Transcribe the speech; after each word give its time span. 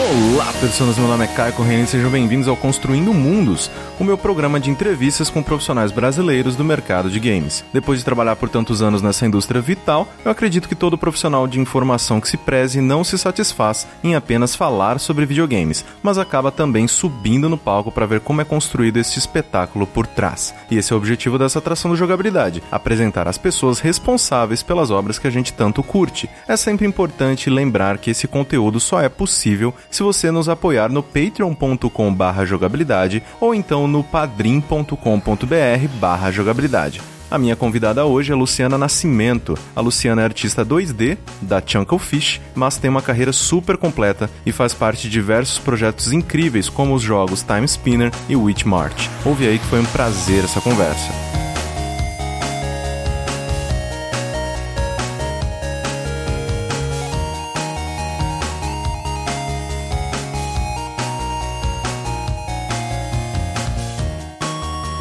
Olá, 0.00 0.50
pessoas, 0.62 0.96
meu 0.96 1.06
nome 1.06 1.24
é 1.24 1.28
Caio 1.28 1.52
Correia 1.52 1.82
e 1.82 1.86
sejam 1.86 2.10
bem-vindos 2.10 2.48
ao 2.48 2.56
Construindo 2.56 3.12
Mundos, 3.12 3.70
o 3.98 4.02
meu 4.04 4.16
programa 4.16 4.58
de 4.58 4.70
entrevistas 4.70 5.28
com 5.28 5.42
profissionais 5.42 5.92
brasileiros 5.92 6.56
do 6.56 6.64
mercado 6.64 7.10
de 7.10 7.20
games. 7.20 7.62
Depois 7.70 7.98
de 7.98 8.04
trabalhar 8.04 8.34
por 8.36 8.48
tantos 8.48 8.80
anos 8.80 9.02
nessa 9.02 9.26
indústria 9.26 9.60
vital, 9.60 10.08
eu 10.24 10.30
acredito 10.30 10.70
que 10.70 10.74
todo 10.74 10.96
profissional 10.96 11.46
de 11.46 11.60
informação 11.60 12.18
que 12.18 12.30
se 12.30 12.38
preze 12.38 12.80
não 12.80 13.04
se 13.04 13.18
satisfaz 13.18 13.86
em 14.02 14.14
apenas 14.14 14.56
falar 14.56 14.98
sobre 14.98 15.26
videogames, 15.26 15.84
mas 16.02 16.16
acaba 16.16 16.50
também 16.50 16.88
subindo 16.88 17.46
no 17.50 17.58
palco 17.58 17.92
para 17.92 18.06
ver 18.06 18.20
como 18.20 18.40
é 18.40 18.44
construído 18.44 18.96
este 18.96 19.18
espetáculo 19.18 19.86
por 19.86 20.06
trás. 20.06 20.54
E 20.70 20.78
esse 20.78 20.94
é 20.94 20.96
o 20.96 20.98
objetivo 20.98 21.38
dessa 21.38 21.58
atração 21.58 21.90
da 21.90 21.96
jogabilidade: 21.96 22.62
apresentar 22.72 23.28
as 23.28 23.36
pessoas 23.36 23.80
responsáveis 23.80 24.62
pelas 24.62 24.90
obras 24.90 25.18
que 25.18 25.26
a 25.26 25.30
gente 25.30 25.52
tanto 25.52 25.82
curte. 25.82 26.28
É 26.48 26.56
sempre 26.56 26.86
importante 26.86 27.50
lembrar 27.50 27.98
que 27.98 28.10
esse 28.10 28.26
conteúdo 28.26 28.80
só 28.80 29.02
é 29.02 29.08
possível 29.10 29.74
se 29.90 30.02
você 30.02 30.30
nos 30.30 30.48
apoiar 30.48 30.90
no 30.90 31.02
patreon.com/jogabilidade 31.02 33.22
ou 33.40 33.54
então 33.54 33.86
no 33.86 34.04
padrim.com.br/jogabilidade. 34.04 37.00
A 37.30 37.38
minha 37.38 37.54
convidada 37.54 38.04
hoje 38.04 38.32
é 38.32 38.34
Luciana 38.34 38.76
Nascimento. 38.76 39.56
A 39.74 39.80
Luciana 39.80 40.22
é 40.22 40.24
artista 40.24 40.66
2D 40.66 41.16
da 41.40 41.62
Chunklefish, 41.64 42.40
mas 42.56 42.76
tem 42.76 42.90
uma 42.90 43.00
carreira 43.00 43.32
super 43.32 43.76
completa 43.76 44.28
e 44.44 44.50
faz 44.50 44.74
parte 44.74 45.02
de 45.02 45.10
diversos 45.10 45.58
projetos 45.58 46.12
incríveis 46.12 46.68
como 46.68 46.92
os 46.92 47.02
jogos 47.02 47.42
Time 47.42 47.66
Spinner 47.66 48.10
e 48.28 48.34
Witch 48.34 48.64
March. 48.64 49.08
Ouve 49.24 49.46
aí 49.46 49.60
que 49.60 49.66
foi 49.66 49.78
um 49.78 49.86
prazer 49.86 50.42
essa 50.42 50.60
conversa. 50.60 51.29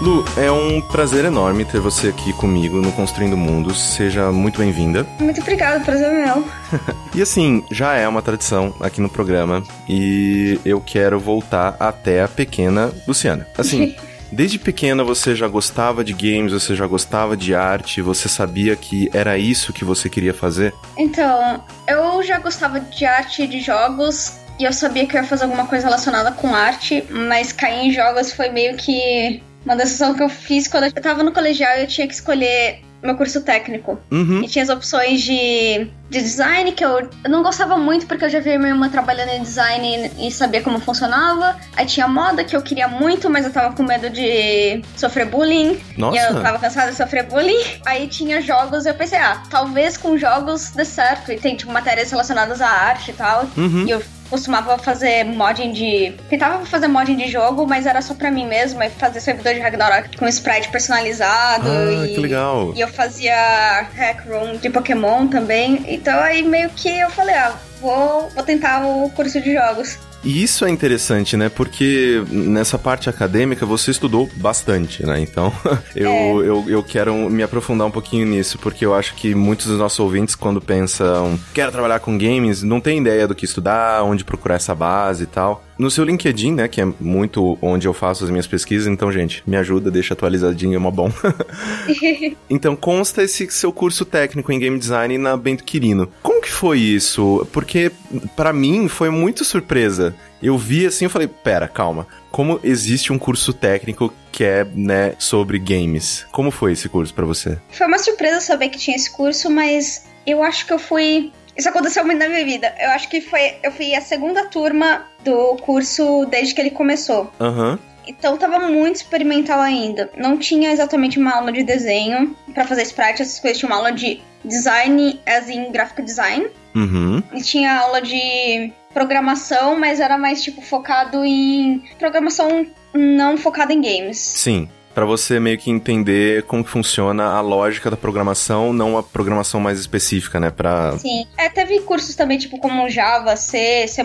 Lu, 0.01 0.23
é 0.37 0.49
um 0.49 0.79
prazer 0.79 1.25
enorme 1.25 1.65
ter 1.65 1.81
você 1.81 2.07
aqui 2.07 2.31
comigo 2.31 2.77
no 2.77 2.89
Construindo 2.93 3.35
Mundos. 3.35 3.77
Seja 3.77 4.31
muito 4.31 4.59
bem-vinda. 4.59 5.05
Muito 5.19 5.41
obrigada, 5.41 5.83
prazer 5.83 6.07
é 6.07 6.25
meu. 6.25 6.47
e 7.13 7.21
assim, 7.21 7.65
já 7.69 7.95
é 7.95 8.07
uma 8.07 8.21
tradição 8.21 8.73
aqui 8.79 9.01
no 9.01 9.09
programa 9.09 9.61
e 9.89 10.57
eu 10.63 10.79
quero 10.79 11.19
voltar 11.19 11.75
até 11.77 12.23
a 12.23 12.29
pequena 12.29 12.93
Luciana. 13.05 13.45
Assim, 13.57 13.93
desde 14.31 14.57
pequena 14.57 15.03
você 15.03 15.35
já 15.35 15.49
gostava 15.49 16.01
de 16.01 16.13
games, 16.13 16.53
você 16.53 16.75
já 16.75 16.87
gostava 16.87 17.35
de 17.35 17.53
arte, 17.53 18.01
você 18.01 18.29
sabia 18.29 18.77
que 18.77 19.09
era 19.13 19.37
isso 19.37 19.73
que 19.73 19.83
você 19.83 20.07
queria 20.07 20.33
fazer? 20.33 20.73
Então, 20.97 21.61
eu 21.85 22.23
já 22.23 22.39
gostava 22.39 22.79
de 22.79 23.05
arte 23.05 23.43
e 23.43 23.47
de 23.47 23.59
jogos. 23.59 24.39
E 24.57 24.65
eu 24.65 24.73
sabia 24.73 25.05
que 25.05 25.15
eu 25.15 25.21
ia 25.21 25.27
fazer 25.27 25.45
alguma 25.45 25.65
coisa 25.67 25.85
relacionada 25.85 26.33
com 26.33 26.53
arte, 26.53 27.05
mas 27.09 27.53
cair 27.53 27.87
em 27.87 27.93
jogos 27.93 28.33
foi 28.33 28.49
meio 28.49 28.75
que 28.75 29.41
uma 29.65 29.75
decisão 29.75 30.13
que 30.13 30.23
eu 30.23 30.29
fiz 30.29 30.67
quando 30.67 30.85
eu 30.85 30.91
tava 30.93 31.23
no 31.23 31.31
colegial 31.31 31.77
e 31.77 31.81
eu 31.81 31.87
tinha 31.87 32.07
que 32.07 32.13
escolher 32.13 32.81
meu 33.01 33.15
curso 33.15 33.41
técnico. 33.41 33.97
Uhum. 34.11 34.43
E 34.43 34.47
tinha 34.47 34.63
as 34.63 34.69
opções 34.69 35.21
de, 35.21 35.87
de 36.09 36.21
design, 36.21 36.71
que 36.73 36.83
eu, 36.83 37.09
eu 37.23 37.29
não 37.29 37.41
gostava 37.41 37.77
muito 37.77 38.05
porque 38.05 38.25
eu 38.25 38.29
já 38.29 38.39
vi 38.39 38.57
minha 38.57 38.71
irmã 38.71 38.89
trabalhando 38.89 39.29
em 39.29 39.41
design 39.41 40.11
e, 40.17 40.27
e 40.27 40.31
sabia 40.31 40.61
como 40.61 40.79
funcionava. 40.79 41.57
Aí 41.75 41.85
tinha 41.85 42.07
moda, 42.07 42.43
que 42.43 42.55
eu 42.55 42.61
queria 42.61 42.87
muito, 42.87 43.29
mas 43.29 43.45
eu 43.45 43.53
tava 43.53 43.73
com 43.73 43.83
medo 43.83 44.09
de 44.09 44.81
sofrer 44.97 45.25
bullying. 45.25 45.79
Nossa. 45.97 46.17
E 46.17 46.19
eu 46.19 46.41
tava 46.41 46.59
cansada 46.59 46.91
de 46.91 46.97
sofrer 46.97 47.23
bullying. 47.23 47.63
Aí 47.85 48.07
tinha 48.07 48.41
jogos 48.41 48.85
e 48.85 48.89
eu 48.89 48.95
pensei, 48.95 49.17
ah, 49.17 49.43
talvez 49.49 49.95
com 49.95 50.17
jogos 50.17 50.71
dê 50.71 50.83
certo. 50.83 51.31
E 51.31 51.37
tem, 51.37 51.55
tipo, 51.55 51.71
matérias 51.71 52.11
relacionadas 52.11 52.61
à 52.61 52.67
arte 52.67 53.11
e 53.11 53.13
tal. 53.13 53.47
Uhum. 53.55 53.85
E 53.87 53.91
eu 53.91 54.03
costumava 54.29 54.77
fazer 54.77 55.23
modding 55.23 55.71
de. 55.71 56.13
Tentava 56.29 56.65
fazer 56.65 56.87
modding 56.87 57.17
de 57.17 57.27
jogo, 57.27 57.65
mas 57.67 57.85
era 57.85 58.01
só 58.01 58.13
pra 58.13 58.31
mim 58.31 58.47
mesmo. 58.47 58.81
E 58.81 58.89
fazer 58.89 59.19
servidor 59.19 59.53
de 59.53 59.59
Ragnarok 59.59 60.17
com 60.17 60.27
sprite 60.27 60.69
personalizado. 60.69 61.69
Ah, 61.69 62.05
e, 62.05 62.13
que 62.13 62.19
legal. 62.19 62.73
E 62.75 62.79
eu 62.79 62.87
fazia 62.87 63.87
hack 63.95 64.27
room 64.27 64.57
de 64.57 64.69
Pokémon 64.69 65.27
também. 65.27 65.83
Então 65.87 66.19
aí 66.19 66.43
meio 66.43 66.69
que 66.69 66.89
eu 66.89 67.09
falei, 67.09 67.35
ah, 67.35 67.55
vou, 67.81 68.29
vou 68.29 68.43
tentar 68.43 68.85
o 68.85 69.09
curso 69.09 69.41
de 69.41 69.53
jogos. 69.53 69.97
E 70.21 70.43
isso 70.43 70.65
é 70.65 70.69
interessante, 70.69 71.37
né? 71.37 71.47
Porque 71.47 72.21
nessa 72.29 72.77
parte 72.77 73.09
acadêmica 73.09 73.65
você 73.65 73.89
estudou 73.91 74.29
bastante, 74.35 75.05
né? 75.05 75.21
Então 75.21 75.53
eu, 75.95 76.09
É. 76.09 76.45
eu, 76.45 76.65
eu 76.67 76.83
quero 76.83 77.13
me 77.29 77.41
aprofundar 77.41 77.87
um 77.87 77.91
pouquinho 77.91 78.25
nisso, 78.27 78.59
porque 78.59 78.85
eu 78.85 78.93
acho 78.93 79.15
que 79.15 79.33
muitos 79.33 79.67
dos 79.67 79.77
nossos 79.79 79.97
ouvintes, 79.99 80.35
quando 80.35 80.59
pensam 80.59 81.39
quero 81.53 81.71
trabalhar 81.71 81.99
com 82.01 82.17
games, 82.17 82.63
não 82.63 82.81
tem 82.81 82.99
ideia 82.99 83.25
do 83.29 83.33
que 83.33 83.45
estudar, 83.45 84.03
onde 84.03 84.25
procurar 84.25 84.55
essa 84.55 84.75
base 84.75 85.23
e 85.23 85.27
tal. 85.27 85.63
No 85.77 85.89
seu 85.89 86.03
LinkedIn, 86.03 86.51
né, 86.55 86.67
que 86.67 86.81
é 86.81 86.87
muito 86.99 87.57
onde 87.61 87.87
eu 87.87 87.93
faço 87.93 88.25
as 88.25 88.29
minhas 88.29 88.45
pesquisas, 88.45 88.85
então, 88.85 89.09
gente, 89.13 89.41
me 89.47 89.55
ajuda, 89.55 89.89
deixa 89.89 90.13
atualizadinho, 90.13 90.75
é 90.75 90.77
uma 90.77 90.91
bom. 90.91 91.09
então, 92.49 92.75
consta 92.75 93.23
esse 93.23 93.49
seu 93.49 93.71
curso 93.71 94.03
técnico 94.03 94.51
em 94.51 94.59
game 94.59 94.77
design 94.77 95.17
na 95.17 95.37
Bento 95.37 95.63
Quirino. 95.63 96.09
Como 96.21 96.38
que 96.49 96.53
foi 96.55 96.79
isso? 96.79 97.47
Porque, 97.53 97.91
pra 98.35 98.51
mim, 98.51 98.87
foi 98.87 99.11
muito 99.11 99.45
surpresa. 99.45 100.15
Eu 100.41 100.57
vi 100.57 100.85
assim 100.85 101.05
e 101.05 101.09
falei, 101.09 101.27
pera, 101.27 101.67
calma. 101.67 102.07
Como 102.31 102.59
existe 102.63 103.13
um 103.13 103.19
curso 103.19 103.53
técnico 103.53 104.11
que 104.31 104.43
é, 104.43 104.65
né, 104.73 105.13
sobre 105.19 105.59
games? 105.59 106.25
Como 106.31 106.49
foi 106.49 106.73
esse 106.73 106.89
curso 106.89 107.13
pra 107.13 107.25
você? 107.25 107.59
Foi 107.69 107.85
uma 107.85 107.99
surpresa 107.99 108.41
saber 108.41 108.69
que 108.69 108.79
tinha 108.79 108.95
esse 108.95 109.11
curso, 109.11 109.49
mas 109.49 110.05
eu 110.25 110.41
acho 110.41 110.65
que 110.65 110.73
eu 110.73 110.79
fui. 110.79 111.31
Isso 111.55 111.69
aconteceu 111.69 112.03
muito 112.03 112.19
na 112.19 112.27
minha 112.27 112.43
vida. 112.43 112.73
Eu 112.79 112.89
acho 112.91 113.09
que 113.09 113.21
foi. 113.21 113.57
Eu 113.61 113.71
fui 113.71 113.93
a 113.93 114.01
segunda 114.01 114.45
turma 114.45 115.05
do 115.23 115.55
curso 115.57 116.25
desde 116.31 116.55
que 116.55 116.61
ele 116.61 116.71
começou. 116.71 117.31
Aham. 117.39 117.77
Então 118.09 118.37
tava 118.37 118.59
muito 118.59 118.95
experimental 118.95 119.59
ainda. 119.59 120.09
Não 120.17 120.37
tinha 120.37 120.71
exatamente 120.71 121.19
uma 121.19 121.35
aula 121.35 121.51
de 121.51 121.63
desenho 121.63 122.35
pra 122.53 122.65
fazer 122.65 122.81
sprite, 122.81 123.21
essas 123.21 123.39
coisas. 123.39 123.59
Tinha 123.59 123.69
uma 123.69 123.77
aula 123.77 123.91
de 123.91 124.19
design, 124.43 125.19
as 125.25 125.47
em 125.47 125.71
graphic 125.71 126.01
design. 126.01 126.47
Uhum. 126.75 127.21
E 127.33 127.41
tinha 127.41 127.79
aula 127.79 128.01
de 128.01 128.73
programação, 128.93 129.79
mas 129.79 129.99
era 129.99 130.17
mais 130.17 130.41
tipo 130.41 130.61
focado 130.61 131.23
em 131.23 131.83
programação 131.99 132.65
não 132.93 133.37
focada 133.37 133.71
em 133.71 133.81
games. 133.81 134.17
Sim. 134.17 134.67
Pra 134.95 135.05
você 135.05 135.39
meio 135.39 135.57
que 135.57 135.69
entender 135.69 136.43
como 136.43 136.63
que 136.63 136.69
funciona 136.69 137.23
a 137.23 137.41
lógica 137.41 137.91
da 137.91 137.95
programação, 137.95 138.73
não 138.73 138.97
a 138.97 139.03
programação 139.03 139.59
mais 139.59 139.79
específica, 139.79 140.39
né? 140.39 140.49
Pra. 140.49 140.97
Sim. 140.97 141.27
É, 141.37 141.47
teve 141.47 141.79
cursos 141.81 142.15
também, 142.15 142.39
tipo, 142.39 142.57
como 142.57 142.89
Java, 142.89 143.35
C, 143.35 143.87
C++, 143.87 144.03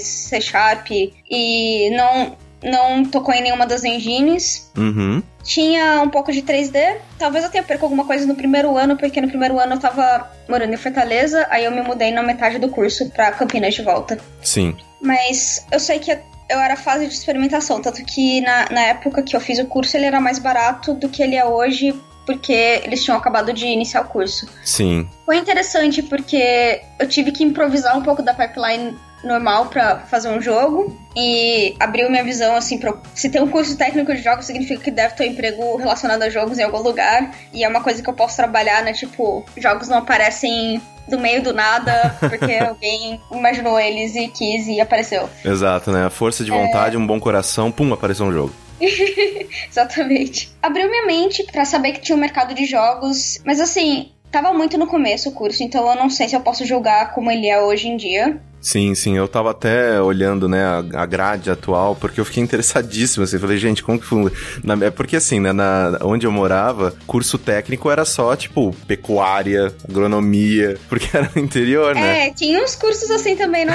C 0.00 0.40
Sharp, 0.40 0.90
e 0.90 1.90
não, 1.90 2.36
não 2.62 3.04
tocou 3.04 3.34
em 3.34 3.42
nenhuma 3.42 3.66
das 3.66 3.84
engines. 3.84 4.70
Uhum. 4.76 5.22
Tinha 5.42 6.02
um 6.02 6.08
pouco 6.08 6.32
de 6.32 6.42
3D. 6.42 6.96
Talvez 7.18 7.44
eu 7.44 7.50
tenha 7.50 7.62
perco 7.62 7.84
alguma 7.84 8.04
coisa 8.04 8.26
no 8.26 8.34
primeiro 8.34 8.76
ano, 8.76 8.96
porque 8.96 9.20
no 9.20 9.28
primeiro 9.28 9.58
ano 9.58 9.74
eu 9.74 9.80
tava 9.80 10.30
morando 10.48 10.72
em 10.72 10.76
Fortaleza, 10.76 11.46
aí 11.50 11.64
eu 11.64 11.70
me 11.70 11.82
mudei 11.82 12.10
na 12.10 12.22
metade 12.22 12.58
do 12.58 12.68
curso 12.68 13.08
pra 13.10 13.32
Campinas 13.32 13.74
de 13.74 13.82
volta. 13.82 14.18
Sim. 14.42 14.76
Mas 15.00 15.64
eu 15.70 15.78
sei 15.78 15.98
que 15.98 16.10
eu 16.48 16.58
era 16.58 16.76
fase 16.76 17.06
de 17.06 17.12
experimentação, 17.12 17.80
tanto 17.80 18.04
que 18.04 18.40
na, 18.40 18.68
na 18.70 18.80
época 18.82 19.22
que 19.22 19.34
eu 19.34 19.40
fiz 19.40 19.58
o 19.58 19.66
curso 19.66 19.96
ele 19.96 20.06
era 20.06 20.20
mais 20.20 20.38
barato 20.38 20.94
do 20.94 21.08
que 21.08 21.22
ele 21.22 21.34
é 21.34 21.44
hoje, 21.44 21.94
porque 22.24 22.82
eles 22.84 23.02
tinham 23.04 23.16
acabado 23.16 23.52
de 23.52 23.66
iniciar 23.66 24.02
o 24.02 24.08
curso. 24.08 24.48
Sim. 24.64 25.08
Foi 25.24 25.36
interessante 25.36 26.02
porque 26.02 26.80
eu 26.98 27.08
tive 27.08 27.32
que 27.32 27.44
improvisar 27.44 27.96
um 27.96 28.02
pouco 28.02 28.22
da 28.22 28.34
pipeline 28.34 28.96
normal 29.26 29.66
pra 29.66 30.00
fazer 30.00 30.28
um 30.28 30.40
jogo 30.40 30.96
e 31.16 31.74
abriu 31.80 32.10
minha 32.10 32.24
visão 32.24 32.56
assim 32.56 32.78
pra, 32.78 32.94
se 33.14 33.28
tem 33.28 33.42
um 33.42 33.48
curso 33.48 33.76
técnico 33.76 34.14
de 34.14 34.22
jogos 34.22 34.46
significa 34.46 34.82
que 34.82 34.90
deve 34.90 35.14
ter 35.14 35.28
um 35.28 35.32
emprego 35.32 35.76
relacionado 35.76 36.22
a 36.22 36.30
jogos 36.30 36.58
em 36.58 36.62
algum 36.62 36.80
lugar 36.80 37.34
e 37.52 37.64
é 37.64 37.68
uma 37.68 37.80
coisa 37.80 38.02
que 38.02 38.08
eu 38.08 38.14
posso 38.14 38.36
trabalhar, 38.36 38.82
né? 38.82 38.92
Tipo, 38.92 39.44
jogos 39.56 39.88
não 39.88 39.98
aparecem 39.98 40.80
do 41.08 41.18
meio 41.18 41.42
do 41.42 41.52
nada 41.52 42.16
porque 42.20 42.54
alguém 42.60 43.20
imaginou 43.30 43.78
eles 43.78 44.14
e 44.14 44.28
quis 44.28 44.66
e 44.66 44.80
apareceu. 44.80 45.28
Exato, 45.44 45.90
né? 45.90 46.06
A 46.06 46.10
força 46.10 46.44
de 46.44 46.50
vontade, 46.50 46.96
um 46.96 47.06
bom 47.06 47.20
coração, 47.20 47.70
pum, 47.70 47.92
apareceu 47.92 48.26
um 48.26 48.32
jogo. 48.32 48.52
Exatamente. 49.70 50.54
Abriu 50.62 50.88
minha 50.90 51.06
mente 51.06 51.42
pra 51.44 51.64
saber 51.64 51.92
que 51.92 52.00
tinha 52.00 52.16
um 52.16 52.20
mercado 52.20 52.54
de 52.54 52.66
jogos, 52.66 53.40
mas 53.44 53.60
assim, 53.60 54.12
tava 54.30 54.52
muito 54.52 54.76
no 54.78 54.86
começo 54.86 55.28
o 55.28 55.32
curso, 55.32 55.62
então 55.62 55.88
eu 55.88 55.96
não 55.96 56.10
sei 56.10 56.28
se 56.28 56.36
eu 56.36 56.40
posso 56.40 56.64
julgar 56.64 57.12
como 57.14 57.30
ele 57.30 57.46
é 57.48 57.60
hoje 57.60 57.88
em 57.88 57.96
dia. 57.96 58.40
Sim, 58.60 58.96
sim, 58.96 59.16
eu 59.16 59.28
tava 59.28 59.52
até 59.52 60.00
olhando, 60.02 60.48
né, 60.48 60.64
a, 60.92 61.06
grade 61.06 61.50
atual, 61.50 61.94
porque 61.94 62.18
eu 62.20 62.24
fiquei 62.24 62.42
interessadíssimo, 62.44 63.22
assim, 63.22 63.38
falei, 63.38 63.58
gente, 63.58 63.80
como 63.82 63.98
que 63.98 64.04
funciona? 64.04 64.34
Na- 64.64 64.86
É 64.86 64.90
porque, 64.90 65.14
assim, 65.16 65.38
né, 65.38 65.52
na, 65.52 65.98
onde 66.02 66.26
eu 66.26 66.32
morava, 66.32 66.92
curso 67.06 67.38
técnico 67.38 67.88
era 67.90 68.04
só, 68.04 68.34
tipo, 68.34 68.74
pecuária, 68.86 69.72
agronomia, 69.88 70.76
porque 70.88 71.16
era 71.16 71.30
no 71.34 71.40
interior, 71.40 71.94
né? 71.94 72.26
É, 72.26 72.30
tinha 72.32 72.60
uns 72.62 72.74
cursos 72.74 73.08
assim 73.10 73.36
também 73.36 73.64
no, 73.64 73.72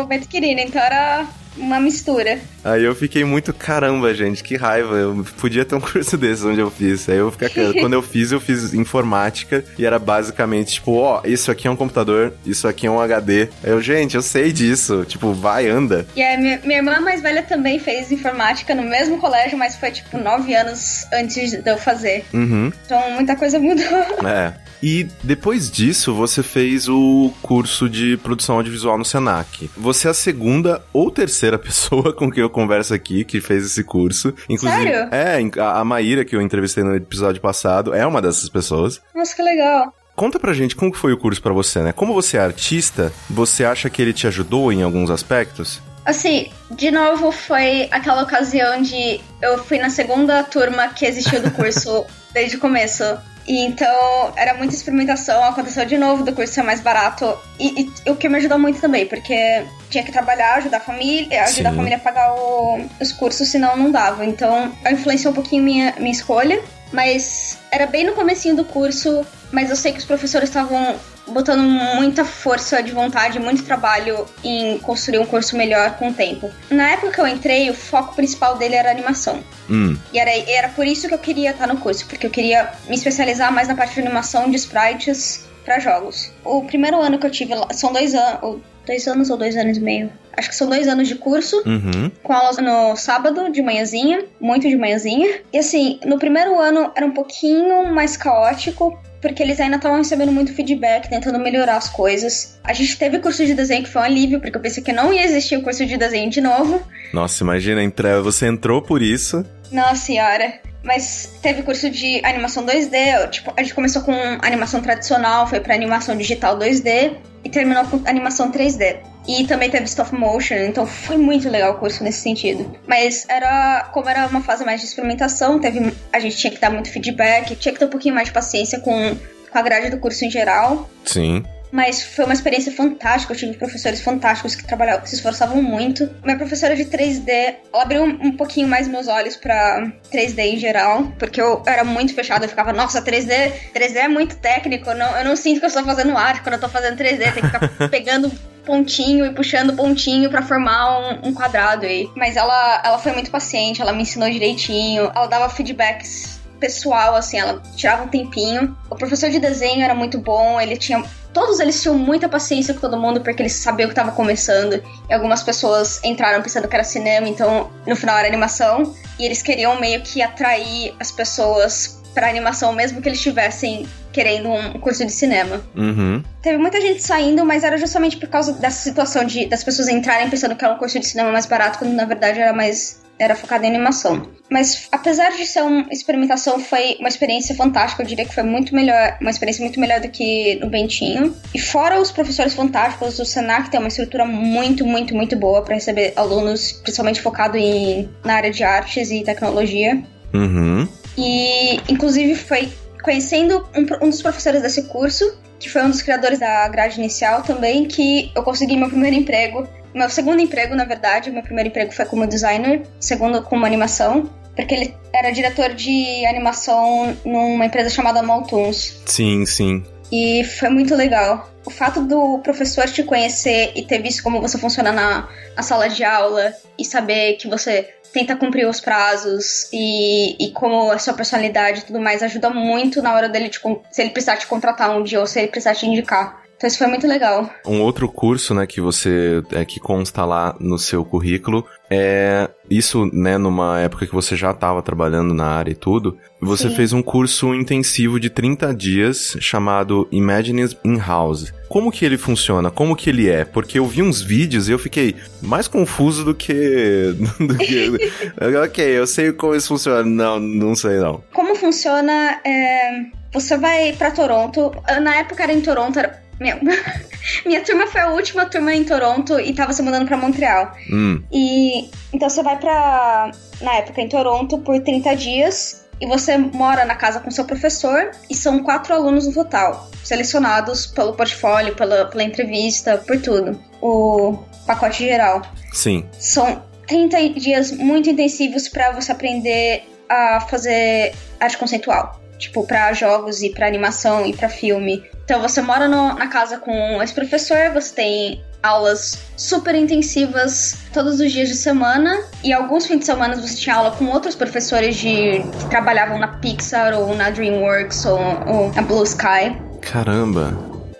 no 0.00 0.04
Bento 0.08 0.28
Quirino, 0.28 0.60
então 0.60 0.82
era 0.82 1.26
uma 1.58 1.80
mistura. 1.80 2.38
Aí 2.64 2.84
eu 2.84 2.94
fiquei 2.94 3.24
muito, 3.24 3.52
caramba, 3.52 4.14
gente, 4.14 4.42
que 4.42 4.56
raiva. 4.56 4.94
Eu 4.94 5.24
podia 5.38 5.64
ter 5.64 5.74
um 5.74 5.80
curso 5.80 6.16
desse 6.16 6.46
onde 6.46 6.60
eu 6.60 6.70
fiz. 6.70 7.08
Aí 7.08 7.16
eu 7.16 7.30
fiquei, 7.30 7.74
quando 7.80 7.94
eu 7.94 8.02
fiz, 8.02 8.32
eu 8.32 8.40
fiz 8.40 8.74
informática 8.74 9.64
e 9.78 9.84
era 9.84 9.98
basicamente 9.98 10.74
tipo, 10.74 10.92
ó, 10.92 11.20
oh, 11.22 11.28
isso 11.28 11.50
aqui 11.50 11.66
é 11.68 11.70
um 11.70 11.76
computador, 11.76 12.32
isso 12.44 12.66
aqui 12.68 12.86
é 12.86 12.90
um 12.90 13.00
HD. 13.00 13.48
Aí 13.62 13.70
eu, 13.70 13.80
gente, 13.80 14.14
eu 14.14 14.22
sei 14.22 14.52
disso. 14.52 15.04
Tipo, 15.06 15.32
vai, 15.32 15.68
anda. 15.68 16.06
E 16.14 16.22
a 16.22 16.36
minha, 16.38 16.60
minha 16.64 16.78
irmã 16.78 17.00
mais 17.00 17.20
velha 17.20 17.42
também 17.42 17.78
fez 17.78 18.10
informática 18.10 18.74
no 18.74 18.82
mesmo 18.82 19.18
colégio, 19.18 19.58
mas 19.58 19.76
foi 19.76 19.90
tipo 19.90 20.18
nove 20.18 20.54
anos 20.54 21.06
antes 21.12 21.50
de 21.50 21.70
eu 21.70 21.78
fazer. 21.78 22.24
Uhum. 22.32 22.72
Então 22.84 23.10
muita 23.12 23.36
coisa 23.36 23.58
mudou. 23.58 23.84
É. 24.28 24.52
E 24.82 25.06
depois 25.22 25.70
disso, 25.70 26.14
você 26.14 26.42
fez 26.42 26.88
o 26.88 27.32
curso 27.42 27.88
de 27.88 28.16
produção 28.18 28.56
audiovisual 28.56 28.96
no 28.96 29.04
Senac. 29.04 29.68
Você 29.76 30.06
é 30.06 30.10
a 30.10 30.14
segunda 30.14 30.82
ou 30.92 31.10
terceira 31.10 31.47
pessoa 31.58 32.12
com 32.12 32.30
quem 32.30 32.42
eu 32.42 32.50
converso 32.50 32.92
aqui 32.92 33.24
que 33.24 33.40
fez 33.40 33.64
esse 33.64 33.84
curso. 33.84 34.34
Inclusive, 34.48 34.82
Sério? 34.82 35.08
É, 35.12 35.38
a 35.62 35.84
Maíra, 35.84 36.24
que 36.24 36.34
eu 36.34 36.42
entrevistei 36.42 36.82
no 36.82 36.94
episódio 36.94 37.40
passado, 37.40 37.94
é 37.94 38.04
uma 38.04 38.20
dessas 38.20 38.48
pessoas. 38.48 39.00
Nossa, 39.14 39.34
que 39.34 39.42
legal. 39.42 39.94
Conta 40.18 40.40
pra 40.40 40.52
gente 40.52 40.74
como 40.74 40.92
foi 40.92 41.12
o 41.12 41.16
curso 41.16 41.40
para 41.40 41.52
você, 41.52 41.80
né? 41.80 41.92
Como 41.92 42.12
você 42.12 42.38
é 42.38 42.40
artista, 42.40 43.12
você 43.30 43.64
acha 43.64 43.88
que 43.88 44.02
ele 44.02 44.12
te 44.12 44.26
ajudou 44.26 44.72
em 44.72 44.82
alguns 44.82 45.10
aspectos? 45.10 45.80
Assim, 46.08 46.50
de 46.70 46.90
novo, 46.90 47.30
foi 47.30 47.86
aquela 47.90 48.22
ocasião 48.22 48.80
de 48.80 49.20
eu 49.42 49.62
fui 49.62 49.76
na 49.76 49.90
segunda 49.90 50.42
turma 50.42 50.88
que 50.88 51.04
existiu 51.04 51.42
do 51.42 51.50
curso 51.50 52.06
desde 52.32 52.56
o 52.56 52.58
começo. 52.58 53.04
E 53.46 53.62
então 53.66 54.32
era 54.34 54.54
muita 54.54 54.74
experimentação, 54.74 55.44
aconteceu 55.44 55.84
de 55.84 55.98
novo 55.98 56.24
do 56.24 56.32
curso 56.32 56.54
ser 56.54 56.62
mais 56.62 56.80
barato. 56.80 57.36
E, 57.60 57.90
e 58.06 58.10
o 58.10 58.16
que 58.16 58.26
me 58.26 58.38
ajudou 58.38 58.58
muito 58.58 58.80
também, 58.80 59.04
porque 59.04 59.66
tinha 59.90 60.02
que 60.02 60.10
trabalhar, 60.10 60.54
ajudar 60.54 60.78
a 60.78 60.80
família, 60.80 61.42
ajudar 61.42 61.68
Sim. 61.68 61.74
a 61.74 61.76
família 61.76 61.96
a 61.98 62.00
pagar 62.00 62.34
o, 62.34 62.80
os 62.98 63.12
cursos, 63.12 63.46
senão 63.46 63.76
não 63.76 63.90
dava. 63.90 64.24
Então 64.24 64.72
influenciou 64.90 65.32
um 65.32 65.34
pouquinho 65.34 65.62
minha, 65.62 65.94
minha 65.98 66.12
escolha. 66.12 66.58
Mas 66.92 67.58
era 67.70 67.86
bem 67.86 68.04
no 68.04 68.12
comecinho 68.12 68.56
do 68.56 68.64
curso, 68.64 69.26
mas 69.52 69.70
eu 69.70 69.76
sei 69.76 69.92
que 69.92 69.98
os 69.98 70.04
professores 70.04 70.48
estavam 70.48 70.96
botando 71.26 71.60
muita 71.62 72.24
força 72.24 72.82
de 72.82 72.92
vontade, 72.92 73.38
muito 73.38 73.62
trabalho 73.62 74.26
em 74.42 74.78
construir 74.78 75.18
um 75.18 75.26
curso 75.26 75.56
melhor 75.56 75.96
com 75.96 76.08
o 76.08 76.14
tempo. 76.14 76.50
Na 76.70 76.90
época 76.90 77.12
que 77.12 77.20
eu 77.20 77.26
entrei, 77.26 77.70
o 77.70 77.74
foco 77.74 78.14
principal 78.14 78.56
dele 78.56 78.74
era 78.74 78.90
animação. 78.90 79.42
Hum. 79.68 79.96
E 80.12 80.18
era, 80.18 80.30
era 80.50 80.68
por 80.70 80.86
isso 80.86 81.08
que 81.08 81.14
eu 81.14 81.18
queria 81.18 81.50
estar 81.50 81.66
no 81.66 81.76
curso, 81.76 82.06
porque 82.06 82.26
eu 82.26 82.30
queria 82.30 82.72
me 82.88 82.96
especializar 82.96 83.52
mais 83.52 83.68
na 83.68 83.74
parte 83.74 83.94
de 83.94 84.00
animação 84.00 84.50
de 84.50 84.56
sprites 84.56 85.46
para 85.64 85.78
jogos. 85.78 86.32
O 86.44 86.64
primeiro 86.64 87.00
ano 87.00 87.18
que 87.18 87.26
eu 87.26 87.30
tive 87.30 87.54
lá, 87.54 87.68
são 87.72 87.92
dois 87.92 88.14
anos, 88.14 88.60
dois 88.88 89.06
anos 89.06 89.30
ou 89.30 89.36
dois 89.36 89.56
anos 89.56 89.76
e 89.76 89.80
meio. 89.80 90.10
Acho 90.36 90.48
que 90.48 90.56
são 90.56 90.68
dois 90.68 90.88
anos 90.88 91.06
de 91.06 91.14
curso, 91.14 91.62
uhum. 91.66 92.10
com 92.22 92.32
aulas 92.32 92.58
no 92.58 92.96
sábado, 92.96 93.50
de 93.52 93.60
manhãzinha, 93.62 94.24
muito 94.40 94.68
de 94.68 94.76
manhãzinha. 94.76 95.40
E 95.52 95.58
assim, 95.58 96.00
no 96.04 96.18
primeiro 96.18 96.58
ano 96.58 96.90
era 96.96 97.04
um 97.04 97.12
pouquinho 97.12 97.92
mais 97.92 98.16
caótico, 98.16 98.98
porque 99.20 99.42
eles 99.42 99.60
ainda 99.60 99.76
estavam 99.76 99.98
recebendo 99.98 100.32
muito 100.32 100.54
feedback, 100.54 101.08
tentando 101.08 101.38
melhorar 101.38 101.76
as 101.76 101.88
coisas. 101.88 102.58
A 102.64 102.72
gente 102.72 102.96
teve 102.96 103.18
curso 103.18 103.44
de 103.44 103.54
desenho 103.54 103.82
que 103.82 103.90
foi 103.90 104.02
um 104.02 104.04
alívio, 104.04 104.40
porque 104.40 104.56
eu 104.56 104.62
pensei 104.62 104.82
que 104.82 104.92
não 104.92 105.12
ia 105.12 105.24
existir 105.24 105.56
o 105.56 105.62
curso 105.62 105.84
de 105.84 105.96
desenho 105.96 106.30
de 106.30 106.40
novo. 106.40 106.80
Nossa, 107.12 107.42
imagina, 107.42 107.80
você 108.22 108.46
entrou 108.46 108.80
por 108.80 109.02
isso. 109.02 109.44
Nossa 109.70 109.96
senhora. 109.96 110.54
Mas 110.84 111.38
teve 111.42 111.62
curso 111.62 111.90
de 111.90 112.24
animação 112.24 112.64
2D, 112.64 113.28
tipo, 113.30 113.52
a 113.56 113.62
gente 113.62 113.74
começou 113.74 114.02
com 114.02 114.14
animação 114.40 114.80
tradicional, 114.80 115.46
foi 115.46 115.58
para 115.58 115.74
animação 115.74 116.16
digital 116.16 116.56
2D 116.56 117.16
e 117.48 117.50
terminou 117.50 117.84
com 117.84 118.00
animação 118.04 118.52
3D. 118.52 118.98
E 119.26 119.46
também 119.46 119.70
teve 119.70 119.84
stop 119.84 120.14
motion, 120.14 120.54
então 120.54 120.86
foi 120.86 121.16
muito 121.16 121.48
legal 121.48 121.74
o 121.74 121.78
curso 121.78 122.02
nesse 122.04 122.20
sentido. 122.20 122.70
Mas 122.86 123.26
era, 123.28 123.88
como 123.92 124.08
era 124.08 124.26
uma 124.26 124.40
fase 124.40 124.64
mais 124.64 124.80
de 124.80 124.86
experimentação, 124.86 125.58
teve, 125.58 125.92
a 126.12 126.20
gente 126.20 126.36
tinha 126.36 126.50
que 126.50 126.60
dar 126.60 126.70
muito 126.70 126.90
feedback, 126.90 127.54
tinha 127.56 127.72
que 127.72 127.78
ter 127.78 127.84
um 127.84 127.90
pouquinho 127.90 128.14
mais 128.14 128.28
de 128.28 128.34
paciência 128.34 128.80
com, 128.80 129.16
com 129.50 129.58
a 129.58 129.62
grade 129.62 129.90
do 129.90 129.98
curso 129.98 130.24
em 130.24 130.30
geral. 130.30 130.88
Sim. 131.04 131.44
Mas 131.70 132.02
foi 132.02 132.24
uma 132.24 132.34
experiência 132.34 132.72
fantástica. 132.72 133.32
Eu 133.32 133.36
tive 133.36 133.56
professores 133.56 134.00
fantásticos 134.00 134.54
que 134.54 134.66
trabalhavam, 134.66 135.02
que 135.02 135.10
se 135.10 135.16
esforçavam 135.16 135.62
muito. 135.62 136.08
Minha 136.24 136.36
professora 136.36 136.74
de 136.74 136.84
3D, 136.84 137.56
ela 137.72 137.82
abriu 137.82 138.04
um, 138.04 138.36
pouquinho 138.36 138.68
mais 138.68 138.88
meus 138.88 139.08
olhos 139.08 139.36
para 139.36 139.92
3D 140.12 140.38
em 140.54 140.58
geral, 140.58 141.12
porque 141.18 141.40
eu 141.40 141.62
era 141.66 141.84
muito 141.84 142.14
fechada. 142.14 142.44
Eu 142.44 142.48
ficava, 142.48 142.72
nossa, 142.72 143.02
3D, 143.02 143.52
3D 143.74 143.96
é 143.96 144.08
muito 144.08 144.36
técnico. 144.36 144.92
Não, 144.94 145.16
eu 145.18 145.24
não 145.24 145.36
sinto 145.36 145.58
que 145.60 145.66
eu 145.66 145.68
estou 145.68 145.84
fazendo 145.84 146.16
arte 146.16 146.42
quando 146.42 146.54
eu 146.54 146.60
tô 146.60 146.68
fazendo 146.68 146.96
3D. 146.96 147.32
Tem 147.32 147.42
que 147.42 147.46
ficar 147.46 147.68
pegando 147.90 148.30
pontinho 148.64 149.24
e 149.24 149.32
puxando 149.32 149.74
pontinho 149.74 150.28
para 150.28 150.42
formar 150.42 151.00
um, 151.00 151.28
um, 151.28 151.34
quadrado 151.34 151.86
aí. 151.86 152.08
Mas 152.14 152.36
ela, 152.36 152.82
ela 152.84 152.98
foi 152.98 153.12
muito 153.12 153.30
paciente, 153.30 153.80
ela 153.80 153.94
me 153.94 154.02
ensinou 154.02 154.28
direitinho, 154.28 155.10
ela 155.14 155.26
dava 155.26 155.48
feedbacks 155.48 156.38
pessoal, 156.58 157.14
assim, 157.14 157.38
ela 157.38 157.62
tirava 157.76 158.04
um 158.04 158.08
tempinho. 158.08 158.76
O 158.90 158.96
professor 158.96 159.30
de 159.30 159.38
desenho 159.38 159.82
era 159.82 159.94
muito 159.94 160.18
bom, 160.18 160.60
ele 160.60 160.76
tinha 160.76 161.02
todos 161.38 161.60
eles 161.60 161.80
tinham 161.80 161.96
muita 161.96 162.28
paciência 162.28 162.74
com 162.74 162.80
todo 162.80 162.98
mundo 162.98 163.20
porque 163.20 163.40
eles 163.40 163.52
sabiam 163.52 163.86
que 163.88 163.92
estava 163.92 164.10
começando. 164.10 164.82
E 165.08 165.14
algumas 165.14 165.40
pessoas 165.40 166.00
entraram 166.02 166.42
pensando 166.42 166.66
que 166.66 166.74
era 166.74 166.82
cinema, 166.82 167.28
então 167.28 167.70
no 167.86 167.94
final 167.94 168.18
era 168.18 168.26
animação. 168.26 168.92
E 169.20 169.24
eles 169.24 169.40
queriam 169.40 169.78
meio 169.80 170.00
que 170.02 170.20
atrair 170.20 170.94
as 170.98 171.12
pessoas 171.12 172.02
para 172.12 172.28
animação, 172.28 172.72
mesmo 172.72 173.00
que 173.00 173.08
eles 173.08 173.18
estivessem 173.18 173.86
querendo 174.12 174.50
um 174.50 174.80
curso 174.80 175.06
de 175.06 175.12
cinema. 175.12 175.62
Uhum. 175.76 176.24
Teve 176.42 176.58
muita 176.58 176.80
gente 176.80 177.00
saindo, 177.04 177.44
mas 177.44 177.62
era 177.62 177.78
justamente 177.78 178.16
por 178.16 178.28
causa 178.28 178.54
dessa 178.54 178.82
situação 178.82 179.24
de 179.24 179.46
das 179.46 179.62
pessoas 179.62 179.86
entrarem 179.86 180.28
pensando 180.28 180.56
que 180.56 180.64
era 180.64 180.74
um 180.74 180.78
curso 180.78 180.98
de 180.98 181.06
cinema 181.06 181.30
mais 181.30 181.46
barato, 181.46 181.78
quando 181.78 181.92
na 181.92 182.04
verdade 182.04 182.40
era 182.40 182.52
mais 182.52 183.00
era 183.18 183.34
focada 183.34 183.66
em 183.66 183.70
animação. 183.70 184.28
Mas 184.50 184.88
apesar 184.90 185.30
de 185.30 185.44
ser 185.46 185.62
uma 185.62 185.86
experimentação, 185.90 186.58
foi 186.58 186.96
uma 186.98 187.08
experiência 187.08 187.54
fantástica. 187.54 188.02
Eu 188.02 188.06
diria 188.06 188.24
que 188.24 188.34
foi 188.34 188.42
muito 188.42 188.74
melhor, 188.74 189.18
uma 189.20 189.30
experiência 189.30 189.62
muito 189.62 189.78
melhor 189.78 190.00
do 190.00 190.08
que 190.08 190.56
no 190.56 190.68
Bentinho. 190.68 191.34
E 191.54 191.58
fora 191.58 192.00
os 192.00 192.10
professores 192.10 192.54
fantásticos, 192.54 193.18
o 193.18 193.24
Senac 193.24 193.70
tem 193.70 193.78
uma 193.78 193.88
estrutura 193.88 194.24
muito, 194.24 194.86
muito, 194.86 195.14
muito 195.14 195.36
boa 195.36 195.62
para 195.62 195.74
receber 195.74 196.12
alunos, 196.16 196.72
principalmente 196.72 197.20
focado 197.20 197.56
em, 197.56 198.08
na 198.24 198.34
área 198.34 198.50
de 198.50 198.64
artes 198.64 199.10
e 199.10 199.22
tecnologia. 199.22 200.02
Uhum. 200.32 200.88
E 201.16 201.80
inclusive 201.90 202.34
foi 202.34 202.72
conhecendo 203.02 203.66
um, 203.74 204.06
um 204.06 204.10
dos 204.10 204.22
professores 204.22 204.62
desse 204.62 204.82
curso 204.84 205.38
que 205.58 205.68
foi 205.68 205.82
um 205.82 205.90
dos 205.90 206.02
criadores 206.02 206.38
da 206.38 206.68
grade 206.68 206.98
inicial 206.98 207.42
também, 207.42 207.84
que 207.84 208.30
eu 208.34 208.42
consegui 208.42 208.76
meu 208.76 208.88
primeiro 208.88 209.16
emprego 209.16 209.66
meu 209.94 210.08
segundo 210.08 210.40
emprego, 210.40 210.74
na 210.74 210.84
verdade, 210.84 211.30
meu 211.30 211.42
primeiro 211.42 211.68
emprego 211.68 211.92
foi 211.92 212.04
como 212.04 212.26
designer, 212.26 212.82
segundo 213.00 213.42
como 213.42 213.64
animação, 213.64 214.30
porque 214.54 214.74
ele 214.74 214.94
era 215.12 215.30
diretor 215.30 215.74
de 215.74 216.26
animação 216.26 217.16
numa 217.24 217.66
empresa 217.66 217.90
chamada 217.90 218.22
Maltoons. 218.22 219.02
Sim, 219.06 219.46
sim. 219.46 219.84
E 220.10 220.42
foi 220.44 220.68
muito 220.68 220.94
legal. 220.94 221.50
O 221.64 221.70
fato 221.70 222.00
do 222.02 222.38
professor 222.38 222.88
te 222.88 223.02
conhecer 223.02 223.72
e 223.76 223.82
ter 223.82 224.00
visto 224.00 224.22
como 224.22 224.40
você 224.40 224.58
funciona 224.58 224.90
na, 224.90 225.28
na 225.54 225.62
sala 225.62 225.88
de 225.88 226.02
aula 226.02 226.52
e 226.78 226.84
saber 226.84 227.34
que 227.34 227.46
você 227.46 227.88
tenta 228.12 228.34
cumprir 228.34 228.66
os 228.66 228.80
prazos 228.80 229.68
e, 229.72 230.36
e 230.42 230.50
como 230.52 230.90
a 230.90 230.98
sua 230.98 231.12
personalidade 231.12 231.80
e 231.80 231.84
tudo 231.84 232.00
mais 232.00 232.22
ajuda 232.22 232.50
muito 232.50 233.02
na 233.02 233.14
hora 233.14 233.28
dele 233.28 233.50
te, 233.50 233.60
se 233.90 234.02
ele 234.02 234.10
precisar 234.10 234.38
te 234.38 234.46
contratar 234.46 234.96
um 234.96 235.02
dia 235.02 235.20
ou 235.20 235.26
se 235.26 235.40
ele 235.40 235.48
precisar 235.48 235.74
te 235.74 235.86
indicar. 235.86 236.42
Então 236.58 236.66
isso 236.66 236.78
foi 236.78 236.88
muito 236.88 237.06
legal. 237.06 237.48
Um 237.64 237.80
outro 237.80 238.08
curso, 238.08 238.52
né, 238.52 238.66
que 238.66 238.80
você 238.80 239.40
é 239.52 239.64
que 239.64 239.78
consta 239.78 240.24
lá 240.24 240.56
no 240.58 240.76
seu 240.76 241.04
currículo 241.04 241.64
é 241.88 242.50
isso, 242.68 243.08
né, 243.12 243.38
numa 243.38 243.80
época 243.80 244.06
que 244.06 244.14
você 244.14 244.36
já 244.36 244.50
estava 244.50 244.82
trabalhando 244.82 245.32
na 245.32 245.46
área 245.46 245.70
e 245.70 245.76
tudo. 245.76 246.18
Você 246.40 246.68
Sim. 246.68 246.74
fez 246.74 246.92
um 246.92 247.00
curso 247.00 247.54
intensivo 247.54 248.18
de 248.18 248.28
30 248.28 248.74
dias 248.74 249.36
chamado 249.40 250.08
Imagines 250.10 250.76
in 250.84 250.98
House. 250.98 251.52
Como 251.68 251.92
que 251.92 252.04
ele 252.04 252.18
funciona? 252.18 252.72
Como 252.72 252.96
que 252.96 253.08
ele 253.08 253.30
é? 253.30 253.44
Porque 253.44 253.78
eu 253.78 253.86
vi 253.86 254.02
uns 254.02 254.20
vídeos 254.20 254.68
e 254.68 254.72
eu 254.72 254.78
fiquei 254.80 255.14
mais 255.40 255.68
confuso 255.68 256.24
do 256.24 256.34
que. 256.34 257.14
do 257.38 257.56
que... 257.56 258.10
ok, 258.64 258.84
eu 258.84 259.06
sei 259.06 259.32
como 259.32 259.54
isso 259.54 259.68
funciona. 259.68 260.02
Não, 260.02 260.40
não 260.40 260.74
sei 260.74 260.98
não. 260.98 261.22
Como 261.32 261.54
funciona? 261.54 262.40
É... 262.44 263.04
Você 263.32 263.56
vai 263.56 263.92
para 263.92 264.10
Toronto. 264.10 264.72
Na 265.00 265.16
época 265.16 265.42
era 265.42 265.52
em 265.52 265.60
Toronto, 265.60 265.98
era 265.98 266.27
meu, 266.40 266.56
minha 267.44 267.60
turma 267.62 267.86
foi 267.86 268.00
a 268.00 268.10
última 268.10 268.46
turma 268.46 268.74
em 268.74 268.84
Toronto 268.84 269.38
e 269.38 269.52
tava 269.52 269.72
se 269.72 269.82
mudando 269.82 270.06
para 270.06 270.16
Montreal. 270.16 270.72
Hum. 270.90 271.22
E 271.32 271.90
então 272.12 272.28
você 272.28 272.42
vai 272.42 272.58
pra. 272.58 273.30
Na 273.60 273.74
época 273.74 274.00
em 274.00 274.08
Toronto 274.08 274.58
por 274.58 274.80
30 274.80 275.16
dias 275.16 275.88
e 276.00 276.06
você 276.06 276.36
mora 276.36 276.84
na 276.84 276.94
casa 276.94 277.18
com 277.20 277.30
seu 277.30 277.44
professor 277.44 278.12
e 278.30 278.34
são 278.34 278.62
quatro 278.62 278.94
alunos 278.94 279.26
no 279.26 279.34
total, 279.34 279.90
selecionados 280.04 280.86
pelo 280.86 281.12
portfólio, 281.14 281.74
pela, 281.74 282.04
pela 282.04 282.22
entrevista, 282.22 282.98
por 282.98 283.20
tudo. 283.20 283.60
O 283.82 284.38
pacote 284.66 285.04
geral. 285.04 285.42
Sim. 285.72 286.04
São 286.18 286.62
30 286.86 287.30
dias 287.30 287.72
muito 287.72 288.08
intensivos 288.08 288.68
para 288.68 288.92
você 288.92 289.10
aprender 289.12 289.82
a 290.08 290.40
fazer 290.40 291.14
arte 291.40 291.58
conceitual 291.58 292.20
tipo, 292.38 292.66
para 292.66 292.92
jogos 292.92 293.42
e 293.42 293.50
para 293.50 293.66
animação 293.66 294.24
e 294.24 294.34
para 294.34 294.48
filme. 294.48 295.04
Então 295.24 295.40
você 295.40 295.60
mora 295.60 295.88
no, 295.88 296.14
na 296.14 296.28
casa 296.28 296.58
com 296.58 297.02
esse 297.02 297.12
professor, 297.12 297.70
você 297.72 297.94
tem 297.94 298.44
aulas 298.62 299.18
super 299.36 299.74
intensivas 299.74 300.78
todos 300.92 301.20
os 301.20 301.30
dias 301.30 301.48
de 301.48 301.54
semana 301.54 302.18
e 302.42 302.52
alguns 302.52 302.86
fins 302.86 303.00
de 303.00 303.04
semana 303.04 303.36
você 303.36 303.56
tinha 303.56 303.76
aula 303.76 303.92
com 303.92 304.06
outros 304.06 304.34
professores 304.34 304.96
de 304.96 305.42
que 305.58 305.68
trabalhavam 305.70 306.18
na 306.18 306.28
Pixar 306.28 306.94
ou 306.98 307.14
na 307.14 307.30
DreamWorks 307.30 308.04
ou, 308.04 308.18
ou 308.46 308.72
na 308.72 308.82
Blue 308.82 309.04
Sky. 309.04 309.56
Caramba. 309.80 310.56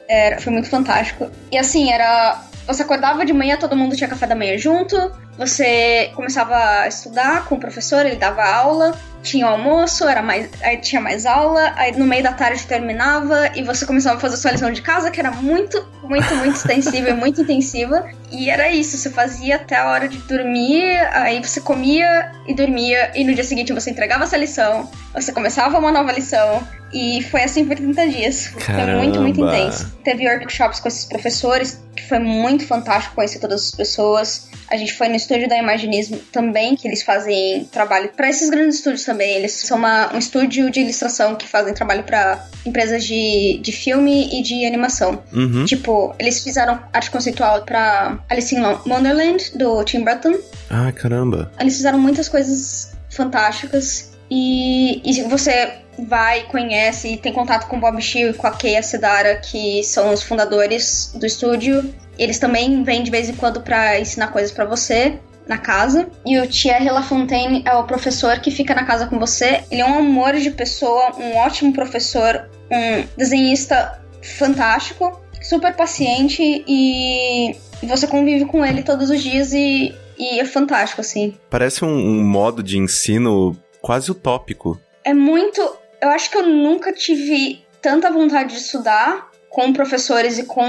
Era, 0.09 0.41
foi 0.41 0.53
muito 0.53 0.71
fantástico. 0.71 1.31
E 1.53 1.59
assim, 1.59 1.91
era 1.93 2.48
você 2.69 2.83
acordava 2.83 3.25
de 3.25 3.33
manhã, 3.33 3.57
todo 3.57 3.75
mundo 3.75 3.97
tinha 3.97 4.09
café 4.09 4.27
da 4.27 4.35
manhã 4.35 4.59
junto, 4.59 4.95
você 5.39 6.13
começava 6.15 6.55
a 6.55 6.87
estudar 6.87 7.47
com 7.47 7.55
o 7.55 7.59
professor, 7.59 8.05
ele 8.05 8.17
dava 8.17 8.45
aula, 8.45 8.95
tinha 9.23 9.47
almoço, 9.47 10.07
era 10.07 10.21
mais, 10.21 10.51
aí 10.63 10.77
tinha 10.77 11.01
mais 11.01 11.25
aula, 11.25 11.73
aí 11.77 11.97
no 11.97 12.05
meio 12.05 12.23
da 12.23 12.33
tarde 12.33 12.67
terminava 12.67 13.57
e 13.57 13.63
você 13.63 13.87
começava 13.87 14.19
a 14.19 14.21
fazer 14.21 14.37
sua 14.37 14.51
lição 14.51 14.71
de 14.71 14.83
casa, 14.83 15.11
que 15.11 15.19
era 15.19 15.31
muito, 15.31 15.83
muito, 16.03 16.35
muito 16.37 16.57
extensiva 16.57 17.09
e 17.09 17.13
muito 17.17 17.41
intensiva. 17.41 18.07
E 18.31 18.51
era 18.51 18.71
isso, 18.71 18.99
você 18.99 19.09
fazia 19.09 19.57
até 19.57 19.77
a 19.77 19.89
hora 19.89 20.07
de 20.07 20.19
dormir, 20.19 20.99
aí 21.13 21.41
você 21.43 21.63
comia 21.63 22.31
e 22.47 22.53
dormia, 22.53 23.13
e 23.15 23.25
no 23.25 23.35
dia 23.35 23.45
seguinte 23.45 23.73
você 23.73 23.91
entregava 23.91 24.25
essa 24.25 24.37
lição, 24.37 24.91
você 25.15 25.33
começava 25.33 25.79
uma 25.79 25.91
nova 25.91 26.13
lição, 26.13 26.63
e 26.93 27.23
foi 27.23 27.43
assim 27.43 27.65
por 27.65 27.77
30 27.77 28.09
dias. 28.09 28.49
Caramba. 28.49 28.93
Foi 28.93 28.95
muito, 28.97 29.21
muito 29.21 29.41
intenso. 29.41 29.93
Teve 30.05 30.27
workshops 30.27 30.81
com 30.81 30.89
esses 30.89 31.05
professores, 31.05 31.83
que 31.95 32.09
foi 32.09 32.19
muito 32.19 32.67
fantástico 32.67 33.15
conhecer 33.15 33.39
todas 33.39 33.69
as 33.69 33.71
pessoas. 33.71 34.49
A 34.71 34.77
gente 34.77 34.93
foi 34.93 35.09
no 35.09 35.17
estúdio 35.17 35.49
da 35.49 35.57
Imaginismo 35.57 36.19
também, 36.33 36.77
que 36.77 36.87
eles 36.87 37.03
fazem 37.03 37.65
trabalho 37.73 38.11
para 38.17 38.29
esses 38.29 38.51
grandes 38.51 38.77
estúdios 38.77 39.05
também. 39.05 39.35
Eles 39.35 39.53
são 39.53 39.79
uma, 39.79 40.15
um 40.15 40.19
estúdio 40.19 40.71
de 40.71 40.81
ilustração 40.81 41.35
que 41.37 41.47
fazem 41.47 41.73
trabalho 41.73 42.05
para 42.05 42.47
empresas 42.65 43.05
de, 43.05 43.59
de 43.63 43.73
filme 43.73 44.29
e 44.39 44.43
de 44.43 44.67
animação. 44.67 45.23
Uhum. 45.33 45.65
Tipo, 45.65 46.15
eles 46.19 46.43
fizeram 46.43 46.79
arte 46.93 47.11
conceitual 47.11 47.63
para 47.65 48.19
Alice 48.29 48.55
in 48.55 48.61
Wonderland, 48.87 49.57
do 49.57 49.83
Tim 49.85 50.05
Burton. 50.05 50.35
Ah, 50.71 50.93
caramba. 50.93 51.51
Eles 51.59 51.77
fizeram 51.77 51.99
muitas 51.99 52.29
coisas 52.29 52.93
fantásticas. 53.11 54.13
E, 54.31 55.01
e 55.05 55.23
você 55.23 55.79
vai, 56.07 56.45
conhece 56.45 57.09
e 57.09 57.17
tem 57.17 57.33
contato 57.33 57.67
com 57.67 57.77
o 57.77 57.81
Bob 57.81 58.01
Shield 58.01 58.35
e 58.35 58.39
com 58.39 58.47
a 58.47 58.53
Keia 58.53 58.83
Sedara, 58.83 59.37
que 59.37 59.83
são 59.85 60.13
os 60.13 60.23
fundadores 60.23 61.13
do 61.15 61.27
estúdio. 61.27 61.95
Eles 62.19 62.39
também 62.39 62.83
vêm 62.83 63.03
de 63.03 63.11
vez 63.11 63.29
em 63.29 63.35
quando 63.35 63.61
para 63.61 63.99
ensinar 63.99 64.29
coisas 64.29 64.53
para 64.53 64.65
você 64.65 65.19
na 65.47 65.59
casa. 65.59 66.09
E 66.27 66.39
o 66.39 66.47
Thierry 66.47 66.91
Lafontaine 66.91 67.63
é 67.65 67.75
o 67.75 67.85
professor 67.85 68.39
que 68.41 68.51
fica 68.51 68.75
na 68.75 68.85
casa 68.85 69.07
com 69.07 69.19
você. 69.19 69.65
Ele 69.71 69.81
é 69.81 69.87
um 69.87 69.99
amor 69.99 70.35
de 70.35 70.51
pessoa, 70.51 71.17
um 71.17 71.37
ótimo 71.37 71.73
professor, 71.73 72.49
um 72.71 73.05
desenhista 73.17 74.01
fantástico, 74.23 75.21
super 75.41 75.75
paciente 75.75 76.65
e 76.67 77.57
você 77.83 78.07
convive 78.07 78.45
com 78.45 78.65
ele 78.65 78.83
todos 78.83 79.09
os 79.09 79.23
dias 79.23 79.53
e, 79.53 79.95
e 80.19 80.41
é 80.41 80.45
fantástico, 80.45 81.01
assim. 81.01 81.35
Parece 81.49 81.85
um, 81.85 81.89
um 81.89 82.23
modo 82.23 82.63
de 82.63 82.77
ensino 82.77 83.57
quase 83.81 84.11
utópico. 84.11 84.79
É 85.05 85.15
muito. 85.15 85.78
Eu 86.01 86.11
acho 86.11 86.31
que 86.31 86.37
eu 86.37 86.47
nunca 86.47 86.93
tive 86.93 87.65
tanta 87.81 88.11
vontade 88.11 88.55
de 88.55 88.61
estudar 88.61 89.31
com 89.49 89.73
professores 89.73 90.39
e 90.39 90.45
com 90.45 90.67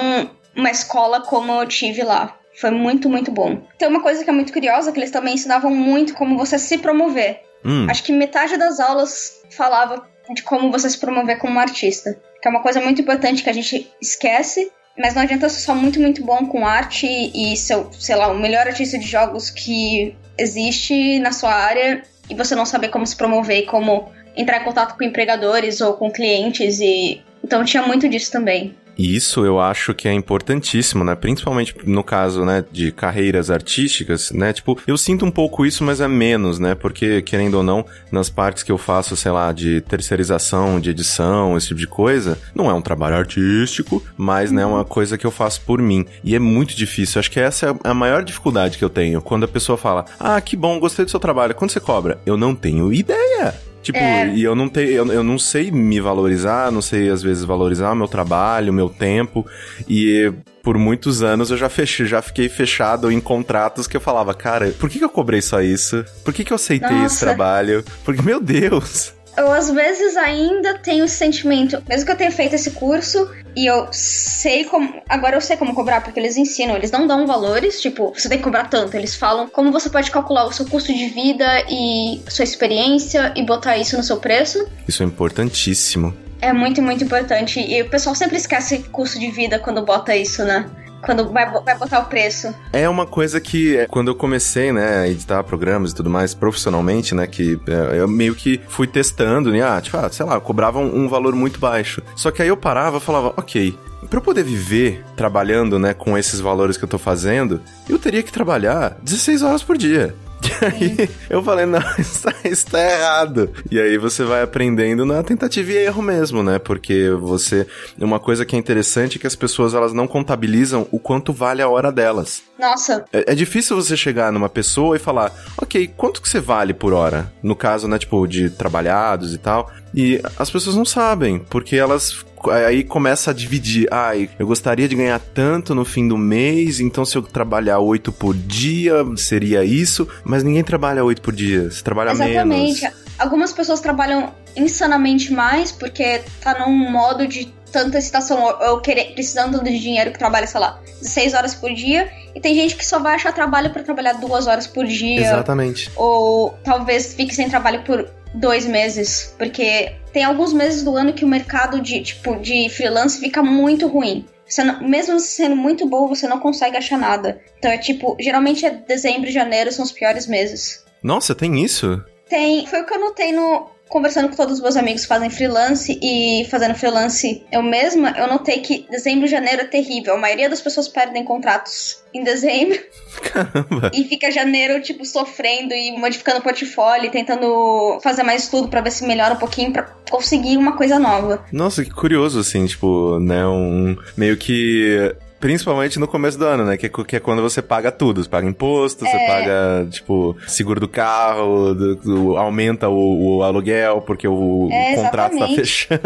uma 0.56 0.72
escola 0.72 1.22
como 1.22 1.52
eu 1.52 1.68
tive 1.68 2.04
lá. 2.04 2.38
Foi 2.56 2.72
muito, 2.72 3.10
muito 3.10 3.32
bom. 3.32 3.62
Tem 3.78 3.88
uma 3.88 4.02
coisa 4.02 4.24
que 4.24 4.30
é 4.30 4.34
muito 4.34 4.52
curiosa, 4.52 4.92
que 4.92 5.00
eles 5.00 5.12
também 5.12 5.36
ensinavam 5.36 5.72
muito 5.72 6.14
como 6.14 6.38
você 6.38 6.60
se 6.60 6.78
promover. 6.78 7.42
Hum. 7.64 7.88
Acho 7.90 8.04
que 8.04 8.12
metade 8.12 8.58
das 8.58 8.80
aulas 8.80 9.42
falava 9.50 10.06
de 10.34 10.44
como 10.44 10.72
você 10.72 10.90
se 10.90 10.98
promover 10.98 11.38
como 11.38 11.60
artista. 11.60 12.20
Que 12.42 12.48
é 12.48 12.52
uma 12.52 12.62
coisa 12.62 12.82
muito 12.82 13.02
importante 13.02 13.44
que 13.44 13.50
a 13.50 13.54
gente 13.54 13.92
esquece, 14.02 14.72
mas 14.98 15.14
não 15.14 15.22
adianta 15.22 15.50
ser 15.50 15.62
só 15.62 15.74
muito, 15.74 16.00
muito 16.00 16.24
bom 16.24 16.46
com 16.48 16.66
arte 16.66 17.08
e 17.08 17.56
ser, 17.56 17.86
sei 17.94 18.16
lá, 18.16 18.28
o 18.28 18.38
melhor 18.38 18.68
artista 18.68 18.98
de 18.98 19.08
jogos 19.08 19.50
que 19.50 20.16
existe 20.38 21.20
na 21.20 21.32
sua 21.32 21.54
área 21.54 22.04
e 22.30 22.36
você 22.36 22.56
não 22.56 22.66
saber 22.66 22.90
como 22.90 23.08
se 23.08 23.16
promover 23.16 23.60
e 23.60 23.66
como 23.66 24.12
entrar 24.40 24.62
em 24.62 24.64
contato 24.64 24.98
com 24.98 25.04
empregadores 25.04 25.82
ou 25.82 25.94
com 25.94 26.12
clientes 26.12 26.80
e 26.80 27.22
então 27.44 27.64
tinha 27.64 27.84
muito 27.84 28.08
disso 28.08 28.32
também. 28.32 28.76
Isso 29.00 29.46
eu 29.46 29.62
acho 29.62 29.94
que 29.94 30.10
é 30.10 30.14
importantíssimo, 30.14 31.06
né? 31.06 31.16
Principalmente 31.16 31.74
no 31.86 32.04
caso, 32.04 32.44
né, 32.44 32.66
de 32.70 32.92
carreiras 32.92 33.50
artísticas, 33.50 34.30
né? 34.32 34.52
Tipo, 34.52 34.78
eu 34.86 34.98
sinto 34.98 35.26
um 35.26 35.32
pouco 35.32 35.66
isso, 35.66 35.86
mas 35.86 36.02
é 36.02 36.08
menos, 36.08 36.60
né? 36.60 36.76
Porque, 36.76 37.22
querendo 37.22 37.56
ou 37.56 37.64
não, 37.64 37.86
nas 38.12 38.30
partes 38.30 38.62
que 38.62 38.70
eu 38.70 38.78
faço, 38.78 39.16
sei 39.16 39.32
lá, 39.32 39.54
de 39.54 39.80
terceirização, 39.80 40.82
de 40.82 40.90
edição, 40.90 41.56
esse 41.56 41.70
tipo 41.70 41.80
de 41.80 41.88
coisa, 41.88 42.38
não 42.54 42.70
é 42.70 42.74
um 42.74 42.82
trabalho 42.82 43.16
artístico, 43.16 44.04
mas, 44.18 44.52
né, 44.52 44.64
é 44.64 44.66
uma 44.66 44.84
coisa 44.84 45.18
que 45.18 45.26
eu 45.26 45.32
faço 45.32 45.62
por 45.62 45.82
mim. 45.82 46.06
E 46.22 46.36
é 46.36 46.40
muito 46.40 46.76
difícil. 46.76 47.20
Acho 47.20 47.32
que 47.32 47.40
essa 47.40 47.68
é 47.68 47.74
a 47.86 47.94
maior 47.94 48.22
dificuldade 48.22 48.78
que 48.78 48.84
eu 48.84 48.90
tenho. 48.90 49.22
Quando 49.22 49.46
a 49.46 49.48
pessoa 49.48 49.78
fala, 49.78 50.04
ah, 50.20 50.42
que 50.42 50.58
bom, 50.58 50.78
gostei 50.78 51.06
do 51.06 51.12
seu 51.12 51.22
trabalho, 51.22 51.56
quanto 51.56 51.72
você 51.72 51.80
cobra? 51.80 52.20
Eu 52.26 52.36
não 52.36 52.54
tenho 52.54 52.92
ideia. 52.92 53.69
Tipo, 53.82 53.98
É. 54.00 54.28
e 54.34 54.44
eu 54.44 54.56
não 54.56 54.68
tenho, 54.68 54.90
eu, 54.90 55.08
eu 55.14 55.24
não 55.24 55.40
sei 55.40 55.72
me 55.72 56.00
valorizar, 56.02 56.72
não 56.72 56.82
sei 56.82 57.10
às 57.10 57.22
vezes 57.24 57.44
valorizar 57.46 57.92
o 57.92 57.96
meu 57.96 58.08
trabalho, 58.08 58.72
o 58.72 58.76
meu 58.76 58.90
tempo. 58.90 59.46
E 59.88 60.32
por 60.62 60.78
muitos 60.78 61.24
anos 61.24 61.50
eu 61.50 61.58
já 61.58 61.70
fechei, 61.70 62.06
já 62.06 62.22
fiquei 62.22 62.50
fechado 62.50 63.10
em 63.12 63.20
contratos 63.22 63.88
que 63.88 63.96
eu 63.96 64.02
falava, 64.02 64.34
cara, 64.34 64.72
por 64.78 64.90
que, 64.90 65.00
que 65.00 65.06
eu 65.06 65.10
cobrei 65.10 65.42
só 65.42 65.62
isso? 65.62 66.04
Por 66.24 66.34
que, 66.34 66.44
que 66.44 66.52
eu 66.52 66.56
aceitei 66.56 66.90
esse 66.98 67.02
Nossa. 67.04 67.26
trabalho? 67.26 67.84
Porque, 68.04 68.22
meu 68.22 68.40
Deus! 68.42 69.14
Eu 69.40 69.54
às 69.54 69.72
vezes 69.72 70.18
ainda 70.18 70.78
tenho 70.80 71.06
esse 71.06 71.16
sentimento, 71.16 71.82
mesmo 71.88 72.06
que 72.06 72.12
eu 72.12 72.18
tenha 72.18 72.30
feito 72.30 72.56
esse 72.56 72.72
curso 72.72 73.32
e 73.56 73.66
eu 73.66 73.88
sei 73.90 74.66
como. 74.66 75.02
Agora 75.08 75.38
eu 75.38 75.42
sei 75.42 75.56
como 75.56 75.74
cobrar, 75.74 76.02
porque 76.02 76.20
eles 76.20 76.36
ensinam, 76.36 76.76
eles 76.76 76.92
não 76.92 77.08
dão 77.08 77.26
valores, 77.26 77.82
tipo, 77.82 78.14
você 78.14 78.28
tem 78.28 78.38
que 78.38 78.44
cobrar 78.44 78.66
tanto. 78.66 78.98
Eles 78.98 79.16
falam 79.16 79.48
como 79.48 79.72
você 79.72 79.90
pode 79.90 80.12
calcular 80.12 80.46
o 80.46 80.52
seu 80.52 80.66
custo 80.66 80.94
de 80.94 81.08
vida 81.08 81.46
e 81.70 82.22
sua 82.28 82.44
experiência 82.44 83.34
e 83.34 83.46
botar 83.46 83.78
isso 83.78 83.96
no 83.96 84.04
seu 84.04 84.18
preço. 84.18 84.68
Isso 84.86 85.04
é 85.04 85.06
importantíssimo. 85.06 86.14
É 86.42 86.52
muito, 86.52 86.82
muito 86.82 87.06
importante. 87.06 87.62
E 87.62 87.82
o 87.82 87.90
pessoal 87.90 88.16
sempre 88.16 88.36
esquece 88.36 88.80
custo 88.92 89.18
de 89.18 89.32
vida 89.32 89.58
quando 89.58 89.82
bota 89.86 90.14
isso, 90.14 90.44
né? 90.44 90.70
Quando 91.02 91.32
vai, 91.32 91.50
vai 91.50 91.78
botar 91.78 92.00
o 92.00 92.06
preço. 92.06 92.54
É 92.74 92.88
uma 92.88 93.06
coisa 93.06 93.40
que, 93.40 93.78
é, 93.78 93.88
quando 93.88 94.10
eu 94.10 94.16
comecei, 94.16 94.72
né, 94.72 95.00
a 95.00 95.08
editar 95.08 95.44
programas 95.44 95.92
e 95.92 95.96
tudo 95.96 96.10
mais 96.10 96.34
profissionalmente, 96.34 97.16
né, 97.16 97.26
que 97.28 97.60
é, 97.68 98.00
eu 98.00 98.08
meio 98.08 98.36
que 98.36 98.60
fui 98.68 98.88
testando, 98.88 99.52
né, 99.52 99.62
ah, 99.62 99.80
tipo, 99.82 99.98
ah, 99.98 100.10
sei 100.10 100.26
lá, 100.26 100.40
cobrava 100.40 100.80
um, 100.80 101.04
um 101.06 101.10
valor 101.10 101.34
muito 101.36 101.60
baixo. 101.60 102.02
Só 102.16 102.32
que 102.32 102.42
aí 102.42 102.48
eu 102.48 102.58
parava 102.58 102.98
e 102.98 103.02
falava, 103.02 103.34
ok, 103.38 103.78
pra 104.10 104.20
eu 104.20 104.24
poder 104.24 104.44
viver 104.44 105.04
trabalhando, 105.16 105.80
né, 105.80 105.94
com 105.94 106.18
esses 106.18 106.40
valores 106.40 106.78
que 106.78 106.84
eu 106.84 106.90
tô 106.90 106.98
fazendo, 106.98 107.62
eu 107.88 107.98
teria 107.98 108.24
que 108.24 108.32
trabalhar 108.32 108.98
16 109.02 109.42
horas 109.42 109.64
por 109.64 109.78
dia. 109.78 110.16
E 110.42 110.66
aí 110.66 111.10
eu 111.30 111.44
falei, 111.44 111.66
não, 111.66 111.80
isso 111.98 112.28
isso 112.44 112.68
tá 112.68 112.80
errado. 112.82 113.50
E 113.70 113.80
aí 113.80 113.98
você 113.98 114.24
vai 114.24 114.42
aprendendo 114.42 115.06
na 115.06 115.22
tentativa 115.24 115.72
e 115.72 115.78
erro 115.78 116.02
mesmo, 116.02 116.44
né? 116.44 116.60
Porque 116.60 117.10
você. 117.20 117.68
Uma 118.00 118.20
coisa 118.20 118.46
que 118.46 118.56
é 118.56 118.60
interessante 118.60 119.18
é 119.18 119.22
que 119.22 119.28
as 119.28 119.36
pessoas 119.36 119.74
elas 119.74 119.94
não 119.94 120.08
contabilizam 120.08 120.88
o 120.92 121.00
quanto 121.00 121.34
vale 121.34 121.62
a 121.62 121.70
hora 121.70 121.92
delas. 121.92 122.44
Nossa, 122.58 123.06
É, 123.14 123.32
é 123.32 123.36
difícil 123.36 123.76
você 123.76 123.96
chegar 123.96 124.32
numa 124.32 124.50
pessoa 124.50 124.96
e 124.96 125.00
falar, 125.00 125.32
ok, 125.58 125.88
quanto 125.96 126.22
que 126.22 126.30
você 126.30 126.40
vale 126.40 126.74
por 126.74 126.94
hora? 126.94 127.32
No 127.42 127.56
caso, 127.56 127.88
né, 127.88 127.98
tipo, 127.98 128.28
de 128.28 128.50
trabalhados 128.50 129.34
e 129.34 129.38
tal. 129.38 129.72
E 129.94 130.22
as 130.38 130.50
pessoas 130.50 130.76
não 130.76 130.86
sabem, 130.86 131.40
porque 131.40 131.76
elas 131.76 132.26
aí 132.48 132.84
começa 132.84 133.32
a 133.32 133.34
dividir. 133.34 133.88
Ai, 133.92 134.30
eu 134.38 134.48
gostaria 134.48 134.88
de 134.88 134.96
ganhar 134.96 135.20
tanto 135.20 135.74
no 135.76 135.86
fim 135.86 136.08
do 136.08 136.18
mês, 136.18 136.80
então 136.80 137.04
se 137.06 137.18
eu 137.18 137.22
trabalhar 137.22 137.80
oito 137.80 138.12
por 138.12 138.36
dia, 138.36 138.94
seria 139.18 139.64
isso. 139.64 140.08
Mas 140.24 140.44
ninguém 140.44 140.64
trabalha 140.64 141.04
oito 141.04 141.22
por 141.22 141.34
dia, 141.34 141.72
você 141.72 141.84
trabalha 141.84 142.12
exatamente. 142.12 142.82
menos. 142.82 143.10
Algumas 143.18 143.52
pessoas 143.52 143.82
trabalham 143.82 144.34
insanamente 144.56 145.34
mais 145.34 145.72
porque 145.72 146.22
tá 146.42 146.58
num 146.60 146.90
modo 146.90 147.28
de 147.28 147.54
tanta 147.72 147.98
excitação 147.98 148.42
ou, 148.42 148.80
querer, 148.80 149.14
precisando 149.14 149.64
de 149.64 149.80
dinheiro 149.80 150.12
que 150.12 150.20
trabalha, 150.20 150.48
sei 150.48 150.60
lá, 150.60 150.80
16 151.02 151.34
horas 151.34 151.56
por 151.56 151.74
dia. 151.74 152.10
E 152.36 152.40
tem 152.40 152.56
gente 152.56 152.76
que 152.76 152.86
só 152.86 153.00
vai 153.00 153.16
achar 153.16 153.34
trabalho 153.34 153.72
pra 153.72 153.84
trabalhar 153.84 154.14
duas 154.14 154.48
horas 154.48 154.68
por 154.68 154.86
dia. 154.86 155.22
Exatamente. 155.22 155.92
Ou 155.96 156.58
talvez 156.64 157.14
fique 157.14 157.34
sem 157.34 157.50
trabalho 157.50 157.84
por 157.84 158.08
dois 158.34 158.66
meses. 158.66 159.34
Porque 159.38 159.94
tem 160.14 160.24
alguns 160.24 160.54
meses 160.54 160.84
do 160.84 160.96
ano 160.96 161.14
que 161.14 161.26
o 161.26 161.28
mercado 161.28 161.82
de, 161.82 162.02
tipo, 162.02 162.36
de 162.38 162.70
freelance 162.70 163.20
fica 163.20 163.42
muito 163.44 163.88
ruim. 163.88 164.26
Você 164.48 164.64
não- 164.64 164.82
mesmo 164.82 165.20
sendo 165.20 165.56
muito 165.56 165.86
bom, 165.88 166.08
você 166.08 166.28
não 166.28 166.40
consegue 166.40 166.76
achar 166.76 166.98
nada. 166.98 167.40
Então 167.60 167.70
é 167.72 167.78
tipo, 167.78 168.18
geralmente 168.20 168.66
é 168.66 168.72
dezembro 168.72 169.30
e 169.30 169.32
janeiro 169.32 169.72
são 169.72 169.86
os 169.86 169.92
piores 169.92 170.26
meses. 170.26 170.84
Nossa, 171.04 171.36
tem 171.36 171.64
isso? 171.64 172.04
Tem. 172.28 172.66
Foi 172.66 172.82
o 172.82 172.86
que 172.86 172.94
eu 172.94 173.00
notei 173.00 173.32
no. 173.32 173.70
Conversando 173.90 174.30
com 174.30 174.36
todos 174.36 174.56
os 174.56 174.62
meus 174.62 174.78
amigos 174.78 175.02
que 175.02 175.08
fazem 175.08 175.32
freelance 175.32 176.00
e 176.02 176.46
fazendo 176.50 176.76
freelance 176.76 177.44
eu 177.52 177.64
mesma, 177.64 178.12
eu 178.12 178.28
notei 178.28 178.60
que 178.60 178.86
dezembro 178.90 179.26
e 179.26 179.30
janeiro 179.30 179.64
é 179.64 179.66
terrível. 179.66 180.14
A 180.14 180.18
maioria 180.18 180.48
das 180.48 180.62
pessoas 180.62 180.88
perdem 180.88 181.24
contratos 181.24 182.04
em 182.14 182.24
dezembro 182.24 182.80
Caramba. 183.34 183.92
e 183.94 184.04
fica 184.04 184.32
janeiro, 184.32 184.82
tipo, 184.82 185.04
sofrendo 185.06 185.74
e 185.74 185.92
modificando 185.98 186.40
o 186.40 186.44
portfólio, 186.44 187.12
tentando 187.12 188.00
fazer 188.04 188.22
mais 188.22 188.44
estudo 188.44 188.68
pra 188.68 188.82
ver 188.82 188.92
se 188.92 189.06
melhora 189.06 189.34
um 189.34 189.38
pouquinho 189.38 189.74
pra 189.74 189.84
conseguir 190.10 190.56
uma 190.58 190.74
coisa 190.74 191.00
nova. 191.00 191.44
Nossa, 191.52 191.84
que 191.84 191.92
curioso, 191.92 192.40
assim, 192.40 192.66
tipo, 192.68 193.20
né, 193.20 193.46
um... 193.48 193.98
Meio 194.16 194.38
que... 194.38 195.16
Principalmente 195.40 196.00
no 196.00 196.08
começo 196.08 196.38
do 196.38 196.46
ano, 196.46 196.66
né? 196.66 196.78
Que, 196.78 196.90
que 196.90 197.16
é 197.16 197.20
quando 197.20 197.42
você 197.42 197.62
paga 197.62 197.92
tudo. 197.92 198.22
Você 198.22 198.30
paga 198.30 198.48
imposto, 198.48 199.06
é... 199.06 199.10
você 199.10 199.18
paga, 199.26 199.88
tipo, 199.90 200.36
seguro 200.48 200.80
do 200.80 200.88
carro, 200.88 201.74
do, 201.74 201.96
do, 201.96 202.38
aumenta 202.38 202.90
o, 202.90 203.38
o, 203.38 203.44
aluguel 203.44 204.02
porque 204.02 204.28
o, 204.28 204.68
é, 204.72 204.94
o 204.94 204.96
contrato 204.96 205.38
tá 205.38 205.48
fechando. 205.48 206.02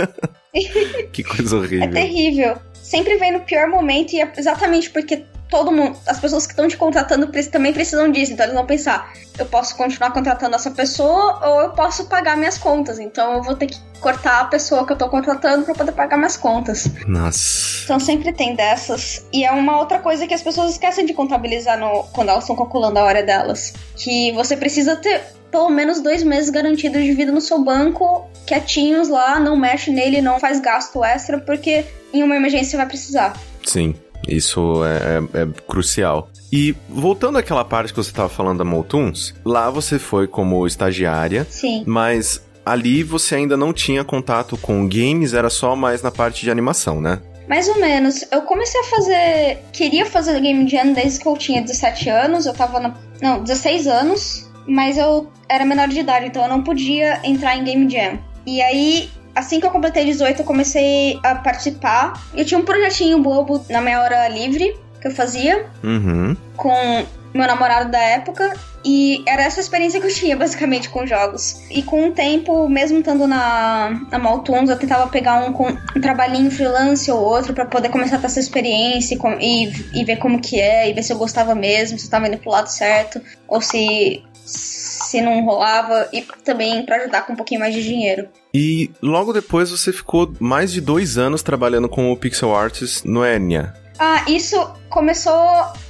que 1.11 1.23
coisa 1.23 1.57
horrível. 1.57 1.89
É 1.89 1.91
terrível. 1.91 2.57
Sempre 2.93 3.17
vem 3.17 3.31
no 3.31 3.39
pior 3.39 3.67
momento 3.67 4.13
e 4.13 4.21
é 4.21 4.31
exatamente 4.38 4.91
porque 4.91 5.25
todo 5.50 5.71
mundo, 5.71 5.97
as 6.05 6.19
pessoas 6.19 6.45
que 6.45 6.53
estão 6.53 6.67
te 6.67 6.77
contratando 6.77 7.25
também 7.50 7.73
precisam 7.73 8.12
disso. 8.12 8.33
Então 8.33 8.45
eles 8.45 8.53
vão 8.53 8.67
pensar: 8.67 9.12
eu 9.35 9.47
posso 9.47 9.75
continuar 9.75 10.12
contratando 10.12 10.55
essa 10.55 10.69
pessoa 10.69 11.39
ou 11.43 11.62
eu 11.62 11.69
posso 11.71 12.05
pagar 12.05 12.38
minhas 12.38 12.55
contas. 12.55 13.00
Então 13.00 13.33
eu 13.33 13.41
vou 13.41 13.55
ter 13.55 13.65
que 13.65 13.79
cortar 14.00 14.41
a 14.41 14.45
pessoa 14.45 14.85
que 14.85 14.93
eu 14.93 14.95
tô 14.95 15.09
contratando 15.09 15.65
para 15.65 15.73
poder 15.73 15.91
pagar 15.93 16.17
minhas 16.17 16.38
contas. 16.38 16.88
Nossa. 17.07 17.83
Então 17.83 18.00
sempre 18.00 18.31
tem 18.31 18.53
dessas. 18.53 19.25
E 19.33 19.43
é 19.43 19.51
uma 19.51 19.79
outra 19.79 19.97
coisa 19.97 20.27
que 20.27 20.33
as 20.35 20.43
pessoas 20.43 20.73
esquecem 20.73 21.03
de 21.03 21.15
contabilizar 21.15 21.79
no, 21.79 22.03
quando 22.13 22.29
elas 22.29 22.43
estão 22.43 22.55
calculando 22.55 23.00
a 23.00 23.03
hora 23.03 23.23
delas. 23.23 23.73
Que 23.95 24.31
você 24.33 24.55
precisa 24.55 24.97
ter 24.97 25.19
pelo 25.53 25.69
menos 25.69 26.01
dois 26.01 26.24
meses 26.24 26.50
garantidos 26.50 27.03
de 27.03 27.13
vida 27.13 27.31
no 27.31 27.39
seu 27.39 27.63
banco, 27.63 28.27
quietinhos 28.48 29.07
lá, 29.07 29.39
não 29.39 29.55
mexe 29.55 29.91
nele, 29.91 30.19
não 30.19 30.39
faz 30.39 30.60
gasto 30.60 31.03
extra, 31.03 31.38
porque 31.38 31.86
em 32.12 32.24
uma 32.24 32.36
emergência 32.36 32.72
você 32.72 32.77
vai 32.77 32.88
precisar. 32.88 33.39
Sim. 33.63 33.93
Isso 34.27 34.83
é, 34.83 35.39
é, 35.39 35.41
é 35.43 35.48
crucial. 35.67 36.29
E 36.51 36.75
voltando 36.89 37.38
àquela 37.38 37.63
parte 37.63 37.93
que 37.93 37.98
você 37.98 38.10
estava 38.10 38.29
falando 38.29 38.60
da 38.60 38.63
Moltuns, 38.63 39.36
lá 39.45 39.69
você 39.69 40.00
foi 40.00 40.27
como 40.27 40.65
estagiária. 40.65 41.45
Sim. 41.48 41.83
Mas 41.86 42.41
ali 42.65 43.03
você 43.03 43.36
ainda 43.36 43.55
não 43.55 43.72
tinha 43.72 44.03
contato 44.03 44.57
com 44.57 44.88
games, 44.88 45.33
era 45.33 45.50
só 45.51 45.75
mais 45.75 46.01
na 46.01 46.10
parte 46.10 46.41
de 46.41 46.50
animação, 46.50 47.00
né? 47.00 47.22
Mais 47.48 47.67
ou 47.67 47.79
menos. 47.79 48.24
Eu 48.31 48.43
comecei 48.43 48.79
a 48.79 48.83
fazer. 48.86 49.60
Queria 49.74 50.05
fazer 50.05 50.39
Game 50.39 50.67
Jam 50.67 50.93
desde 50.93 51.19
que 51.19 51.27
eu 51.27 51.38
tinha 51.38 51.62
17 51.62 52.10
anos. 52.10 52.45
Eu 52.45 52.53
tava 52.53 52.79
na. 52.79 52.95
Não, 53.22 53.43
16 53.43 53.86
anos. 53.88 54.52
Mas 54.67 54.98
eu 54.98 55.32
era 55.48 55.65
menor 55.65 55.88
de 55.88 56.00
idade, 56.00 56.27
então 56.27 56.43
eu 56.43 56.50
não 56.50 56.63
podia 56.63 57.20
entrar 57.24 57.58
em 57.58 57.63
Game 57.63 57.89
Jam. 57.89 58.20
E 58.46 58.62
aí 58.62 59.10
assim 59.36 59.60
que 59.60 59.65
eu 59.65 59.72
completei 59.72 60.05
18, 60.05 60.41
eu 60.41 60.46
comecei 60.46 61.20
a 61.24 61.36
participar. 61.36 62.22
Eu 62.34 62.46
tinha 62.46 62.60
um 62.60 62.63
projetinho 62.63 63.20
bobo 63.20 63.63
na 63.70 63.82
minha 63.82 64.01
hora 64.01 64.27
livre 64.27 64.75
que 65.01 65.08
eu 65.08 65.12
fazia 65.12 65.65
uhum. 65.84 66.36
com 66.55 67.05
meu 67.34 67.48
namorado 67.48 67.91
da 67.91 68.00
época. 68.00 68.53
E 68.86 69.24
era 69.25 69.43
essa 69.43 69.62
experiência 69.62 70.00
que 70.00 70.08
eu 70.08 70.13
tinha, 70.13 70.36
basicamente, 70.36 70.89
com 70.89 71.05
jogos. 71.05 71.62
E 71.70 71.82
com 71.82 72.10
o 72.10 72.12
tempo, 72.12 72.67
mesmo 72.67 73.00
estando 73.00 73.25
na, 73.25 74.01
na 74.12 74.20
Maltunes, 74.20 74.70
eu 74.70 74.77
tentava 74.77 75.08
pegar 75.08 75.39
um, 75.39 75.55
um 75.96 76.01
trabalhinho 76.01 76.51
freelance 76.51 77.10
ou 77.10 77.20
outro 77.20 77.53
para 77.53 77.65
poder 77.65 77.89
começar 77.89 78.17
a 78.17 78.20
ter 78.20 78.25
essa 78.25 78.41
experiência 78.41 79.17
e, 79.39 79.65
e, 79.67 80.01
e, 80.01 80.03
ver 80.03 80.17
como 80.17 80.41
que 80.41 80.60
é, 80.60 80.89
e 80.89 80.93
ver 80.93 81.01
se 81.01 81.13
eu 81.13 81.17
gostava 81.17 81.55
mesmo, 81.55 81.98
se 81.98 82.08
eu 82.08 82.12
tava 82.12 82.27
indo 82.27 82.38
pro 82.38 82.51
lado 82.51 82.67
certo, 82.67 83.22
ou 83.48 83.62
se 83.62 84.22
se 84.45 85.21
não 85.21 85.43
rolava 85.45 86.09
e 86.12 86.21
também 86.43 86.85
para 86.85 86.97
ajudar 86.97 87.25
com 87.25 87.33
um 87.33 87.35
pouquinho 87.35 87.59
mais 87.59 87.73
de 87.73 87.83
dinheiro. 87.83 88.27
E 88.53 88.91
logo 89.01 89.33
depois 89.33 89.71
você 89.71 89.91
ficou 89.91 90.33
mais 90.39 90.71
de 90.71 90.81
dois 90.81 91.17
anos 91.17 91.41
trabalhando 91.41 91.89
como 91.89 92.15
pixel 92.17 92.55
artist 92.55 93.07
no 93.07 93.25
Enya. 93.25 93.73
Ah, 94.00 94.25
isso 94.27 94.57
começou 94.89 95.33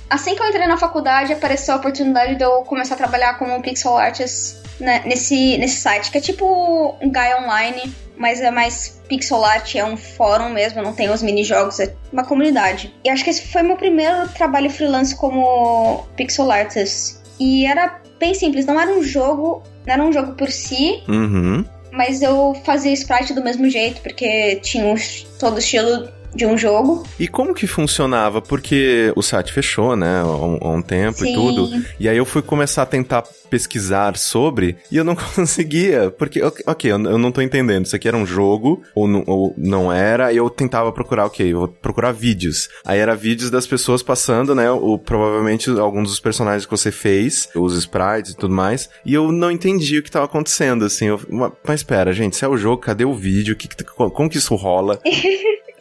assim 0.10 0.36
que 0.36 0.42
eu 0.42 0.48
entrei 0.48 0.68
na 0.68 0.78
faculdade, 0.78 1.34
apareceu 1.34 1.74
a 1.74 1.78
oportunidade 1.78 2.36
de 2.36 2.44
eu 2.44 2.62
começar 2.62 2.96
a 2.96 2.98
trabalhar 2.98 3.40
como 3.40 3.62
pixel 3.62 3.98
artist 3.98 4.58
né, 4.80 5.02
nesse, 5.06 5.58
nesse 5.58 5.78
site, 5.78 6.12
que 6.12 6.18
é 6.18 6.22
tipo 6.22 6.98
um 7.02 7.12
guy 7.12 7.34
online, 7.42 7.94
mas 8.18 8.42
é 8.42 8.52
mais 8.52 9.02
pixel 9.08 9.44
art, 9.44 9.76
é 9.76 9.86
um 9.86 9.98
fórum 9.98 10.50
mesmo, 10.50 10.82
não 10.82 10.94
tem 10.94 11.10
os 11.10 11.22
mini-jogos, 11.22 11.80
é 11.80 11.96
uma 12.12 12.24
comunidade. 12.24 12.94
E 13.04 13.10
acho 13.10 13.24
que 13.24 13.30
esse 13.30 13.48
foi 13.48 13.62
meu 13.62 13.76
primeiro 13.76 14.28
trabalho 14.30 14.70
freelance 14.70 15.16
como 15.16 16.06
pixel 16.16 16.52
artist. 16.52 17.18
E 17.40 17.66
era 17.66 18.00
bem 18.24 18.34
simples, 18.34 18.66
não 18.66 18.80
era 18.80 18.90
um 18.90 19.04
jogo, 19.04 19.62
não 19.86 19.94
era 19.94 20.04
um 20.04 20.14
jogo 20.14 20.34
por 20.34 20.50
si. 20.50 21.04
Uhum. 21.10 21.66
Mas 21.92 22.22
eu 22.22 22.56
fazia 22.64 22.94
sprite 22.94 23.34
do 23.34 23.44
mesmo 23.44 23.70
jeito, 23.70 24.02
porque 24.02 24.56
tinha 24.64 24.86
um, 24.86 24.96
todo 25.38 25.56
o 25.56 25.60
estilo 25.60 26.08
de 26.36 26.46
um 26.46 26.58
jogo. 26.58 27.04
E 27.20 27.28
como 27.28 27.54
que 27.54 27.68
funcionava? 27.68 28.42
Porque 28.42 29.12
o 29.16 29.22
site 29.22 29.54
fechou, 29.54 29.96
né, 29.96 30.22
há 30.22 30.26
um, 30.26 30.58
há 30.62 30.70
um 30.70 30.82
tempo 30.82 31.20
Sim. 31.20 31.32
e 31.32 31.34
tudo. 31.34 31.86
E 32.00 32.10
aí 32.10 32.18
eu 32.18 32.26
fui 32.26 32.42
começar 32.42 32.84
a 32.84 32.86
tentar 32.86 33.24
pesquisar 33.50 34.18
sobre 34.18 34.78
e 34.92 34.98
eu 34.98 35.04
não 35.04 35.16
conseguia, 35.36 36.10
porque, 36.10 36.42
ok, 36.42 36.92
eu, 36.92 37.02
eu 37.04 37.18
não 37.18 37.32
tô 37.32 37.42
entendendo, 37.42 37.86
isso 37.86 37.96
aqui 37.96 38.08
era 38.08 38.18
um 38.18 38.26
jogo 38.26 38.82
ou, 38.96 39.08
não, 39.08 39.24
ou 39.28 39.54
não 39.58 39.94
era, 39.94 40.34
e 40.34 40.38
eu 40.38 40.50
tentava 40.50 40.92
procurar, 40.92 41.26
ok, 41.26 41.54
eu 41.54 41.60
vou 41.60 41.68
procurar 41.68 42.12
vídeos. 42.12 42.70
Aí 42.84 43.00
era 43.00 43.16
vídeos 43.16 43.52
das 43.52 43.68
pessoas 43.68 44.02
passando, 44.02 44.56
né, 44.56 44.72
o, 44.72 44.98
provavelmente 44.98 45.70
alguns 45.70 46.10
dos 46.10 46.20
personagens 46.20 46.66
que 46.66 46.72
você 46.72 46.92
fez, 46.92 47.48
os 47.56 47.78
sprites 47.78 48.32
e 48.32 48.36
tudo 48.36 48.54
mais, 48.54 48.90
e 49.06 49.14
eu 49.14 49.32
não 49.32 49.52
entendi 49.52 50.00
o 50.00 50.04
que 50.04 50.12
tava 50.12 50.26
acontecendo, 50.26 50.86
assim, 50.86 51.06
eu, 51.06 51.20
mas 51.30 51.82
espera, 51.82 52.12
gente, 52.12 52.36
se 52.36 52.46
é 52.46 52.48
o 52.48 52.58
jogo, 52.58 52.82
cadê 52.82 53.06
o 53.06 53.14
vídeo? 53.14 53.56
Que, 53.56 53.68
como 53.94 54.30
que 54.30 54.38
isso 54.38 54.56
rola? 54.56 55.00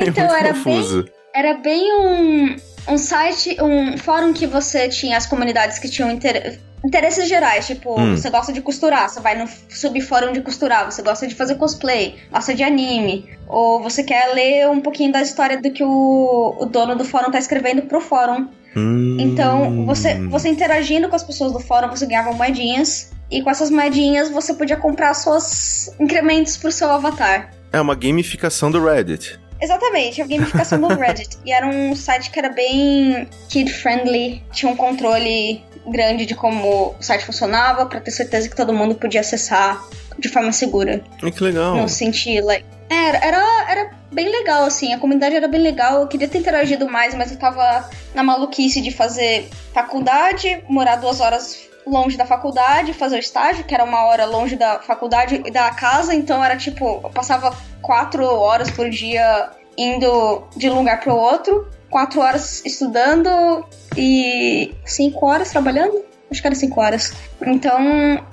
Então, 0.00 0.24
era 0.24 0.54
confuso. 0.54 1.04
Bem, 1.04 1.12
era 1.34 1.54
bem 1.54 1.92
um, 2.00 2.56
um 2.88 2.98
site, 2.98 3.56
um 3.60 3.98
fórum 3.98 4.32
que 4.32 4.46
você 4.46 4.88
tinha 4.88 5.16
as 5.16 5.26
comunidades 5.26 5.78
que 5.78 5.88
tinham 5.88 6.10
inter, 6.10 6.58
interesses 6.84 7.28
gerais, 7.28 7.66
tipo, 7.66 8.00
hum. 8.00 8.16
você 8.16 8.30
gosta 8.30 8.52
de 8.52 8.60
costurar, 8.60 9.08
você 9.08 9.20
vai 9.20 9.36
no 9.36 9.48
subfórum 9.68 10.32
de 10.32 10.40
costurar, 10.40 10.90
você 10.90 11.02
gosta 11.02 11.26
de 11.26 11.34
fazer 11.34 11.56
cosplay, 11.56 12.16
gosta 12.30 12.54
de 12.54 12.62
anime, 12.62 13.28
ou 13.48 13.82
você 13.82 14.02
quer 14.02 14.32
ler 14.32 14.68
um 14.68 14.80
pouquinho 14.80 15.12
da 15.12 15.20
história 15.20 15.60
do 15.60 15.70
que 15.72 15.82
o, 15.82 16.56
o 16.58 16.66
dono 16.66 16.94
do 16.94 17.04
fórum 17.04 17.30
tá 17.30 17.38
escrevendo 17.38 17.82
pro 17.82 18.00
fórum. 18.00 18.48
Hum. 18.76 19.16
Então, 19.18 19.84
você, 19.84 20.14
você 20.26 20.48
interagindo 20.48 21.08
com 21.08 21.16
as 21.16 21.24
pessoas 21.24 21.52
do 21.52 21.60
fórum, 21.60 21.88
você 21.88 22.06
ganhava 22.06 22.32
moedinhas, 22.32 23.12
e 23.30 23.42
com 23.42 23.50
essas 23.50 23.70
moedinhas 23.70 24.30
você 24.30 24.54
podia 24.54 24.76
comprar 24.76 25.12
seus 25.14 25.90
incrementos 25.98 26.56
pro 26.56 26.70
seu 26.70 26.90
avatar. 26.90 27.50
É 27.72 27.80
uma 27.80 27.94
gamificação 27.94 28.70
do 28.70 28.84
Reddit. 28.84 29.40
Exatamente, 29.60 30.20
a 30.20 30.26
gamificação 30.26 30.80
do 30.80 30.88
Reddit. 30.88 31.38
E 31.44 31.52
era 31.52 31.66
um 31.66 31.94
site 31.94 32.30
que 32.30 32.38
era 32.38 32.50
bem 32.50 33.28
kid-friendly, 33.48 34.42
tinha 34.52 34.70
um 34.70 34.76
controle 34.76 35.62
grande 35.86 36.26
de 36.26 36.34
como 36.34 36.94
o 36.98 37.02
site 37.02 37.24
funcionava, 37.24 37.86
para 37.86 38.00
ter 38.00 38.10
certeza 38.10 38.48
que 38.48 38.56
todo 38.56 38.72
mundo 38.72 38.94
podia 38.94 39.20
acessar 39.20 39.82
de 40.18 40.28
forma 40.28 40.52
segura. 40.52 41.02
Ai, 41.22 41.30
que 41.30 41.42
legal. 41.42 41.76
Não 41.76 41.88
sentir, 41.88 42.40
like... 42.42 42.64
Era, 42.88 43.18
era, 43.18 43.66
era 43.68 43.90
bem 44.12 44.28
legal, 44.28 44.64
assim, 44.64 44.94
a 44.94 44.98
comunidade 44.98 45.34
era 45.34 45.48
bem 45.48 45.60
legal, 45.60 46.02
eu 46.02 46.06
queria 46.06 46.28
ter 46.28 46.38
interagido 46.38 46.88
mais, 46.88 47.14
mas 47.14 47.32
eu 47.32 47.38
tava 47.38 47.88
na 48.14 48.22
maluquice 48.22 48.80
de 48.80 48.92
fazer 48.92 49.48
faculdade, 49.74 50.62
morar 50.68 50.96
duas 50.96 51.20
horas 51.20 51.68
longe 51.86 52.16
da 52.16 52.26
faculdade, 52.26 52.92
fazer 52.92 53.16
o 53.16 53.20
estágio, 53.20 53.64
que 53.64 53.74
era 53.74 53.84
uma 53.84 54.04
hora 54.06 54.24
longe 54.24 54.56
da 54.56 54.80
faculdade 54.80 55.42
e 55.46 55.50
da 55.50 55.70
casa, 55.70 56.14
então 56.14 56.44
era 56.44 56.56
tipo, 56.56 57.00
eu 57.04 57.10
passava 57.10 57.56
quatro 57.80 58.24
horas 58.24 58.70
por 58.70 58.90
dia 58.90 59.50
indo 59.78 60.42
de 60.56 60.68
um 60.68 60.74
lugar 60.74 61.00
para 61.00 61.14
o 61.14 61.16
outro, 61.16 61.68
quatro 61.90 62.20
horas 62.20 62.64
estudando 62.64 63.64
e 63.96 64.74
cinco 64.84 65.26
horas 65.26 65.50
trabalhando. 65.50 66.04
Acho 66.30 66.40
que 66.40 66.46
era 66.48 66.56
cinco 66.56 66.80
horas. 66.80 67.12
Então, 67.40 67.78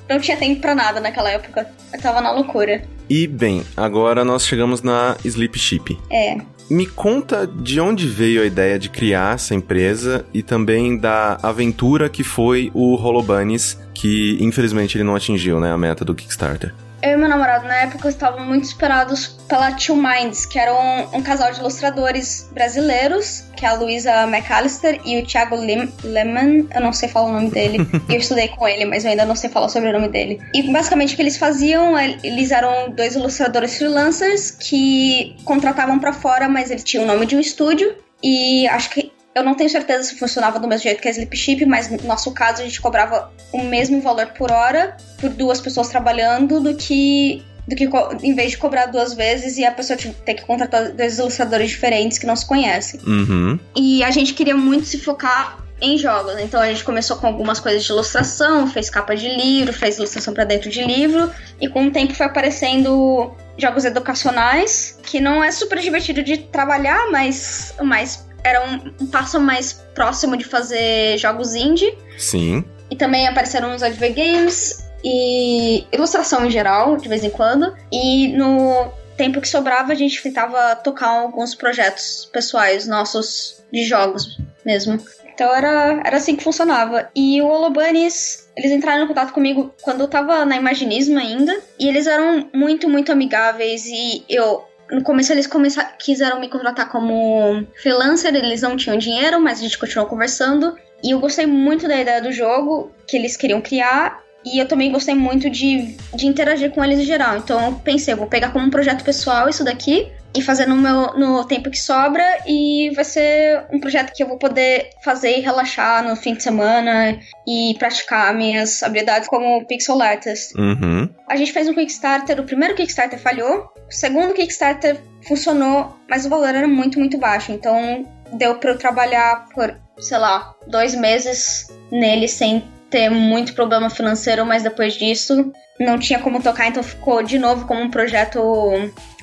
não 0.09 0.19
tinha 0.19 0.35
tempo 0.35 0.61
para 0.61 0.73
nada 0.73 0.99
naquela 0.99 1.29
época. 1.29 1.69
Eu 1.93 2.01
tava 2.01 2.21
na 2.21 2.31
loucura. 2.31 2.83
E 3.07 3.27
bem, 3.27 3.63
agora 3.77 4.25
nós 4.25 4.47
chegamos 4.47 4.81
na 4.81 5.15
Sleep 5.23 5.59
Chip. 5.59 5.99
É. 6.09 6.37
Me 6.73 6.87
conta 6.87 7.45
de 7.45 7.79
onde 7.79 8.07
veio 8.07 8.41
a 8.41 8.45
ideia 8.47 8.79
de 8.79 8.89
criar 8.89 9.35
essa 9.35 9.53
empresa 9.53 10.25
e 10.33 10.41
também 10.41 10.97
da 10.97 11.37
aventura 11.43 12.09
que 12.09 12.23
foi 12.23 12.71
o 12.73 12.95
Holobunnies, 12.95 13.79
que 13.93 14.39
infelizmente 14.41 14.97
ele 14.97 15.03
não 15.03 15.15
atingiu, 15.15 15.59
né, 15.59 15.71
a 15.71 15.77
meta 15.77 16.03
do 16.03 16.15
Kickstarter 16.15 16.73
eu 17.03 17.11
e 17.11 17.17
meu 17.17 17.27
namorado 17.27 17.67
na 17.67 17.75
época 17.81 18.07
estavam 18.07 18.45
muito 18.45 18.63
esperados 18.63 19.27
pela 19.49 19.73
Two 19.73 19.97
Minds, 19.97 20.45
que 20.45 20.57
era 20.57 20.73
um, 20.73 21.17
um 21.17 21.21
casal 21.21 21.51
de 21.51 21.59
ilustradores 21.59 22.49
brasileiros, 22.53 23.43
que 23.57 23.65
é 23.65 23.69
a 23.69 23.73
Luisa 23.73 24.25
McAllister 24.25 25.01
e 25.03 25.19
o 25.19 25.25
Thiago 25.25 25.57
Lehman, 25.57 26.65
eu 26.73 26.81
não 26.81 26.93
sei 26.93 27.09
falar 27.09 27.27
o 27.27 27.33
nome 27.33 27.49
dele. 27.49 27.79
eu 28.07 28.15
estudei 28.15 28.47
com 28.47 28.65
ele, 28.65 28.85
mas 28.85 29.03
eu 29.03 29.11
ainda 29.11 29.25
não 29.25 29.35
sei 29.35 29.49
falar 29.49 29.67
sobre 29.67 29.89
o 29.89 29.93
nome 29.93 30.07
dele. 30.07 30.39
E 30.53 30.63
basicamente 30.71 31.13
o 31.13 31.15
que 31.17 31.21
eles 31.21 31.35
faziam, 31.35 31.99
eles 31.99 32.51
eram 32.51 32.89
dois 32.91 33.15
ilustradores 33.15 33.77
freelancers 33.77 34.49
que 34.51 35.35
contratavam 35.43 35.99
para 35.99 36.13
fora, 36.13 36.47
mas 36.47 36.71
eles 36.71 36.85
tinham 36.85 37.03
o 37.03 37.07
nome 37.07 37.25
de 37.25 37.35
um 37.35 37.39
estúdio. 37.41 37.97
E 38.23 38.65
acho 38.69 38.89
que 38.89 39.11
eu 39.35 39.43
não 39.43 39.55
tenho 39.55 39.69
certeza 39.69 40.03
se 40.03 40.15
funcionava 40.17 40.59
do 40.59 40.67
mesmo 40.67 40.83
jeito 40.83 41.01
que 41.01 41.07
a 41.07 41.11
Sleep 41.11 41.35
Chip, 41.35 41.65
mas 41.65 41.89
no 41.89 41.97
nosso 42.03 42.31
caso 42.31 42.61
a 42.61 42.65
gente 42.65 42.79
cobrava 42.79 43.31
o 43.51 43.63
mesmo 43.63 44.01
valor 44.01 44.27
por 44.27 44.51
hora 44.51 44.95
por 45.19 45.29
duas 45.29 45.59
pessoas 45.59 45.87
trabalhando 45.87 46.59
do 46.59 46.75
que 46.75 47.43
do 47.67 47.75
que 47.75 47.89
em 48.21 48.35
vez 48.35 48.51
de 48.51 48.57
cobrar 48.57 48.87
duas 48.87 49.13
vezes 49.13 49.57
e 49.57 49.63
a 49.63 49.71
pessoa 49.71 49.97
ter 49.97 50.33
que 50.33 50.45
contratar 50.45 50.91
dois 50.91 51.17
ilustradores 51.17 51.69
diferentes 51.69 52.17
que 52.17 52.25
não 52.25 52.35
se 52.35 52.45
conhecem. 52.45 52.99
Uhum. 53.07 53.57
E 53.73 54.03
a 54.03 54.11
gente 54.11 54.33
queria 54.33 54.55
muito 54.55 54.85
se 54.85 54.97
focar 54.97 55.63
em 55.81 55.97
jogos. 55.97 56.37
Então 56.39 56.61
a 56.61 56.67
gente 56.67 56.83
começou 56.83 57.17
com 57.17 57.27
algumas 57.27 57.59
coisas 57.59 57.83
de 57.83 57.91
ilustração, 57.91 58.67
fez 58.67 58.89
capa 58.89 59.15
de 59.15 59.29
livro, 59.29 59.71
fez 59.73 59.97
ilustração 59.97 60.33
para 60.33 60.43
dentro 60.43 60.69
de 60.69 60.83
livro, 60.83 61.31
e 61.59 61.67
com 61.67 61.87
o 61.87 61.91
tempo 61.91 62.13
foi 62.13 62.25
aparecendo 62.25 63.33
jogos 63.57 63.85
educacionais, 63.85 64.99
que 65.03 65.19
não 65.19 65.43
é 65.43 65.51
super 65.51 65.79
divertido 65.79 66.23
de 66.23 66.37
trabalhar, 66.37 67.09
mas, 67.11 67.73
mas 67.81 68.25
era 68.43 68.65
um, 68.65 69.03
um 69.03 69.07
passo 69.07 69.39
mais 69.39 69.73
próximo 69.93 70.35
de 70.37 70.43
fazer 70.43 71.17
jogos 71.17 71.55
indie. 71.55 71.97
Sim. 72.17 72.63
E 72.89 72.95
também 72.95 73.27
apareceram 73.27 73.73
uns 73.73 73.81
AV 73.81 74.09
Games 74.09 74.83
e 75.03 75.85
ilustração 75.91 76.45
em 76.45 76.51
geral, 76.51 76.97
de 76.97 77.09
vez 77.09 77.23
em 77.23 77.29
quando. 77.29 77.75
E 77.91 78.29
no 78.29 78.91
tempo 79.17 79.41
que 79.41 79.47
sobrava, 79.47 79.91
a 79.91 79.95
gente 79.95 80.21
tentava 80.21 80.75
tocar 80.75 81.07
alguns 81.07 81.55
projetos 81.55 82.29
pessoais 82.31 82.87
nossos 82.87 83.63
de 83.71 83.83
jogos 83.83 84.39
mesmo. 84.65 84.99
Então 85.33 85.53
era, 85.53 86.01
era 86.05 86.17
assim 86.17 86.35
que 86.35 86.43
funcionava. 86.43 87.09
E 87.15 87.41
o 87.41 87.47
Holobanes, 87.47 88.47
eles 88.55 88.71
entraram 88.71 89.03
em 89.03 89.07
contato 89.07 89.33
comigo 89.33 89.73
quando 89.81 90.01
eu 90.01 90.07
tava 90.07 90.45
na 90.45 90.55
Imaginismo 90.55 91.17
ainda. 91.17 91.59
E 91.79 91.87
eles 91.87 92.05
eram 92.05 92.47
muito, 92.53 92.87
muito 92.87 93.11
amigáveis. 93.11 93.85
E 93.85 94.23
eu. 94.29 94.63
No 94.93 95.01
começo 95.01 95.33
eles 95.33 95.47
começaram, 95.47 95.89
quiseram 95.97 96.39
me 96.39 96.47
contratar 96.47 96.87
como 96.87 97.65
freelancer, 97.81 98.33
eles 98.35 98.61
não 98.61 98.77
tinham 98.77 98.95
dinheiro, 98.95 99.41
mas 99.41 99.57
a 99.57 99.63
gente 99.63 99.79
continuou 99.79 100.07
conversando. 100.07 100.77
E 101.03 101.09
eu 101.09 101.19
gostei 101.19 101.47
muito 101.47 101.87
da 101.87 101.99
ideia 101.99 102.21
do 102.21 102.31
jogo 102.31 102.91
que 103.07 103.17
eles 103.17 103.35
queriam 103.35 103.59
criar. 103.59 104.21
E 104.45 104.59
eu 104.59 104.67
também 104.67 104.91
gostei 104.91 105.15
muito 105.15 105.49
de, 105.49 105.97
de 106.13 106.27
interagir 106.27 106.69
com 106.69 106.83
eles 106.83 106.99
em 106.99 107.05
geral. 107.05 107.37
Então 107.37 107.65
eu 107.65 107.73
pensei, 107.79 108.13
vou 108.13 108.27
pegar 108.27 108.51
como 108.51 108.67
um 108.67 108.69
projeto 108.69 109.03
pessoal 109.03 109.49
isso 109.49 109.63
daqui 109.63 110.11
e 110.35 110.41
fazer 110.41 110.67
no 110.67 110.75
meu 110.75 111.13
no 111.17 111.45
tempo 111.45 111.69
que 111.69 111.79
sobra 111.79 112.23
e 112.47 112.91
vai 112.95 113.05
ser 113.05 113.65
um 113.71 113.79
projeto 113.79 114.13
que 114.13 114.23
eu 114.23 114.27
vou 114.27 114.37
poder 114.37 114.89
fazer 115.03 115.37
e 115.37 115.41
relaxar 115.41 116.03
no 116.03 116.15
fim 116.15 116.33
de 116.33 116.43
semana 116.43 117.19
e 117.47 117.75
praticar 117.77 118.33
minhas 118.33 118.81
habilidades 118.81 119.27
como 119.27 119.65
pixel 119.65 120.01
artist. 120.01 120.57
Uhum. 120.57 121.09
A 121.27 121.35
gente 121.35 121.51
fez 121.51 121.67
um 121.67 121.73
Kickstarter, 121.73 122.39
o 122.39 122.43
primeiro 122.43 122.75
Kickstarter 122.75 123.19
falhou, 123.19 123.71
o 123.87 123.91
segundo 123.91 124.33
Kickstarter 124.33 124.97
funcionou, 125.27 125.95
mas 126.09 126.25
o 126.25 126.29
valor 126.29 126.49
era 126.49 126.67
muito, 126.67 126.99
muito 126.99 127.17
baixo, 127.17 127.51
então 127.51 128.05
deu 128.33 128.55
para 128.55 128.71
eu 128.71 128.77
trabalhar 128.77 129.47
por, 129.53 129.75
sei 129.99 130.17
lá, 130.17 130.53
dois 130.67 130.95
meses 130.95 131.67
nele 131.91 132.27
sem 132.27 132.63
ter 132.89 133.09
muito 133.09 133.53
problema 133.53 133.89
financeiro, 133.89 134.45
mas 134.45 134.63
depois 134.63 134.93
disso 134.93 135.51
não 135.79 135.97
tinha 135.97 136.19
como 136.19 136.41
tocar, 136.41 136.67
então 136.67 136.83
ficou 136.83 137.23
de 137.23 137.39
novo 137.39 137.65
como 137.65 137.81
um 137.81 137.89
projeto, 137.89 138.39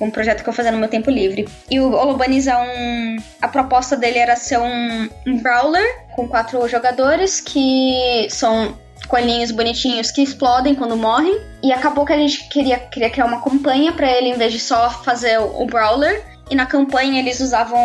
um 0.01 0.11
projeto 0.11 0.43
que 0.43 0.49
eu 0.49 0.53
fazia 0.53 0.71
no 0.71 0.77
meu 0.77 0.89
tempo 0.89 1.09
livre. 1.09 1.47
E 1.69 1.79
o 1.79 1.91
Olobanis 1.93 2.47
é 2.47 2.57
um, 2.57 3.17
a 3.41 3.47
proposta 3.47 3.95
dele 3.95 4.19
era 4.19 4.35
ser 4.35 4.59
um, 4.59 5.09
um 5.27 5.37
brawler 5.41 5.85
com 6.15 6.27
quatro 6.27 6.67
jogadores 6.67 7.39
que 7.39 8.27
são 8.29 8.77
coelhinhos 9.07 9.51
bonitinhos 9.51 10.11
que 10.11 10.21
explodem 10.21 10.75
quando 10.75 10.95
morrem. 10.95 11.39
E 11.63 11.71
acabou 11.71 12.05
que 12.05 12.13
a 12.13 12.17
gente 12.17 12.47
queria, 12.49 12.77
queria 12.79 13.09
criar 13.09 13.25
uma 13.25 13.41
campanha 13.41 13.91
para 13.91 14.09
ele 14.09 14.29
em 14.29 14.37
vez 14.37 14.53
de 14.53 14.59
só 14.59 14.89
fazer 14.89 15.39
o, 15.39 15.63
o 15.63 15.65
brawler. 15.65 16.23
E 16.49 16.55
na 16.55 16.65
campanha 16.65 17.19
eles 17.19 17.39
usavam 17.39 17.79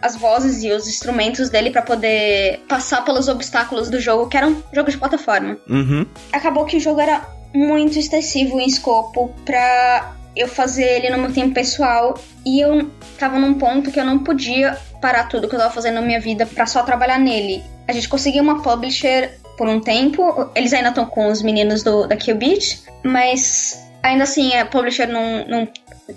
as 0.00 0.14
vozes 0.14 0.62
e 0.62 0.70
os 0.70 0.86
instrumentos 0.86 1.50
dele 1.50 1.70
para 1.70 1.82
poder 1.82 2.60
passar 2.68 3.04
pelos 3.04 3.26
obstáculos 3.26 3.90
do 3.90 3.98
jogo, 3.98 4.28
que 4.28 4.36
era 4.36 4.46
um 4.46 4.62
jogo 4.72 4.90
de 4.90 4.96
plataforma. 4.96 5.58
Uhum. 5.68 6.06
Acabou 6.32 6.64
que 6.64 6.76
o 6.76 6.80
jogo 6.80 7.00
era 7.00 7.26
muito 7.56 7.98
excessivo 7.98 8.60
em 8.60 8.66
escopo 8.66 9.34
pra 9.44 10.14
eu 10.36 10.46
fazer 10.46 10.84
ele 10.84 11.10
no 11.10 11.18
meu 11.18 11.32
tempo 11.32 11.54
pessoal. 11.54 12.18
E 12.44 12.60
eu 12.60 12.90
tava 13.18 13.38
num 13.38 13.54
ponto 13.54 13.90
que 13.90 13.98
eu 13.98 14.04
não 14.04 14.18
podia 14.18 14.78
parar 15.00 15.24
tudo 15.28 15.48
que 15.48 15.54
eu 15.54 15.58
tava 15.58 15.72
fazendo 15.72 15.94
na 15.94 16.02
minha 16.02 16.20
vida 16.20 16.44
para 16.44 16.66
só 16.66 16.82
trabalhar 16.82 17.18
nele. 17.18 17.64
A 17.88 17.92
gente 17.92 18.08
conseguiu 18.08 18.42
uma 18.42 18.62
publisher 18.62 19.38
por 19.56 19.66
um 19.68 19.80
tempo, 19.80 20.50
eles 20.54 20.72
ainda 20.74 20.90
estão 20.90 21.06
com 21.06 21.28
os 21.28 21.40
meninos 21.40 21.82
do, 21.82 22.06
da 22.06 22.14
Qbit, 22.14 22.82
mas 23.02 23.82
ainda 24.02 24.24
assim 24.24 24.54
a 24.54 24.66
publisher 24.66 25.06
não, 25.06 25.46
não 25.46 25.68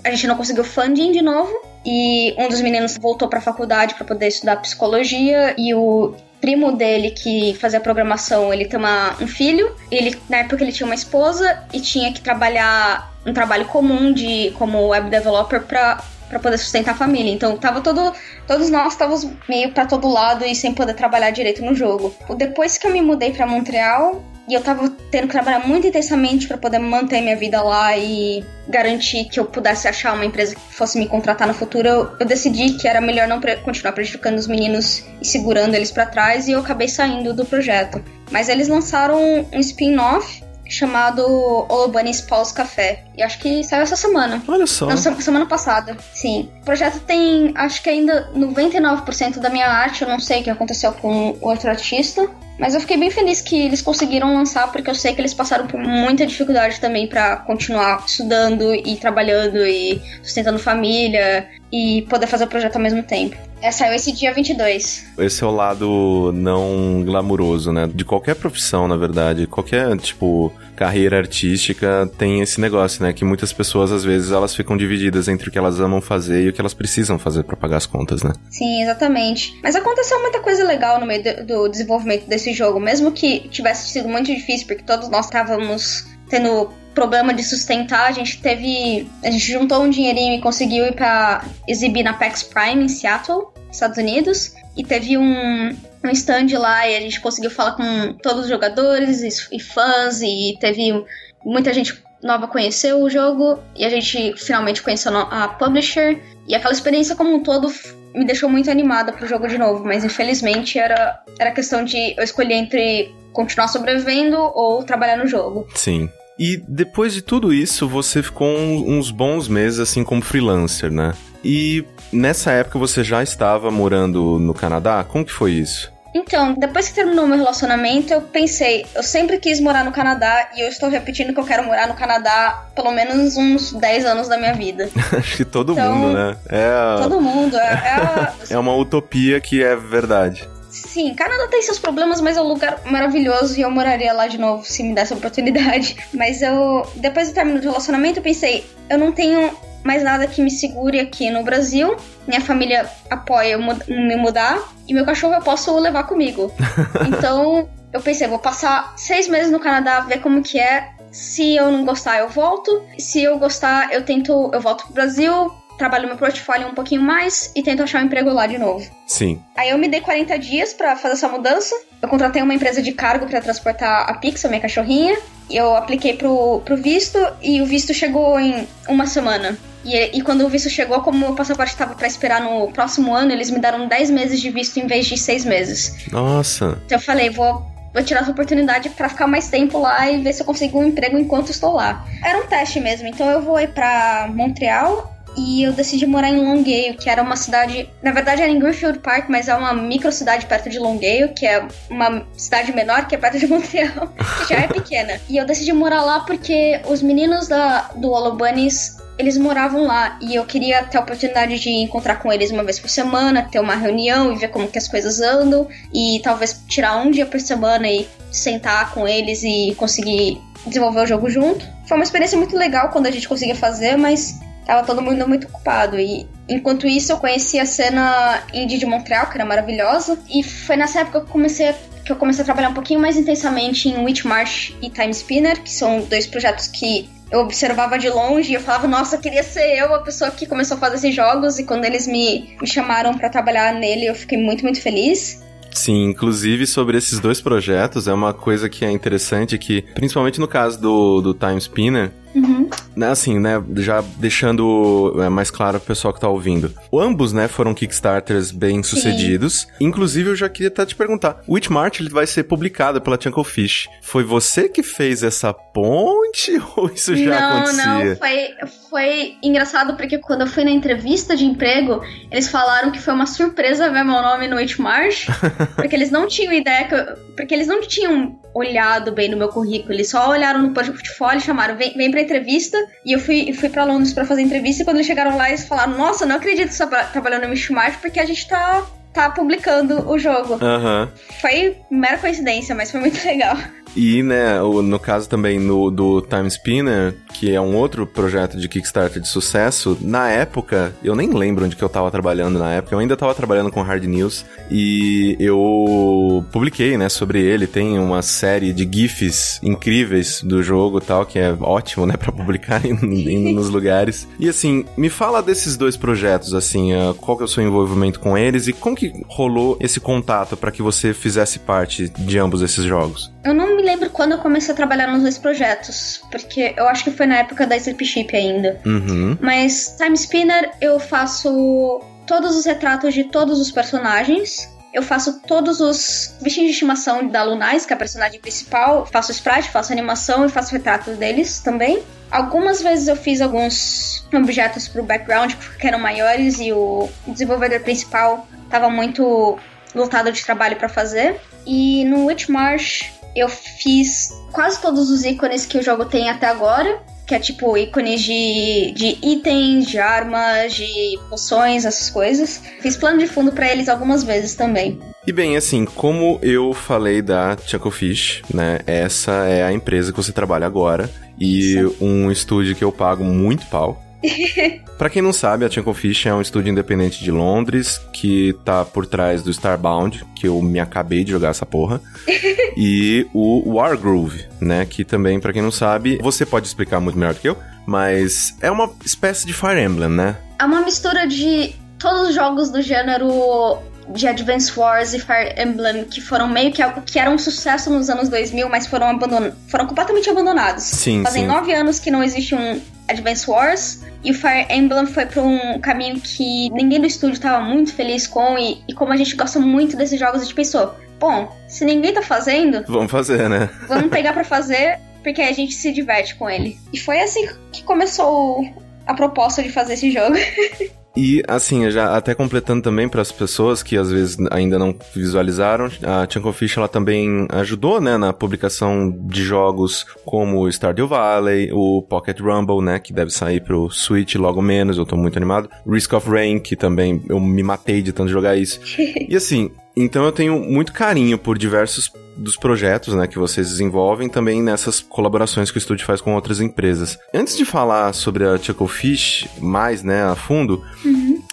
a 0.04 0.12
gente 0.12 0.28
não 0.28 0.36
conseguiu 0.36 0.64
funding 0.66 1.14
de 1.14 1.22
novo. 1.22 1.54
E 1.86 2.36
um 2.38 2.50
dos 2.50 2.60
meninos 2.62 2.98
voltou 2.98 3.30
para 3.30 3.40
a 3.40 3.42
faculdade 3.42 3.96
para 3.96 4.04
poder 4.04 4.28
estudar 4.28 4.58
psicologia 4.58 5.56
e 5.58 5.74
o 5.74 6.14
primo 6.40 6.72
dele 6.72 7.12
que 7.12 7.54
fazia 7.56 7.80
programação, 7.80 8.54
ele 8.54 8.66
tem 8.66 8.80
uma, 8.80 9.16
um 9.22 9.28
filho, 9.28 9.76
ele 9.92 10.18
na 10.30 10.38
época 10.38 10.64
ele 10.64 10.72
tinha 10.72 10.86
uma 10.88 10.96
esposa 10.96 11.64
e 11.74 11.80
tinha 11.80 12.12
que 12.14 12.22
trabalhar 12.22 13.14
um 13.26 13.34
trabalho 13.34 13.66
comum 13.66 14.14
de 14.14 14.52
como 14.58 14.88
web 14.88 15.10
developer 15.10 15.62
para 15.62 16.02
para 16.30 16.38
poder 16.38 16.60
sustentar 16.60 16.92
a 16.92 16.96
família. 16.96 17.34
Então 17.34 17.58
tava 17.58 17.82
todo 17.82 18.14
todos 18.48 18.70
nós 18.70 18.94
estávamos 18.94 19.28
meio 19.48 19.72
para 19.72 19.88
todo 19.88 20.08
lado 20.08 20.46
e 20.46 20.54
sem 20.54 20.74
poder 20.74 20.94
trabalhar 20.94 21.32
direito 21.32 21.66
no 21.66 21.74
jogo. 21.74 22.16
Depois 22.38 22.78
que 22.78 22.86
eu 22.86 22.92
me 22.92 23.02
mudei 23.02 23.34
para 23.34 23.48
Montreal, 23.48 24.24
e 24.50 24.54
eu 24.56 24.62
tava 24.62 24.90
tendo 25.12 25.28
que 25.28 25.34
trabalhar 25.34 25.68
muito 25.68 25.86
intensamente 25.86 26.48
para 26.48 26.58
poder 26.58 26.80
manter 26.80 27.22
minha 27.22 27.38
vida 27.38 27.62
lá 27.62 27.96
e 27.96 28.44
garantir 28.68 29.26
que 29.26 29.40
eu 29.40 29.46
pudesse 29.46 29.88
achar 29.88 30.14
uma 30.16 30.26
empresa 30.26 30.56
que 30.56 30.74
fosse 30.74 30.98
me 30.98 31.08
contratar 31.08 31.48
no 31.48 31.54
futuro. 31.54 31.88
Eu, 31.88 32.12
eu 32.20 32.26
decidi 32.26 32.74
que 32.74 32.88
era 32.88 33.00
melhor 33.00 33.28
não 33.28 33.40
pre 33.40 33.58
continuar 33.58 33.94
prejudicando 33.94 34.40
os 34.40 34.48
meninos 34.48 35.06
e 35.22 35.28
segurando 35.28 35.76
eles 35.76 35.92
para 35.92 36.08
trás 36.08 36.48
e 36.48 36.54
eu 36.54 36.60
acabei 36.62 36.88
saindo 36.88 37.32
do 37.32 37.46
projeto. 37.46 38.04
Mas 38.32 38.50
eles 38.50 38.68
lançaram 38.68 39.46
um 39.54 39.60
spin-off 39.60 40.44
chamado 40.68 41.24
Olobanis 41.70 42.20
Paus 42.20 42.52
Café. 42.52 43.04
E 43.20 43.22
acho 43.22 43.38
que 43.38 43.62
saiu 43.66 43.84
essa 43.84 43.98
semana. 43.98 44.42
Olha 44.48 44.66
só. 44.66 44.88
Não, 44.88 44.96
semana 44.96 45.46
passada. 45.46 45.98
Sim. 46.14 46.48
O 46.62 46.64
projeto 46.64 47.02
tem, 47.02 47.52
acho 47.54 47.84
que 47.84 47.90
ainda 47.90 48.32
99% 48.34 49.40
da 49.40 49.50
minha 49.50 49.68
arte. 49.68 50.04
Eu 50.04 50.08
não 50.08 50.22
sei 50.22 50.40
o 50.40 50.44
que 50.46 50.50
aconteceu 50.50 50.94
com 50.94 51.32
o 51.32 51.50
outro 51.50 51.70
artista. 51.70 52.30
Mas 52.58 52.74
eu 52.74 52.80
fiquei 52.80 52.96
bem 52.96 53.12
feliz 53.12 53.42
que 53.42 53.58
eles 53.58 53.82
conseguiram 53.82 54.34
lançar, 54.34 54.72
porque 54.72 54.90
eu 54.90 54.96
sei 54.96 55.14
que 55.14 55.20
eles 55.20 55.34
passaram 55.34 55.68
por 55.68 55.80
muita 55.80 56.26
dificuldade 56.26 56.80
também 56.80 57.08
para 57.08 57.38
continuar 57.38 58.04
estudando 58.06 58.74
e 58.74 58.96
trabalhando 58.96 59.58
e 59.66 60.02
sustentando 60.22 60.60
família 60.60 61.48
e 61.72 62.06
poder 62.10 62.28
fazer 62.28 62.46
o 62.46 62.48
projeto 62.48 62.76
ao 62.76 62.82
mesmo 62.82 63.04
tempo. 63.04 63.36
É, 63.62 63.72
saiu 63.72 63.94
esse 63.94 64.12
dia 64.12 64.34
22. 64.34 65.08
Esse 65.18 65.44
é 65.44 65.48
o 65.48 65.52
lado 65.52 66.32
não 66.34 67.04
glamuroso, 67.06 67.72
né? 67.74 67.90
De 67.94 68.06
qualquer 68.06 68.36
profissão, 68.36 68.88
na 68.88 68.96
verdade. 68.96 69.48
Qualquer, 69.48 69.98
tipo, 69.98 70.52
carreira 70.80 71.18
artística 71.18 72.10
tem 72.18 72.40
esse 72.40 72.62
negócio, 72.62 73.04
né? 73.04 73.12
Que 73.12 73.26
muitas 73.26 73.52
pessoas, 73.52 73.92
às 73.92 74.06
vezes, 74.06 74.32
elas 74.32 74.56
ficam 74.56 74.78
divididas 74.78 75.28
entre 75.28 75.50
o 75.50 75.52
que 75.52 75.58
elas 75.58 75.78
amam 75.82 76.00
fazer 76.00 76.46
e 76.46 76.48
o 76.48 76.54
que 76.54 76.62
elas 76.62 76.74
precisam 76.74 77.20
fazer 77.20 77.44
para 77.44 77.58
pagar 77.58 77.76
as 77.76 77.86
contas, 77.86 78.24
né? 78.24 78.32
Sim, 78.50 78.82
exatamente. 78.82 79.60
Mas 79.62 79.76
aconteceu 79.76 80.18
muita 80.22 80.40
coisa 80.40 80.64
legal 80.64 80.98
no 80.98 81.06
meio 81.06 81.46
do, 81.46 81.68
desenvolvimento 81.68 82.28
desse 82.28 82.54
jogo. 82.54 82.80
Mesmo 82.80 83.12
que 83.12 83.50
tivesse 83.50 83.90
sido 83.90 84.08
muito 84.08 84.34
difícil, 84.34 84.68
porque 84.68 84.84
todos 84.84 85.10
nós 85.10 85.26
estávamos 85.26 86.06
tendo 86.30 86.70
problema 86.96 87.34
de 87.34 87.44
sustentar, 87.44 88.08
a 88.08 88.12
gente 88.14 88.42
teve. 88.42 89.06
A 89.22 89.30
gente 89.30 89.52
juntou 89.52 89.84
um 89.84 89.90
dinheirinho 89.90 90.36
e 90.36 90.42
conseguiu 90.42 90.86
ir 90.86 90.94
pra 90.94 91.44
exibir 91.68 92.04
na 92.04 92.14
PAX 92.14 92.42
Prime 92.44 92.86
em 92.86 92.88
Seattle, 92.88 93.48
Estados 93.70 93.98
Unidos. 93.98 94.54
E 94.80 94.84
teve 94.86 95.18
um, 95.18 95.76
um 96.04 96.10
stand 96.12 96.58
lá 96.58 96.88
e 96.88 96.96
a 96.96 97.02
gente 97.02 97.20
conseguiu 97.20 97.52
falar 97.52 97.74
com 97.74 98.14
todos 98.14 98.44
os 98.44 98.50
jogadores 98.50 99.22
e, 99.22 99.58
e 99.58 99.60
fãs. 99.60 100.22
E 100.22 100.58
teve 100.58 101.04
muita 101.44 101.74
gente 101.74 102.02
nova 102.24 102.48
conheceu 102.48 103.02
o 103.04 103.10
jogo. 103.10 103.60
E 103.76 103.84
a 103.84 103.90
gente 103.90 104.34
finalmente 104.38 104.82
conheceu 104.82 105.12
a 105.18 105.50
publisher. 105.50 106.18
E 106.48 106.56
aquela 106.56 106.74
experiência 106.74 107.14
como 107.14 107.36
um 107.36 107.44
todo 107.44 107.70
me 108.16 108.26
deixou 108.26 108.50
muito 108.50 108.72
animada 108.72 109.12
pro 109.12 109.28
jogo 109.28 109.50
de 109.50 109.58
novo, 109.58 109.84
mas 109.84 110.06
infelizmente 110.06 110.80
era, 110.80 111.22
era 111.38 111.52
questão 111.52 111.84
de 111.84 112.16
eu 112.18 112.24
escolher 112.24 112.56
entre 112.56 113.14
continuar 113.34 113.68
sobrevivendo 113.68 114.38
ou 114.38 114.82
trabalhar 114.84 115.18
no 115.18 115.28
jogo. 115.28 115.68
Sim. 115.76 116.10
E 116.40 116.56
depois 116.70 117.14
de 117.14 117.22
tudo 117.22 117.54
isso, 117.54 117.86
você 117.86 118.24
ficou 118.24 118.48
uns 118.48 119.12
bons 119.12 119.50
meses 119.50 119.78
assim 119.78 120.06
como 120.06 120.22
freelancer, 120.22 120.90
né? 120.90 121.14
E 121.44 121.86
nessa 122.12 122.52
época 122.52 122.78
você 122.80 123.04
já 123.04 123.24
estava 123.24 123.72
morando 123.72 124.40
no 124.40 124.54
Canadá? 124.54 125.04
Como 125.04 125.26
que 125.26 125.32
foi 125.32 125.54
isso? 125.54 125.92
Então, 126.14 126.54
depois 126.54 126.88
que 126.90 126.96
terminou 126.96 127.28
meu 127.28 127.38
relacionamento, 127.38 128.12
eu 128.12 128.22
pensei, 128.22 128.86
eu 128.96 129.04
sempre 129.04 129.38
quis 129.38 129.60
morar 129.60 129.86
no 129.86 129.92
Canadá 129.92 130.50
e 130.56 130.62
eu 130.62 130.68
estou 130.68 130.90
repetindo 130.90 131.34
que 131.34 131.40
eu 131.40 131.46
quero 131.46 131.64
morar 131.64 131.88
no 131.88 131.94
Canadá 131.94 132.66
pelo 132.74 132.92
menos 132.92 133.38
uns 133.38 133.74
10 133.74 134.06
anos 134.06 134.28
da 134.28 134.38
minha 134.38 134.54
vida. 134.54 134.90
Acho 135.16 135.38
que 135.38 135.46
todo 135.46 135.74
então, 135.74 135.96
mundo, 135.96 136.14
né? 136.14 136.38
É 136.50 136.66
a... 136.66 136.98
Todo 137.04 137.22
mundo. 137.22 137.56
É, 137.58 137.62
é, 137.62 137.90
a... 137.90 138.34
é 138.50 138.58
uma 138.58 138.74
utopia 138.74 139.40
que 139.40 139.64
é 139.64 139.76
verdade. 139.76 140.50
Sim, 140.70 141.14
Canadá 141.14 141.48
tem 141.48 141.62
seus 141.62 141.78
problemas, 141.78 142.22
mas 142.22 142.38
é 142.38 142.42
um 142.42 142.48
lugar 142.48 142.82
maravilhoso 142.86 143.60
e 143.60 143.62
eu 143.62 143.70
moraria 143.70 144.14
lá 144.14 144.28
de 144.28 144.38
novo 144.38 144.66
se 144.66 144.82
me 144.84 144.94
desse 144.94 145.14
a 145.14 145.16
oportunidade. 145.16 145.96
Mas 146.14 146.42
eu, 146.42 146.88
depois 146.96 147.30
do 147.30 147.34
término 147.34 147.60
do 147.60 147.68
relacionamento, 147.68 148.20
eu 148.20 148.24
pensei, 148.24 148.66
eu 148.90 148.98
não 148.98 149.12
tenho 149.12 149.52
mais 149.84 150.04
nada 150.04 150.28
que 150.28 150.42
me 150.42 150.52
segure 150.52 151.00
aqui 151.00 151.30
no 151.30 151.44
Brasil. 151.44 151.96
Minha 152.28 152.42
família 152.42 152.90
apoia 153.10 153.54
eu 153.54 153.60
me 153.60 154.16
mudar 154.16 154.60
e 154.88 154.94
meu 154.94 155.06
cachorro 155.06 155.36
eu 155.36 155.42
posso 155.42 155.78
levar 155.80 156.04
comigo. 156.04 156.52
então 157.08 157.70
eu 157.92 158.02
pensei, 158.02 158.28
vou 158.28 158.40
passar 158.40 158.94
seis 158.96 159.28
meses 159.28 159.52
no 159.52 159.60
Canadá, 159.60 160.02
ver 160.02 160.22
como 160.22 160.44
que 160.44 160.60
é. 160.60 160.92
Se 161.12 161.56
eu 161.56 161.72
não 161.72 161.86
gostar, 161.86 162.20
eu 162.20 162.30
volto. 162.30 162.84
Se 162.98 163.24
eu 163.24 163.40
gostar, 163.40 163.92
eu 163.92 164.04
tento, 164.06 164.52
eu 164.54 164.62
volto 164.62 164.84
pro 164.86 164.94
Brasil, 164.94 165.52
trabalho 165.80 166.08
meu 166.08 166.18
portfólio 166.18 166.68
um 166.68 166.76
pouquinho 166.76 167.02
mais 167.02 167.52
e 167.56 167.64
tento 167.64 167.82
achar 167.82 168.04
um 168.04 168.06
emprego 168.06 168.30
lá 168.32 168.46
de 168.46 168.60
novo. 168.60 168.88
Sim. 169.08 169.42
Aí 169.58 169.70
eu 169.70 169.78
me 169.78 169.88
dei 169.88 170.02
40 170.02 170.38
dias 170.38 170.74
para 170.74 170.96
fazer 170.96 171.14
essa 171.14 171.28
mudança. 171.28 171.74
Eu 172.02 172.08
contratei 172.08 172.44
uma 172.44 172.54
empresa 172.54 172.82
de 172.82 172.92
cargo 172.92 173.26
para 173.26 173.42
transportar 173.42 174.08
a 174.08 174.14
Pixel, 174.16 174.50
minha 174.50 174.62
cachorrinha. 174.62 175.18
E 175.50 175.58
eu 175.58 175.76
apliquei 175.76 176.14
pro, 176.14 176.62
pro 176.64 176.78
visto 176.78 177.18
e 177.42 177.60
o 177.62 177.66
visto 177.66 177.94
chegou 177.94 178.40
em 178.40 178.68
uma 178.88 179.08
semana. 179.08 179.58
E, 179.84 180.18
e 180.18 180.22
quando 180.22 180.46
o 180.46 180.50
visto 180.50 180.70
chegou, 180.70 181.02
como 181.02 181.30
o 181.32 181.36
passaporte 181.36 181.72
estava 181.72 181.96
para 181.96 182.06
esperar 182.06 182.42
no 182.42 182.72
próximo 182.72 183.16
ano, 183.16 183.32
eles 183.32 183.50
me 183.50 183.58
deram 183.58 183.88
10 183.88 184.12
meses 184.12 184.40
de 184.40 184.52
visto 184.52 184.78
em 184.78 184.86
vez 184.86 185.08
de 185.08 185.18
6 185.18 185.46
meses. 185.46 186.12
Nossa. 186.12 186.80
Então 186.86 186.98
eu 186.98 187.02
falei, 187.02 187.30
vou 187.32 187.68
vou 187.92 188.04
tirar 188.04 188.22
essa 188.22 188.30
oportunidade 188.30 188.90
para 188.90 189.10
ficar 189.10 189.26
mais 189.26 189.48
tempo 189.48 189.80
lá 189.80 190.10
e 190.12 190.22
ver 190.22 190.34
se 190.34 190.42
eu 190.42 190.46
consigo 190.46 190.80
um 190.80 190.86
emprego 190.86 191.18
enquanto 191.18 191.50
estou 191.50 191.74
lá. 191.74 192.06
Era 192.24 192.38
um 192.38 192.46
teste 192.46 192.80
mesmo, 192.80 193.08
então 193.08 193.28
eu 193.32 193.42
vou 193.42 193.60
ir 193.60 193.70
para 193.70 194.30
Montreal 194.32 195.12
e 195.38 195.64
eu 195.64 195.74
decidi 195.74 196.06
morar 196.06 196.30
em 196.30 196.38
Longueuil, 196.38 196.96
que 196.96 197.10
era 197.10 197.22
uma 197.22 197.36
cidade, 197.36 197.90
na 198.02 198.12
verdade 198.12 198.42
era 198.42 198.52
em 198.52 198.60
Greenfield 198.60 199.00
Park, 199.00 199.30
mas 199.30 199.48
é 199.48 199.56
uma 199.56 199.74
micro 199.74 200.12
cidade 200.12 200.46
perto 200.46 200.70
de 200.70 200.80
Longueuil, 200.80 201.30
que 201.34 201.46
é 201.46 201.66
uma 201.90 202.26
cidade 202.38 202.74
menor 202.74 203.08
que 203.08 203.16
é 203.16 203.18
perto 203.18 203.40
de 203.40 203.48
Montreal, 203.48 204.08
que 204.40 204.54
já 204.54 204.62
é 204.62 204.68
pequena. 204.68 205.20
E 205.30 205.38
eu 205.38 205.46
decidi 205.46 205.74
morar 205.74 206.02
lá 206.02 206.22
porque 206.22 206.82
os 206.88 207.02
meninos 207.02 207.48
da, 207.48 207.92
do 207.96 208.12
Holo 208.12 208.36
Bunnies 208.36 208.98
eles 209.20 209.38
moravam 209.38 209.86
lá 209.86 210.18
e 210.22 210.36
eu 210.36 210.46
queria 210.46 210.82
ter 210.84 210.98
a 210.98 211.02
oportunidade 211.02 211.60
de 211.60 211.70
encontrar 211.70 212.16
com 212.22 212.32
eles 212.32 212.52
uma 212.52 212.64
vez 212.64 212.80
por 212.80 212.90
semana, 212.90 213.44
ter 213.52 213.60
uma 213.60 213.76
reunião 213.76 214.32
e 214.32 214.38
ver 214.38 214.48
como 214.48 214.70
que 214.70 214.78
as 214.78 214.88
coisas 214.88 215.20
andam 215.20 215.68
e 215.94 216.22
talvez 216.24 216.64
tirar 216.70 216.96
um 216.96 217.12
dia 217.12 217.26
por 217.26 217.38
semana 217.42 217.86
e 217.90 218.08
sentar 218.32 218.94
com 218.94 219.06
eles 219.06 219.44
e 219.44 219.76
conseguir 219.76 220.42
desenvolver 220.66 221.02
o 221.02 221.06
jogo 221.06 221.30
junto. 221.30 221.68
Foi 221.86 221.98
uma 221.98 222.04
experiência 222.04 222.38
muito 222.38 222.56
legal 222.56 222.90
quando 222.92 223.08
a 223.08 223.12
gente 223.12 223.28
conseguia 223.28 223.56
fazer, 223.56 223.98
mas 223.98 224.40
tava 224.66 224.86
todo 224.86 225.02
mundo 225.02 225.28
muito 225.28 225.48
ocupado 225.48 226.00
e 226.00 226.28
enquanto 226.48 226.88
isso 226.88 227.12
eu 227.12 227.18
conheci 227.18 227.60
a 227.60 227.66
cena 227.66 228.44
indie 228.54 228.78
de 228.78 228.86
Montreal, 228.86 229.28
que 229.28 229.36
era 229.36 229.46
maravilhosa, 229.46 230.20
e 230.30 230.44
foi 230.44 230.76
nessa 230.76 231.02
época 231.02 231.22
que 231.22 231.28
eu 231.28 231.32
comecei 231.32 231.74
que 232.04 232.12
eu 232.12 232.16
comecei 232.16 232.42
a 232.42 232.46
trabalhar 232.46 232.70
um 232.70 232.74
pouquinho 232.74 233.00
mais 233.00 233.18
intensamente 233.18 233.88
em 233.88 234.04
Witchmarsh 234.04 234.74
e 234.82 234.90
Time 234.90 235.12
Spinner, 235.12 235.62
que 235.62 235.70
são 235.70 236.02
dois 236.02 236.26
projetos 236.26 236.68
que 236.68 237.08
eu 237.32 237.42
observava 237.42 238.00
de 238.00 238.10
longe 238.10 238.52
e 238.52 238.56
eu 238.56 238.62
falava, 238.62 238.88
nossa, 238.88 239.18
queria 239.18 239.44
ser 239.44 239.78
eu 239.78 239.94
a 239.94 240.00
pessoa 240.00 240.32
que 240.32 240.48
começou 240.48 240.78
a 240.78 240.80
fazer 240.80 240.96
esses 240.96 241.16
jogos. 241.16 241.60
E 241.60 241.66
quando 241.66 241.86
eles 241.86 242.08
me, 242.08 242.56
me 242.60 242.68
chamaram 242.68 243.16
para 243.16 243.30
trabalhar 243.30 243.74
nele, 243.76 244.08
eu 244.08 244.16
fiquei 244.16 244.38
muito, 244.38 244.64
muito 244.64 244.82
feliz. 244.82 245.44
Sim, 245.72 246.06
inclusive 246.06 246.66
sobre 246.66 246.98
esses 246.98 247.20
dois 247.20 247.40
projetos, 247.40 248.08
é 248.08 248.14
uma 248.14 248.34
coisa 248.34 248.68
que 248.68 248.84
é 248.84 248.92
interessante 248.92 249.58
que, 249.58 249.84
principalmente 249.94 250.40
no 250.40 250.48
caso 250.48 250.82
do, 250.82 251.22
do 251.22 251.34
Time 251.36 251.60
Spinner, 251.60 252.12
Uhum. 252.34 252.70
Né, 252.96 253.10
assim, 253.10 253.40
né, 253.40 253.64
já 253.78 254.02
deixando 254.18 255.16
é, 255.20 255.30
mais 255.30 255.50
claro 255.50 255.80
pro 255.80 255.88
pessoal 255.88 256.14
que 256.14 256.20
tá 256.20 256.28
ouvindo. 256.28 256.74
Ambos, 256.94 257.34
né, 257.34 257.48
foram 257.48 257.74
Kickstarters 257.74 258.52
bem 258.52 258.84
sucedidos. 258.84 259.68
Inclusive, 259.80 260.30
eu 260.30 260.36
já 260.36 260.50
queria 260.50 260.68
até 260.68 260.86
te 260.86 260.96
perguntar, 260.96 261.42
o 261.48 261.54
Witchmart, 261.54 262.00
ele 262.00 262.10
vai 262.10 262.28
ser 262.28 262.44
publicado 262.44 263.02
pela 263.02 263.20
Chunklefish. 263.20 263.88
Foi 264.02 264.24
você 264.24 264.68
que 264.68 264.84
fez 264.84 265.24
essa 265.24 265.54
ponte 265.54 266.62
ou 266.76 266.90
isso 266.94 267.16
já 267.16 267.40
não, 267.40 267.58
acontecia? 267.58 267.86
Não, 267.86 268.16
foi, 268.16 268.50
foi 268.90 269.36
engraçado 269.42 269.96
porque 269.96 270.18
quando 270.18 270.42
eu 270.42 270.48
fui 270.48 270.64
na 270.64 270.72
entrevista 270.72 271.36
de 271.36 271.46
emprego, 271.46 272.02
eles 272.32 272.50
falaram 272.50 272.92
que 272.92 273.00
foi 273.00 273.14
uma 273.14 273.26
surpresa 273.26 273.90
ver 273.90 274.04
meu 274.04 274.22
nome 274.22 274.48
no 274.48 274.58
Witchmart, 274.58 275.28
porque 275.76 275.96
eles 275.96 276.12
não 276.12 276.28
tinham 276.28 276.54
ideia 276.54 276.88
que 276.88 276.96
eu, 276.96 277.06
porque 277.36 277.54
eles 277.54 277.68
não 277.68 277.82
tinham 277.82 278.38
olhado 278.54 279.12
bem 279.12 279.30
no 279.30 279.38
meu 279.38 279.50
currículo, 279.50 279.94
eles 279.94 280.10
só 280.10 280.30
olharam 280.30 280.62
no 280.62 280.74
portfólio 280.74 281.38
e 281.38 281.42
chamaram, 281.42 281.78
vem, 281.78 281.94
vem 281.96 282.12
pra 282.12 282.19
entrevista, 282.22 282.78
e 283.06 283.14
eu 283.14 283.20
fui, 283.20 283.54
fui 283.54 283.70
para 283.70 283.84
Londres 283.84 284.14
para 284.14 284.26
fazer 284.26 284.42
entrevista, 284.42 284.82
e 284.82 284.86
quando 284.86 284.98
eles 284.98 285.08
chegaram 285.08 285.36
lá, 285.38 285.50
eles 285.50 285.66
falaram, 285.66 285.98
nossa, 285.98 286.26
não 286.26 286.36
acredito 286.36 286.70
que 286.70 286.74
você 286.74 286.86
tá 286.86 287.04
trabalhando 287.06 287.44
no 287.44 287.50
Mishmart, 287.50 288.00
porque 288.00 288.20
a 288.20 288.26
gente 288.26 288.48
tá, 288.48 288.86
tá 289.14 289.30
publicando 289.30 290.10
o 290.10 290.18
jogo. 290.18 290.56
Aham. 290.62 291.12
Foi 291.42 291.78
mera 291.90 292.18
coincidência, 292.18 292.76
mas 292.76 292.92
foi 292.92 293.00
muito 293.00 293.22
legal. 293.26 293.58
E, 293.96 294.22
né, 294.24 294.60
no 294.60 295.00
caso 295.00 295.28
também 295.28 295.60
no, 295.60 295.90
do 295.90 296.22
Time 296.22 296.48
Spinner, 296.48 297.16
que 297.34 297.54
é 297.54 297.60
um 297.60 297.76
outro 297.76 298.06
projeto 298.06 298.58
de 298.58 298.68
Kickstarter 298.68 299.22
de 299.22 299.28
sucesso, 299.28 299.98
na 300.02 300.30
época, 300.30 300.94
eu 301.04 301.16
nem 301.16 301.32
lembro 301.34 301.66
onde 301.66 301.76
que 301.76 301.84
eu 301.84 301.90
tava 301.90 302.12
trabalhando 302.12 302.60
na 302.60 302.72
época, 302.74 302.96
eu 302.96 303.00
ainda 303.00 303.18
tava 303.18 303.34
trabalhando 303.34 303.72
com 303.72 303.82
Hard 303.82 304.04
News, 304.04 304.46
e 304.70 305.36
eu 305.40 306.46
publiquei, 306.52 306.98
né, 306.98 307.10
sobre 307.10 307.42
ele, 307.42 307.68
tem 307.68 307.98
uma 308.00 308.22
série 308.22 308.74
de 308.74 308.88
GIFs 308.90 309.60
incríveis 309.64 310.42
do 310.44 310.62
jogo 310.62 311.02
tal, 311.02 311.26
que 311.26 311.40
é 311.40 311.56
ótimo, 311.60 312.06
né, 312.06 312.16
pra 312.18 312.32
publicar 312.32 312.86
indo, 312.86 313.06
indo 313.06 313.52
nos 313.52 313.70
lugares. 313.70 314.28
E 314.40 314.48
assim, 314.48 314.86
me 314.96 315.10
fala 315.10 315.42
desses 315.42 315.76
dois 315.76 315.98
projetos, 315.98 316.54
assim, 316.54 316.94
ah, 316.94 317.14
qual 317.18 317.38
que 317.38 317.44
é 317.44 317.46
o 317.46 317.50
seu 317.50 317.64
envolvimento 317.64 318.20
com 318.20 318.38
eles 318.38 318.68
e 318.68 318.74
como 318.74 318.96
que 318.96 319.12
rolou 319.28 319.78
esse 319.80 320.00
contato 320.00 320.56
para 320.56 320.72
que 320.72 320.82
você 320.82 321.14
fizesse 321.14 321.60
parte 321.60 322.10
de 322.10 322.38
ambos 322.38 322.62
esses 322.62 322.86
jogos? 322.86 323.32
Eu 323.44 323.54
não 323.54 323.79
me 323.80 323.86
lembro 323.86 324.10
quando 324.10 324.34
eu 324.34 324.38
comecei 324.40 324.74
a 324.74 324.76
trabalhar 324.76 325.08
nos 325.08 325.22
dois 325.22 325.38
projetos, 325.38 326.22
porque 326.30 326.74
eu 326.76 326.88
acho 326.88 327.04
que 327.04 327.12
foi 327.12 327.26
na 327.26 327.38
época 327.38 327.66
da 327.66 327.78
Sleep 327.78 328.06
Ship 328.06 328.36
ainda. 328.36 328.80
Uhum. 328.86 329.38
Mas 329.42 329.96
Time 329.98 330.16
Spinner 330.16 330.72
eu 330.82 331.00
faço 331.00 332.02
todos 332.28 332.56
os 332.56 332.66
retratos 332.66 333.14
de 333.14 333.26
todos 333.26 333.60
os 333.60 333.72
personagens. 333.72 334.70
Eu 334.92 335.04
faço 335.04 335.42
todos 335.42 335.80
os 335.80 336.36
bichinhos 336.42 336.70
de 336.70 336.74
estimação 336.74 337.28
da 337.28 337.44
Lunais, 337.44 337.86
que 337.86 337.94
é 337.94 337.96
a 337.96 338.00
personagem 338.00 338.40
principal. 338.40 339.06
Faço 339.06 339.32
sprite, 339.32 339.70
faço 339.70 339.94
animação 339.94 340.46
e 340.46 340.50
faço 340.50 340.72
retratos 340.72 341.16
deles 341.18 341.60
também. 341.60 342.02
Algumas 342.32 342.82
vezes 342.82 343.08
eu 343.08 343.16
fiz 343.16 343.40
alguns 343.40 344.28
objetos 344.34 344.88
pro 344.88 345.04
background 345.04 345.54
que 345.80 345.88
eram 345.88 346.00
maiores 346.00 346.60
e 346.60 346.72
o 346.74 347.08
desenvolvedor 347.28 347.80
principal 347.82 348.48
estava 348.66 348.90
muito 348.90 349.58
lotado 349.94 350.32
de 350.32 350.44
trabalho 350.44 350.76
para 350.76 350.90
fazer. 350.90 351.40
E 351.66 352.04
no 352.06 352.26
Witchmarsh 352.26 353.19
eu 353.40 353.50
fiz 353.50 354.30
quase 354.52 354.82
todos 354.82 355.10
os 355.10 355.24
ícones 355.24 355.66
que 355.66 355.78
o 355.78 355.84
jogo 355.84 356.06
tem 356.06 356.30
até 356.30 356.48
agora. 356.48 357.02
Que 357.26 357.36
é 357.36 357.40
tipo 357.40 357.78
ícones 357.78 358.22
de, 358.22 358.92
de 358.96 359.20
itens, 359.22 359.86
de 359.86 360.00
armas, 360.00 360.74
de 360.74 361.20
poções, 361.30 361.86
essas 361.86 362.10
coisas. 362.10 362.60
Fiz 362.82 362.98
plano 362.98 363.20
de 363.20 363.28
fundo 363.28 363.52
para 363.52 363.72
eles 363.72 363.88
algumas 363.88 364.24
vezes 364.24 364.56
também. 364.56 365.00
E 365.28 365.32
bem, 365.32 365.56
assim, 365.56 365.86
como 365.86 366.40
eu 366.42 366.74
falei 366.74 367.22
da 367.22 367.56
Chucklefish, 367.56 368.42
né? 368.52 368.80
Essa 368.88 369.46
é 369.46 369.64
a 369.64 369.72
empresa 369.72 370.12
que 370.12 370.18
você 370.18 370.32
trabalha 370.32 370.66
agora. 370.66 371.08
E 371.40 371.76
um 372.02 372.32
estúdio 372.32 372.76
que 372.76 372.84
eu 372.84 372.92
pago 372.92 373.24
muito 373.24 373.68
pau. 373.68 374.04
Pra 374.98 375.10
quem 375.10 375.22
não 375.22 375.32
sabe, 375.32 375.66
a 375.66 375.70
Chucklefish 375.70 376.26
é 376.26 376.34
um 376.34 376.42
estúdio 376.42 376.72
independente 376.72 377.24
de 377.24 377.32
Londres 377.32 378.02
que 378.14 378.54
tá 378.66 378.84
por 378.84 379.06
trás 379.06 379.42
do 379.42 379.50
Starbound, 379.50 380.26
que 380.36 380.48
eu 380.48 380.62
me 380.62 380.80
acabei 380.80 381.24
de 381.24 381.32
jogar 381.32 381.50
essa 381.50 381.66
porra, 381.66 382.02
e 382.76 383.26
o 383.34 383.76
Wargroove, 383.76 384.46
né, 384.60 384.86
que 384.86 385.06
também, 385.06 385.40
pra 385.40 385.54
quem 385.54 385.62
não 385.62 385.72
sabe, 385.72 386.18
você 386.22 386.46
pode 386.46 386.68
explicar 386.68 387.00
muito 387.00 387.18
melhor 387.18 387.34
do 387.34 387.40
que 387.40 387.48
eu, 387.48 387.58
mas 387.86 388.56
é 388.62 388.70
uma 388.70 388.92
espécie 389.06 389.46
de 389.46 389.54
Fire 389.54 389.82
Emblem, 389.82 390.10
né? 390.10 390.38
É 390.60 390.66
uma 390.66 390.82
mistura 390.82 391.26
de 391.26 391.74
todos 391.98 392.30
os 392.30 392.36
jogos 392.36 392.70
do 392.70 392.82
gênero 392.82 393.80
de 394.10 394.28
Advance 394.28 394.78
Wars 394.78 395.14
e 395.14 395.20
Fire 395.20 395.54
Emblem 395.58 396.06
que 396.06 396.20
foram 396.20 396.48
meio 396.48 396.72
que 396.72 396.82
algo 396.82 397.02
que 397.02 397.20
era 397.20 397.30
um 397.30 397.38
sucesso 397.38 397.90
nos 397.90 398.10
anos 398.10 398.30
2000, 398.30 398.68
mas 398.70 398.88
foram 398.88 399.08
abandon... 399.08 399.52
foram 399.68 399.86
completamente 399.86 400.30
abandonados. 400.30 400.84
Sim, 400.84 401.24
Fazem 401.24 401.44
sim. 401.44 401.48
nove 401.48 401.74
anos 401.74 402.00
que 402.00 402.10
não 402.10 402.24
existe 402.24 402.56
um 402.56 402.82
Advance 403.10 403.50
Wars 403.50 404.04
e 404.24 404.32
o 404.32 404.34
Fire 404.34 404.68
Emblem 404.70 405.06
foi 405.06 405.26
para 405.26 405.42
um 405.42 405.80
caminho 405.80 406.20
que 406.20 406.70
ninguém 406.72 407.00
do 407.00 407.08
estúdio 407.08 407.34
estava 407.34 407.64
muito 407.64 407.94
feliz 407.94 408.28
com 408.28 408.58
e, 408.58 408.84
e 408.88 408.94
como 408.94 409.12
a 409.12 409.18
gente 409.18 409.36
gosta 409.36 409.60
muito 409.60 409.98
desses 409.98 410.20
jogos, 410.20 410.42
a 410.42 410.44
gente 410.44 410.56
pensou, 410.56 410.96
bom, 411.20 411.56
se 411.68 411.86
ninguém 411.86 412.14
tá 412.14 412.22
fazendo, 412.22 412.84
Vamos 412.88 413.12
fazer, 413.12 413.50
né? 413.50 413.70
vamos 413.88 414.10
pegar 414.12 414.34
pra 414.34 414.44
fazer 414.44 415.00
porque 415.24 415.42
a 415.42 415.52
gente 415.52 415.74
se 415.74 415.92
diverte 415.92 416.36
com 416.36 416.50
ele. 416.50 416.78
E 416.94 417.00
foi 417.00 417.20
assim 417.20 417.48
que 417.72 417.84
começou 417.84 418.64
a 419.06 419.14
proposta 419.14 419.62
de 419.62 419.70
fazer 419.70 419.94
esse 419.94 420.12
jogo. 420.12 420.36
E 421.16 421.44
assim, 421.48 421.90
já 421.90 422.16
até 422.16 422.34
completando 422.34 422.82
também 422.82 423.10
para 423.10 423.22
as 423.22 423.32
pessoas 423.32 423.82
que 423.82 423.98
às 423.98 424.12
vezes 424.12 424.38
ainda 424.52 424.78
não 424.78 424.96
visualizaram, 425.14 425.90
a 426.04 426.28
Chunklefish 426.30 426.78
ela 426.78 426.88
também 426.88 427.48
ajudou, 427.50 428.00
né, 428.00 428.18
na 428.18 428.32
publicação 428.32 429.10
de 429.28 429.44
jogos 429.44 430.06
como 430.26 430.62
o 430.62 430.72
Stardew 430.72 431.08
Valley, 431.08 431.72
o 431.74 432.02
Pocket 432.02 432.40
Rumble, 432.40 432.82
né, 432.82 433.00
que 433.00 433.12
deve 433.12 433.32
sair 433.32 433.62
pro 433.62 433.90
Switch 433.90 434.36
logo 434.36 434.62
menos, 434.62 434.98
eu 434.98 435.06
tô 435.06 435.18
muito 435.18 435.38
animado. 435.38 435.70
Risk 435.88 436.14
of 436.14 436.30
Rain, 436.30 436.60
que 436.60 436.76
também 436.76 437.22
eu 437.28 437.40
me 437.40 437.64
matei 437.64 438.02
de 438.02 438.14
tanto 438.14 438.30
jogar 438.32 438.56
isso. 438.56 438.80
E 439.30 439.36
assim, 439.36 439.70
então 439.96 440.24
eu 440.24 440.32
tenho 440.32 440.60
muito 440.60 440.94
carinho 440.94 441.38
por 441.38 441.58
diversos 441.58 442.12
dos 442.38 442.56
projetos, 442.56 443.14
né, 443.14 443.28
que 443.28 443.38
vocês 443.38 443.70
desenvolvem, 443.70 444.30
também 444.30 444.64
nessas 444.64 445.02
colaborações 445.02 445.70
que 445.72 445.78
o 445.78 445.80
estúdio 445.80 446.06
faz 446.06 446.22
com 446.22 446.36
outras 446.36 446.62
empresas. 446.62 447.18
Antes 447.34 447.58
de 447.58 447.66
falar 447.66 448.14
sobre 448.14 448.46
a 448.46 448.58
Chucklefish 448.58 449.48
mais, 449.60 450.04
né, 450.04 450.24
a 450.24 450.36
fundo, 450.36 450.82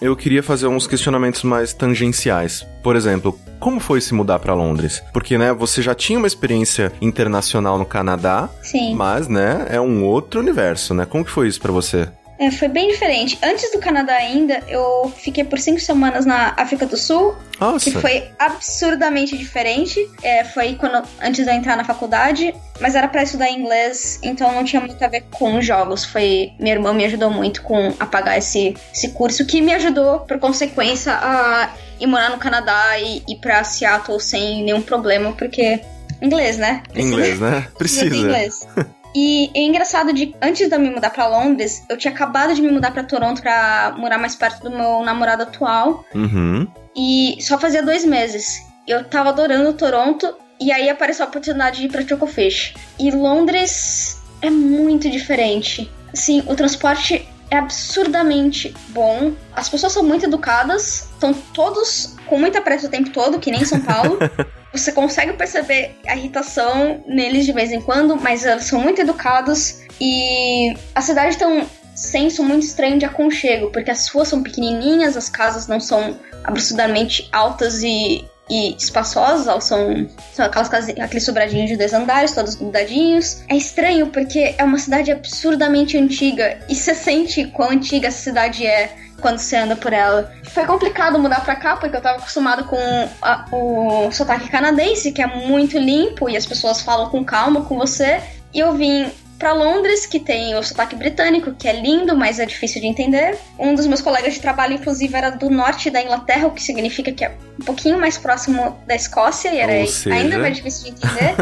eu 0.01 0.14
queria 0.14 0.42
fazer 0.42 0.68
uns 0.68 0.87
questionamentos 0.87 1.42
mais 1.42 1.72
tangenciais. 1.72 2.64
Por 2.83 2.94
exemplo, 2.94 3.37
como 3.59 3.81
foi 3.81 4.01
se 4.01 4.14
mudar 4.14 4.38
pra 4.38 4.55
Londres? 4.55 5.03
Porque, 5.12 5.37
né, 5.37 5.53
você 5.53 5.83
já 5.83 5.94
tinha 5.94 6.18
uma 6.18 6.29
experiência 6.29 6.92
internacional 7.01 7.79
no 7.79 7.87
Canadá, 7.87 8.49
Sim. 8.62 8.94
mas, 8.94 9.27
né, 9.27 9.66
é 9.68 9.81
um 9.81 10.05
outro 10.05 10.40
universo, 10.40 10.94
né? 10.94 11.05
Como 11.05 11.25
que 11.25 11.31
foi 11.31 11.49
isso 11.49 11.61
pra 11.61 11.72
você? 11.72 12.09
É, 12.38 12.51
foi 12.51 12.68
bem 12.68 12.88
diferente. 12.88 13.38
Antes 13.42 13.72
do 13.72 13.79
Canadá 13.79 14.14
ainda, 14.14 14.62
eu 14.68 15.12
fiquei 15.16 15.42
por 15.42 15.59
cinco 15.59 15.81
semanas 15.81 16.27
na 16.27 16.53
África 16.57 16.87
do 16.87 16.96
Sul. 16.96 17.35
Nossa. 17.59 17.90
Que 17.90 17.99
foi 17.99 18.29
absurdamente 18.38 19.37
diferente. 19.37 19.99
É, 20.22 20.44
foi 20.44 20.75
quando, 20.75 21.03
antes 21.22 21.44
de 21.44 21.51
eu 21.51 21.55
entrar 21.55 21.77
na 21.77 21.85
faculdade. 21.85 22.55
Mas 22.79 22.94
era 22.94 23.09
para 23.09 23.22
estudar 23.22 23.51
inglês, 23.51 24.20
então 24.22 24.53
não 24.53 24.62
tinha 24.62 24.83
muito 24.83 25.03
a 25.03 25.09
ver 25.09 25.25
com 25.31 25.61
jogos. 25.62 26.05
Foi. 26.05 26.53
Minha 26.59 26.75
irmã 26.75 26.92
me 26.92 27.05
ajudou 27.07 27.31
muito 27.31 27.62
com 27.62 27.94
a 27.99 28.05
pagar 28.05 28.37
esse, 28.37 28.77
esse 28.92 29.09
curso, 29.11 29.46
que 29.46 29.62
me 29.62 29.72
ajudou, 29.72 30.20
por 30.20 30.38
consequência, 30.38 31.12
a 31.14 31.70
ir 31.99 32.07
morar 32.07 32.31
no 32.31 32.37
Canadá 32.37 32.99
e 32.99 33.22
ir 33.27 33.37
pra 33.40 33.64
Seattle 33.64 34.20
sem 34.20 34.62
nenhum 34.62 34.83
problema, 34.83 35.33
porque. 35.33 35.81
Inglês, 36.20 36.57
né? 36.57 36.83
Inglês, 36.94 37.40
né? 37.40 37.66
Precisa. 37.77 38.14
Inglês. 38.14 38.66
E 39.18 39.50
é 39.55 39.62
engraçado 39.62 40.12
de 40.12 40.35
antes 40.42 40.68
de 40.68 40.74
eu 40.74 40.79
me 40.79 40.90
mudar 40.90 41.09
para 41.09 41.26
Londres, 41.26 41.83
eu 41.88 41.96
tinha 41.96 42.12
acabado 42.12 42.55
de 42.55 42.61
me 42.61 42.70
mudar 42.70 42.90
para 42.90 43.02
Toronto 43.02 43.40
para 43.40 43.94
morar 43.96 44.18
mais 44.18 44.37
perto 44.37 44.64
do 44.64 44.70
meu 44.70 45.02
namorado 45.02 45.42
atual. 45.42 46.05
Uhum. 46.14 46.68
E 46.94 47.38
só 47.40 47.59
fazia 47.59 47.83
dois 47.83 48.05
meses. 48.05 48.61
Eu 48.87 49.05
tava 49.05 49.31
adorando 49.31 49.72
Toronto 49.72 50.37
e 50.61 50.70
aí 50.70 50.90
apareceu 50.90 51.24
a 51.24 51.29
oportunidade 51.31 51.81
de 51.81 51.87
ir 51.87 51.88
pra 51.88 52.07
Chocofish. 52.07 52.74
E 52.98 53.11
Londres 53.11 54.20
é 54.42 54.50
muito 54.50 55.09
diferente. 55.09 55.90
Assim, 56.12 56.42
o 56.46 56.55
transporte 56.55 57.26
é 57.50 57.57
absurdamente 57.57 58.74
bom. 58.90 59.33
As 59.55 59.66
pessoas 59.66 59.94
são 59.94 60.02
muito 60.02 60.26
educadas, 60.26 61.09
estão 61.14 61.33
todos 61.33 62.16
com 62.26 62.38
muita 62.38 62.61
pressa 62.61 62.87
o 62.87 62.90
tempo 62.90 63.09
todo, 63.09 63.38
que 63.38 63.50
nem 63.50 63.64
São 63.64 63.81
Paulo. 63.81 64.18
Você 64.77 64.93
consegue 64.93 65.33
perceber 65.33 65.97
a 66.07 66.17
irritação 66.17 67.03
neles 67.07 67.47
de 67.47 67.53
vez 67.53 67.73
em 67.73 67.81
quando, 67.81 68.17
mas 68.17 68.45
eles 68.45 68.65
são 68.65 68.81
muito 68.81 69.01
educados 69.01 69.81
e 70.01 70.75
a 70.95 71.01
cidade 71.01 71.39
tem 71.39 71.47
um 71.47 71.67
senso 71.95 72.45
muito 72.45 72.65
estranho 72.65 72.99
de 72.99 73.07
aconchego, 73.07 73.71
porque 73.71 73.91
as 73.91 74.07
ruas 74.09 74.29
são 74.29 74.43
pequenininhas, 74.43 75.17
as 75.17 75.31
casas 75.31 75.67
não 75.67 75.81
são 75.81 76.19
absurdamente 76.45 77.27
altas 77.33 77.83
e, 77.83 78.25
e 78.51 78.77
espaçosas, 78.77 79.65
são, 79.65 80.07
são 80.35 80.45
aquelas 80.45 80.69
casas, 80.69 80.95
aqueles 81.01 81.25
sobradinhos 81.25 81.71
de 81.71 81.77
dois 81.77 81.95
andares, 81.95 82.33
todos 82.33 82.55
grudadinhos. 82.55 83.43
É 83.49 83.57
estranho 83.57 84.09
porque 84.09 84.55
é 84.59 84.62
uma 84.62 84.79
cidade 84.79 85.11
absurdamente 85.11 85.97
antiga 85.97 86.59
e 86.69 86.75
você 86.75 86.95
sente 86.95 87.47
quão 87.47 87.71
antiga 87.71 88.09
essa 88.09 88.23
cidade 88.23 88.67
é 88.67 89.06
quando 89.20 89.38
você 89.38 89.57
anda 89.57 89.76
por 89.76 89.92
ela. 89.92 90.33
Foi 90.52 90.64
complicado 90.64 91.18
mudar 91.18 91.40
pra 91.44 91.57
cá, 91.57 91.76
porque 91.76 91.96
eu 91.96 92.00
tava 92.00 92.18
acostumado 92.18 92.64
com 92.64 93.09
a, 93.22 93.44
o 93.52 94.11
sotaque 94.12 94.48
canadense, 94.48 95.12
que 95.12 95.22
é 95.22 95.26
muito 95.26 95.79
limpo 95.79 96.29
e 96.29 96.37
as 96.37 96.46
pessoas 96.46 96.81
falam 96.81 97.09
com 97.09 97.24
calma 97.24 97.62
com 97.62 97.76
você. 97.76 98.20
E 98.52 98.59
eu 98.59 98.72
vim 98.74 99.11
para 99.38 99.53
Londres, 99.53 100.07
que 100.07 100.18
tem 100.18 100.55
o 100.55 100.62
sotaque 100.62 100.96
britânico, 100.96 101.55
que 101.55 101.68
é 101.68 101.81
lindo, 101.81 102.16
mas 102.16 102.38
é 102.38 102.46
difícil 102.46 102.81
de 102.81 102.87
entender. 102.87 103.37
Um 103.59 103.75
dos 103.75 103.87
meus 103.87 104.01
colegas 104.01 104.35
de 104.35 104.40
trabalho, 104.40 104.75
inclusive, 104.75 105.14
era 105.14 105.31
do 105.31 105.51
norte 105.51 105.90
da 105.90 106.03
Inglaterra, 106.03 106.46
o 106.46 106.51
que 106.51 106.62
significa 106.62 107.12
que 107.12 107.25
é 107.25 107.37
um 107.61 107.64
pouquinho 107.64 107.99
mais 107.99 108.18
próximo 108.18 108.79
da 108.87 108.94
Escócia, 108.94 109.53
e 109.53 109.59
era 109.59 109.87
seja... 109.87 110.14
ainda 110.14 110.38
mais 110.38 110.57
difícil 110.57 110.85
de 110.85 110.90
entender. 110.90 111.35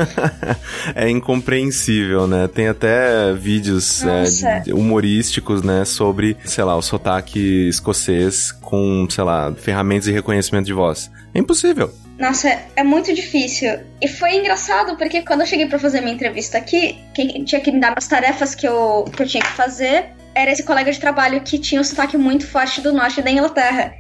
é 0.94 1.09
incompreensível, 1.09 2.26
né? 2.26 2.48
Tem 2.48 2.68
até 2.68 3.33
vídeos 3.33 4.02
é, 4.04 4.72
humorísticos, 4.72 5.62
né, 5.62 5.85
sobre, 5.85 6.37
sei 6.44 6.64
lá, 6.64 6.76
o 6.76 6.83
sotaque 6.83 7.68
escocês 7.68 8.52
com, 8.52 9.07
sei 9.09 9.24
lá, 9.24 9.52
ferramentas 9.54 10.04
de 10.04 10.12
reconhecimento 10.12 10.66
de 10.66 10.72
voz. 10.72 11.11
É 11.35 11.38
impossível. 11.38 11.92
Nossa, 12.18 12.61
é 12.77 12.83
muito 12.83 13.12
difícil. 13.12 13.81
E 14.00 14.07
foi 14.07 14.37
engraçado 14.37 14.96
porque 14.96 15.22
quando 15.22 15.40
eu 15.40 15.46
cheguei 15.46 15.66
para 15.66 15.79
fazer 15.79 16.00
minha 16.00 16.14
entrevista 16.14 16.59
aqui, 16.59 16.98
quem 17.12 17.44
tinha 17.44 17.61
que 17.61 17.72
me 17.72 17.81
dar 17.81 17.94
as 17.96 18.07
tarefas 18.07 18.55
que 18.55 18.66
eu, 18.66 19.05
que 19.14 19.22
eu 19.22 19.27
tinha 19.27 19.42
que 19.42 19.50
fazer 19.50 20.11
era 20.35 20.50
esse 20.50 20.64
colega 20.64 20.90
de 20.90 20.98
trabalho 20.98 21.40
que 21.42 21.59
tinha 21.59 21.81
um 21.81 21.85
sotaque 21.85 22.16
muito 22.16 22.46
forte 22.46 22.81
do 22.81 22.92
norte 22.92 23.22
da 23.22 23.31
Inglaterra. 23.31 23.94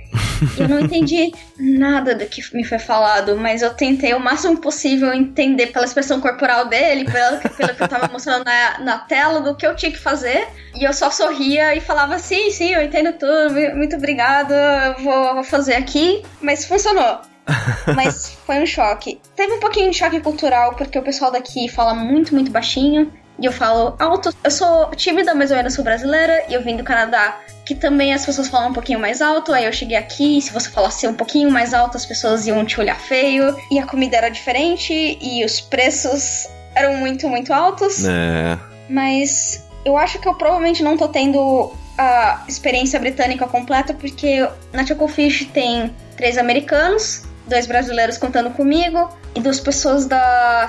eu 0.58 0.68
não 0.68 0.80
entendi 0.82 1.32
nada 1.58 2.14
do 2.14 2.26
que 2.26 2.42
me 2.54 2.64
foi 2.64 2.78
falado, 2.78 3.36
mas 3.36 3.62
eu 3.62 3.72
tentei 3.74 4.12
o 4.14 4.20
máximo 4.20 4.56
possível 4.56 5.12
entender 5.12 5.68
pela 5.68 5.84
expressão 5.84 6.20
corporal 6.20 6.66
dele, 6.66 7.04
pelo, 7.04 7.38
pelo 7.56 7.74
que 7.74 7.82
eu 7.82 7.88
tava 7.88 8.12
mostrando 8.12 8.44
na, 8.44 8.80
na 8.80 8.98
tela, 8.98 9.40
do 9.40 9.54
que 9.54 9.66
eu 9.66 9.76
tinha 9.76 9.92
que 9.92 9.98
fazer. 9.98 10.46
E 10.74 10.84
eu 10.84 10.92
só 10.92 11.08
sorria 11.08 11.74
e 11.74 11.80
falava: 11.80 12.18
sim, 12.18 12.50
sim, 12.50 12.74
eu 12.74 12.82
entendo 12.82 13.12
tudo, 13.12 13.76
muito 13.76 13.94
obrigado, 13.96 14.52
eu 14.52 15.04
vou, 15.04 15.34
vou 15.34 15.44
fazer 15.44 15.74
aqui. 15.74 16.22
Mas 16.40 16.64
funcionou. 16.64 17.33
Mas 17.94 18.36
foi 18.46 18.62
um 18.62 18.66
choque. 18.66 19.20
Teve 19.36 19.52
um 19.52 19.60
pouquinho 19.60 19.90
de 19.90 19.98
choque 19.98 20.20
cultural, 20.20 20.74
porque 20.74 20.98
o 20.98 21.02
pessoal 21.02 21.30
daqui 21.30 21.68
fala 21.68 21.94
muito, 21.94 22.34
muito 22.34 22.50
baixinho. 22.50 23.12
E 23.38 23.46
eu 23.46 23.52
falo 23.52 23.96
alto. 23.98 24.32
Eu 24.42 24.50
sou 24.50 24.90
tímida, 24.90 25.34
mas 25.34 25.50
eu 25.50 25.56
ainda 25.56 25.70
sou 25.70 25.82
brasileira. 25.82 26.44
E 26.48 26.54
eu 26.54 26.62
vim 26.62 26.76
do 26.76 26.84
Canadá, 26.84 27.40
que 27.66 27.74
também 27.74 28.14
as 28.14 28.24
pessoas 28.24 28.48
falam 28.48 28.70
um 28.70 28.72
pouquinho 28.72 29.00
mais 29.00 29.20
alto. 29.20 29.52
Aí 29.52 29.64
eu 29.64 29.72
cheguei 29.72 29.96
aqui, 29.96 30.40
se 30.40 30.52
você 30.52 30.70
falasse 30.70 31.06
um 31.08 31.14
pouquinho 31.14 31.50
mais 31.50 31.74
alto, 31.74 31.96
as 31.96 32.06
pessoas 32.06 32.46
iam 32.46 32.64
te 32.64 32.78
olhar 32.78 32.98
feio. 32.98 33.56
E 33.70 33.78
a 33.78 33.86
comida 33.86 34.16
era 34.16 34.28
diferente. 34.28 35.18
E 35.20 35.44
os 35.44 35.60
preços 35.60 36.46
eram 36.74 36.96
muito, 36.96 37.28
muito 37.28 37.52
altos. 37.52 38.04
É. 38.04 38.58
Mas 38.88 39.64
eu 39.84 39.96
acho 39.96 40.18
que 40.18 40.28
eu 40.28 40.34
provavelmente 40.34 40.82
não 40.82 40.96
tô 40.96 41.08
tendo 41.08 41.72
a 41.98 42.44
experiência 42.48 42.98
britânica 42.98 43.46
completa, 43.46 43.94
porque 43.94 44.48
na 44.72 44.86
Chocofish 44.86 45.46
tem 45.52 45.94
três 46.16 46.38
americanos, 46.38 47.22
dois 47.46 47.66
brasileiros 47.66 48.18
contando 48.18 48.50
comigo 48.50 49.08
e 49.34 49.40
duas 49.40 49.60
pessoas 49.60 50.06
da, 50.06 50.66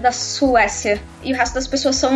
da 0.00 0.12
Suécia. 0.12 1.00
E 1.22 1.32
o 1.32 1.36
resto 1.36 1.54
das 1.54 1.66
pessoas 1.66 1.96
são 1.96 2.12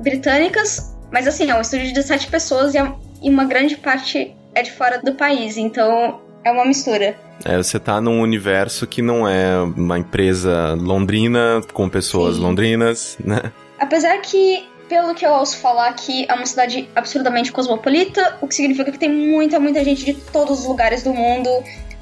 britânicas, 0.00 0.94
mas 1.10 1.26
assim, 1.26 1.50
é 1.50 1.54
um 1.54 1.60
estúdio 1.60 1.92
de 1.92 2.02
sete 2.02 2.26
pessoas 2.26 2.74
e, 2.74 2.78
é, 2.78 2.92
e 3.22 3.30
uma 3.30 3.44
grande 3.44 3.76
parte 3.76 4.34
é 4.54 4.62
de 4.62 4.72
fora 4.72 5.00
do 5.02 5.14
país, 5.14 5.56
então 5.56 6.20
é 6.44 6.50
uma 6.50 6.64
mistura. 6.64 7.16
É, 7.44 7.56
você 7.56 7.78
tá 7.78 8.00
num 8.00 8.20
universo 8.20 8.86
que 8.86 9.00
não 9.00 9.28
é 9.28 9.60
uma 9.60 9.98
empresa 9.98 10.74
londrina 10.74 11.60
com 11.72 11.88
pessoas 11.88 12.36
Sim. 12.36 12.42
londrinas, 12.42 13.16
né? 13.24 13.52
Apesar 13.78 14.18
que 14.18 14.66
pelo 14.88 15.14
que 15.14 15.24
eu 15.24 15.30
ouço 15.30 15.58
falar 15.58 15.92
que 15.92 16.26
é 16.28 16.34
uma 16.34 16.46
cidade 16.46 16.88
absurdamente 16.96 17.52
cosmopolita, 17.52 18.38
o 18.40 18.48
que 18.48 18.54
significa 18.54 18.90
que 18.90 18.98
tem 18.98 19.12
muita, 19.12 19.60
muita 19.60 19.84
gente 19.84 20.04
de 20.04 20.14
todos 20.14 20.60
os 20.60 20.66
lugares 20.66 21.02
do 21.02 21.12
mundo. 21.12 21.50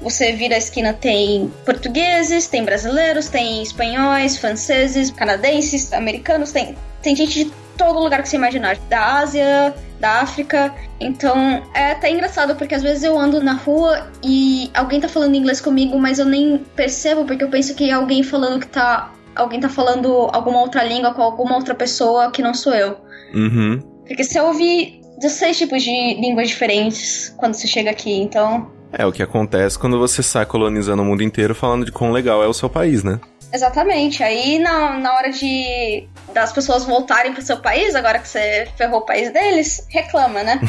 Você 0.01 0.31
vira 0.33 0.55
a 0.55 0.57
esquina, 0.57 0.93
tem 0.93 1.51
portugueses, 1.65 2.47
tem 2.47 2.63
brasileiros, 2.63 3.29
tem 3.29 3.63
espanhóis, 3.63 4.37
franceses, 4.37 5.09
canadenses, 5.09 5.91
americanos, 5.91 6.51
tem, 6.51 6.75
tem 7.01 7.15
gente 7.15 7.45
de 7.45 7.51
todo 7.77 7.99
lugar 7.99 8.21
que 8.21 8.29
você 8.29 8.35
imaginar, 8.35 8.77
da 8.89 9.19
Ásia, 9.19 9.73
da 9.99 10.21
África. 10.21 10.73
Então 10.99 11.63
é 11.73 11.91
até 11.91 12.11
engraçado 12.11 12.55
porque 12.55 12.75
às 12.75 12.83
vezes 12.83 13.03
eu 13.03 13.17
ando 13.17 13.41
na 13.41 13.53
rua 13.53 14.07
e 14.23 14.69
alguém 14.73 14.99
tá 14.99 15.07
falando 15.07 15.35
inglês 15.35 15.61
comigo, 15.61 15.97
mas 15.97 16.19
eu 16.19 16.25
nem 16.25 16.57
percebo 16.75 17.25
porque 17.25 17.43
eu 17.43 17.49
penso 17.49 17.75
que 17.75 17.89
é 17.89 17.93
alguém 17.93 18.23
falando 18.23 18.59
que 18.59 18.67
tá. 18.67 19.13
Alguém 19.35 19.59
tá 19.59 19.69
falando 19.69 20.29
alguma 20.33 20.61
outra 20.61 20.83
língua 20.83 21.13
com 21.13 21.21
alguma 21.21 21.55
outra 21.55 21.75
pessoa 21.75 22.31
que 22.31 22.41
não 22.41 22.55
sou 22.55 22.73
eu. 22.73 22.97
Uhum. 23.35 23.79
Porque 24.07 24.23
você 24.23 24.39
ouve 24.39 24.99
16 25.19 25.57
tipos 25.59 25.83
de 25.83 25.91
línguas 26.15 26.47
diferentes 26.47 27.35
quando 27.37 27.53
você 27.53 27.67
chega 27.67 27.91
aqui, 27.91 28.11
então 28.11 28.71
é 28.91 29.05
o 29.05 29.11
que 29.11 29.23
acontece 29.23 29.77
quando 29.77 29.99
você 29.99 30.23
sai 30.23 30.45
colonizando 30.45 31.01
o 31.01 31.05
mundo 31.05 31.23
inteiro 31.23 31.53
falando 31.55 31.85
de 31.85 31.91
quão 31.91 32.11
legal 32.11 32.43
é 32.43 32.47
o 32.47 32.53
seu 32.53 32.69
país, 32.69 33.03
né? 33.03 33.19
Exatamente. 33.53 34.23
Aí 34.23 34.59
na, 34.59 34.97
na 34.99 35.13
hora 35.13 35.31
de 35.31 36.07
das 36.33 36.51
pessoas 36.51 36.85
voltarem 36.85 37.33
pro 37.33 37.41
seu 37.41 37.57
país, 37.57 37.95
agora 37.95 38.19
que 38.19 38.27
você 38.27 38.67
ferrou 38.77 38.99
o 38.99 39.05
país 39.05 39.31
deles, 39.31 39.85
reclama, 39.89 40.43
né? 40.43 40.59